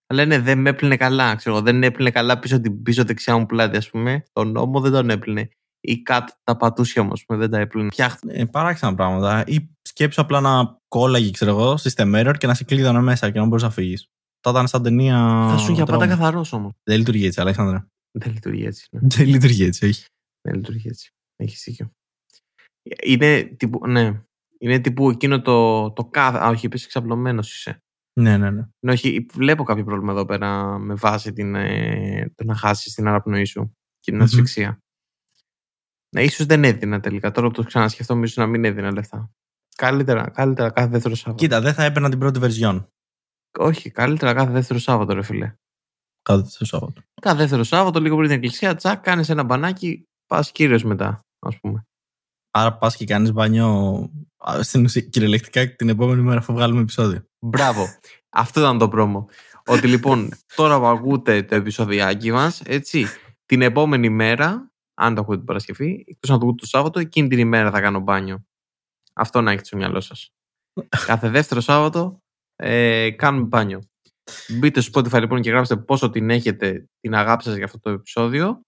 Θα 0.06 0.14
λένε 0.14 0.38
δεν 0.38 0.58
με 0.58 0.70
έπλυνε 0.70 0.96
καλά, 0.96 1.34
ξέρω 1.34 1.54
εγώ, 1.54 1.64
δεν 1.64 1.82
έπλυνε 1.82 2.10
καλά 2.10 2.38
πίσω 2.38 2.60
την 2.60 2.82
πίσω 2.82 3.04
δεξιά 3.04 3.36
μου 3.36 3.46
πλάτη, 3.46 3.76
ας 3.76 3.90
πούμε. 3.90 4.22
Τον 4.32 4.52
νόμο 4.52 4.80
δεν 4.80 4.92
τον 4.92 5.10
έπλυνε. 5.10 5.48
Ή 5.80 6.02
κάτι 6.02 6.32
τα 6.42 6.56
πατούσια 6.56 7.02
μου, 7.02 7.12
ας 7.12 7.24
πούμε, 7.24 7.38
δεν 7.38 7.50
τα 7.50 7.58
έπλυνε. 7.58 7.88
Φτιάχτε. 7.92 8.26
Ε, 8.40 8.44
παράξενα 8.44 8.94
πράγματα. 8.94 9.44
Ή 9.46 9.68
σκέψου 9.82 10.20
απλά 10.20 10.40
να 10.40 10.78
κόλλαγε, 10.88 11.30
ξέρω 11.30 11.50
εγώ, 11.50 11.74
system 11.82 12.14
error 12.14 12.34
και 12.38 12.46
να 12.46 12.54
σε 12.54 12.64
κλείδωνε 12.64 13.00
μέσα 13.00 13.30
και 13.30 13.38
να 13.38 13.46
μπορείς 13.46 13.62
να 13.62 13.70
φύγεις. 13.70 14.06
Θα 14.40 14.50
ήταν 14.50 14.68
σαν 14.68 14.82
ταινία. 14.82 15.46
Θα 15.50 15.56
σου 15.56 15.72
για 15.72 15.84
πάντα 15.84 15.98
τρόμου. 15.98 16.12
καθαρός 16.16 16.52
όμως. 16.52 16.72
Δεν 16.82 16.98
λειτουργεί 16.98 17.26
έτσι, 17.26 17.40
Αλέξανδρε. 17.40 17.84
Δεν 18.18 18.32
λειτουργεί 18.32 18.64
έτσι. 18.64 18.88
ναι. 18.90 19.00
Δεν 19.08 19.26
λειτουργεί 19.26 19.64
έτσι, 19.64 19.86
όχι. 19.86 20.04
Δεν 20.40 20.54
λειτουργεί 20.54 20.88
έτσι. 20.88 21.10
Έχεις 21.36 21.62
δίκιο. 21.64 21.90
Είναι 23.02 23.42
τύπου, 23.42 23.86
ναι. 23.86 24.22
Είναι 24.58 24.78
τύπου 24.78 25.10
εκείνο 25.10 25.40
το, 25.42 25.90
το 25.92 26.04
κάθε. 26.04 26.38
Α, 26.38 26.48
όχι, 26.48 26.66
είπες 26.66 26.84
εξαπλωμένος 26.84 27.54
είσαι. 27.54 27.82
Ναι, 28.20 28.36
ναι, 28.36 28.50
ναι. 28.50 28.62
Ναι, 28.84 28.92
όχι, 28.92 29.26
βλέπω 29.32 29.62
κάποιο 29.62 29.84
πρόβλημα 29.84 30.12
εδώ 30.12 30.24
πέρα 30.24 30.78
με 30.78 30.94
βάση 30.94 31.32
την, 31.32 31.54
ε, 31.54 32.32
το 32.34 32.44
να 32.44 32.54
χάσεις 32.54 32.94
την 32.94 33.08
αναπνοή 33.08 33.44
σου 33.44 33.76
και 34.00 34.10
την 34.10 34.14
Μμμ. 34.14 34.22
ασφυξία. 34.24 34.78
Ναι, 36.14 36.22
ίσως 36.22 36.46
δεν 36.46 36.64
έδινα 36.64 37.00
τελικά. 37.00 37.30
Τώρα 37.30 37.46
που 37.46 37.52
το 37.52 37.62
ξανασκεφτόμαι, 37.62 38.24
ίσως 38.24 38.36
να 38.36 38.46
μην 38.46 38.64
έδινα 38.64 38.92
λεφτά. 38.92 39.30
Καλύτερα, 39.76 40.30
καλύτερα 40.30 40.70
κάθε 40.70 40.88
δεύτερο 40.88 41.14
Σάββατο. 41.14 41.42
Κοίτα, 41.44 41.60
δεν 41.60 41.74
θα 41.74 41.84
έπαιρνα 41.84 42.08
την 42.08 42.18
πρώτη 42.18 42.38
βερζιόν. 42.38 42.88
Όχι, 43.58 43.90
καλύτερα 43.90 44.34
κάθε 44.34 44.50
δεύτερο 44.50 44.78
Σάββατο, 44.78 45.12
ρε 45.14 45.22
φιλέ. 45.22 45.54
Κάθε 46.22 46.48
το 46.58 46.64
Σάββατο. 46.64 47.02
Κάθε 47.20 47.36
δεύτερο 47.36 47.64
Σάββατο, 47.64 48.00
λίγο 48.00 48.16
πριν 48.16 48.28
την 48.28 48.36
εκκλησία, 48.36 48.74
τσακ, 48.74 49.00
κάνεις 49.00 49.28
ένα 49.28 49.42
μπανάκι, 49.42 50.04
πας 50.26 50.52
κύριος 50.52 50.84
μετά, 50.84 51.20
ας 51.38 51.60
πούμε. 51.60 51.86
Άρα 52.50 52.76
πας 52.76 52.96
και 52.96 53.04
κάνεις 53.04 53.32
μπάνιο 53.32 53.98
α, 54.36 54.62
στην 54.62 54.84
ουσία 54.84 55.02
κυριολεκτικά 55.02 55.74
την 55.74 55.88
επόμενη 55.88 56.22
μέρα 56.22 56.38
αφού 56.38 56.52
βγάλουμε 56.52 56.80
επεισόδιο. 56.80 57.24
Μπράβο. 57.38 57.86
Αυτό 58.28 58.60
ήταν 58.60 58.78
το 58.78 58.88
πρόμο. 58.88 59.28
Ότι 59.66 59.86
λοιπόν, 59.86 60.30
τώρα 60.54 60.78
που 60.78 60.86
ακούτε 60.86 61.42
το 61.42 61.54
επεισοδιάκι 61.54 62.32
μας, 62.32 62.60
έτσι, 62.60 63.06
την 63.46 63.62
επόμενη 63.62 64.08
μέρα, 64.08 64.67
αν 65.00 65.14
το 65.14 65.20
ακούτε 65.20 65.36
την 65.36 65.46
Παρασκευή, 65.46 66.04
εκτός 66.08 66.30
να 66.30 66.38
το 66.38 66.44
ακούτε 66.46 66.60
το 66.60 66.66
Σάββατο, 66.66 66.98
εκείνη 66.98 67.28
την 67.28 67.38
ημέρα 67.38 67.70
θα 67.70 67.80
κάνω 67.80 68.00
μπάνιο. 68.00 68.44
Αυτό 69.12 69.40
να 69.40 69.50
έχετε 69.50 69.66
στο 69.66 69.76
μυαλό 69.76 70.00
σας. 70.00 70.30
Κάθε 71.06 71.28
δεύτερο 71.28 71.60
Σάββατο 71.60 72.22
ε, 72.56 73.10
κάνουμε 73.10 73.46
μπάνιο. 73.46 73.80
Μπείτε 74.48 74.80
στο 74.80 75.00
Spotify 75.00 75.20
λοιπόν 75.20 75.40
και 75.40 75.50
γράψτε 75.50 75.76
πόσο 75.76 76.10
την 76.10 76.30
έχετε 76.30 76.88
την 77.00 77.14
αγάπη 77.14 77.42
σας 77.42 77.54
για 77.56 77.64
αυτό 77.64 77.78
το 77.78 77.90
επεισόδιο 77.90 78.60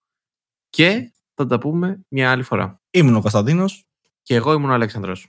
και 0.69 1.13
θα 1.35 1.47
τα 1.47 1.59
πούμε 1.59 2.01
μια 2.09 2.31
άλλη 2.31 2.43
φορά. 2.43 2.81
Ήμουν 2.91 3.17
ο 3.17 3.21
Κωνσταντίνος 3.21 3.85
Και 4.23 4.35
εγώ 4.35 4.53
ήμουν 4.53 4.71
ο 4.71 4.73
Αλέξανδρος. 4.73 5.29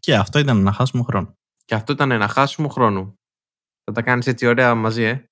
και 0.00 0.16
αυτό 0.16 0.38
ήταν 0.38 0.62
να 0.62 0.72
χάσουμε 0.72 1.02
χρόνο. 1.02 1.34
Και 1.64 1.74
αυτό 1.74 1.92
ήταν 1.92 2.10
ένα 2.10 2.28
χάσιμο 2.28 2.68
χρόνου. 2.68 3.18
Θα 3.84 3.92
τα 3.92 4.02
κάνεις 4.02 4.26
έτσι 4.26 4.46
ωραία 4.46 4.74
μαζί, 4.74 5.02
ε. 5.02 5.24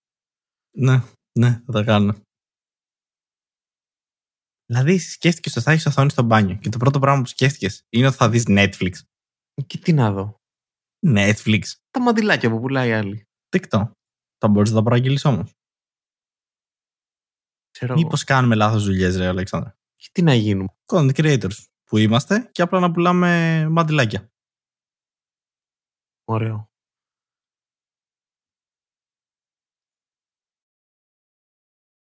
Ναι, 0.77 1.03
ναι, 1.33 1.63
θα 1.67 1.73
τα 1.73 1.85
κάνω. 1.85 2.15
Δηλαδή, 4.73 4.99
σκέφτηκες 4.99 5.57
ότι 5.57 5.65
θα 5.65 5.73
έχεις 5.73 5.87
οθόνη 5.87 6.11
στο 6.11 6.23
μπάνιο 6.23 6.57
και 6.57 6.69
το 6.69 6.79
πρώτο 6.79 6.99
πράγμα 6.99 7.23
που 7.23 7.29
σκέφτηκες 7.29 7.87
είναι 7.89 8.07
ότι 8.07 8.17
θα 8.17 8.29
δεις 8.29 8.45
Netflix. 8.49 8.91
Και 9.67 9.79
τι 9.79 9.93
να 9.93 10.13
δω. 10.13 10.41
Netflix. 11.07 11.61
Τα 11.91 12.01
μαντιλάκια 12.01 12.51
που 12.51 12.61
πουλάει 12.61 12.89
η 12.89 12.93
άλλη. 12.93 13.29
Τικτό. 13.49 13.93
Θα 14.39 14.49
μπορείς 14.49 14.71
να 14.71 14.77
τα 14.77 14.83
παραγγείλεις 14.83 15.25
όμως. 15.25 15.55
Ξέρω 17.71 17.93
εγώ. 17.93 18.03
Μήπως 18.03 18.25
κάνουμε 18.25 18.55
λάθος 18.55 18.85
δουλειές, 18.85 19.17
ρε 19.17 19.27
Αλέξανδρα. 19.27 19.77
Και 19.97 20.09
τι 20.13 20.23
να 20.23 20.35
γίνουμε. 20.35 20.69
Content 20.87 21.15
creators 21.15 21.67
που 21.85 21.97
είμαστε 21.97 22.49
και 22.53 22.63
απλά 22.63 22.81
να 22.81 22.91
πουλάμε 22.91 23.67
μαντιλάκια. 23.69 24.33
Ωραίο. 26.25 26.72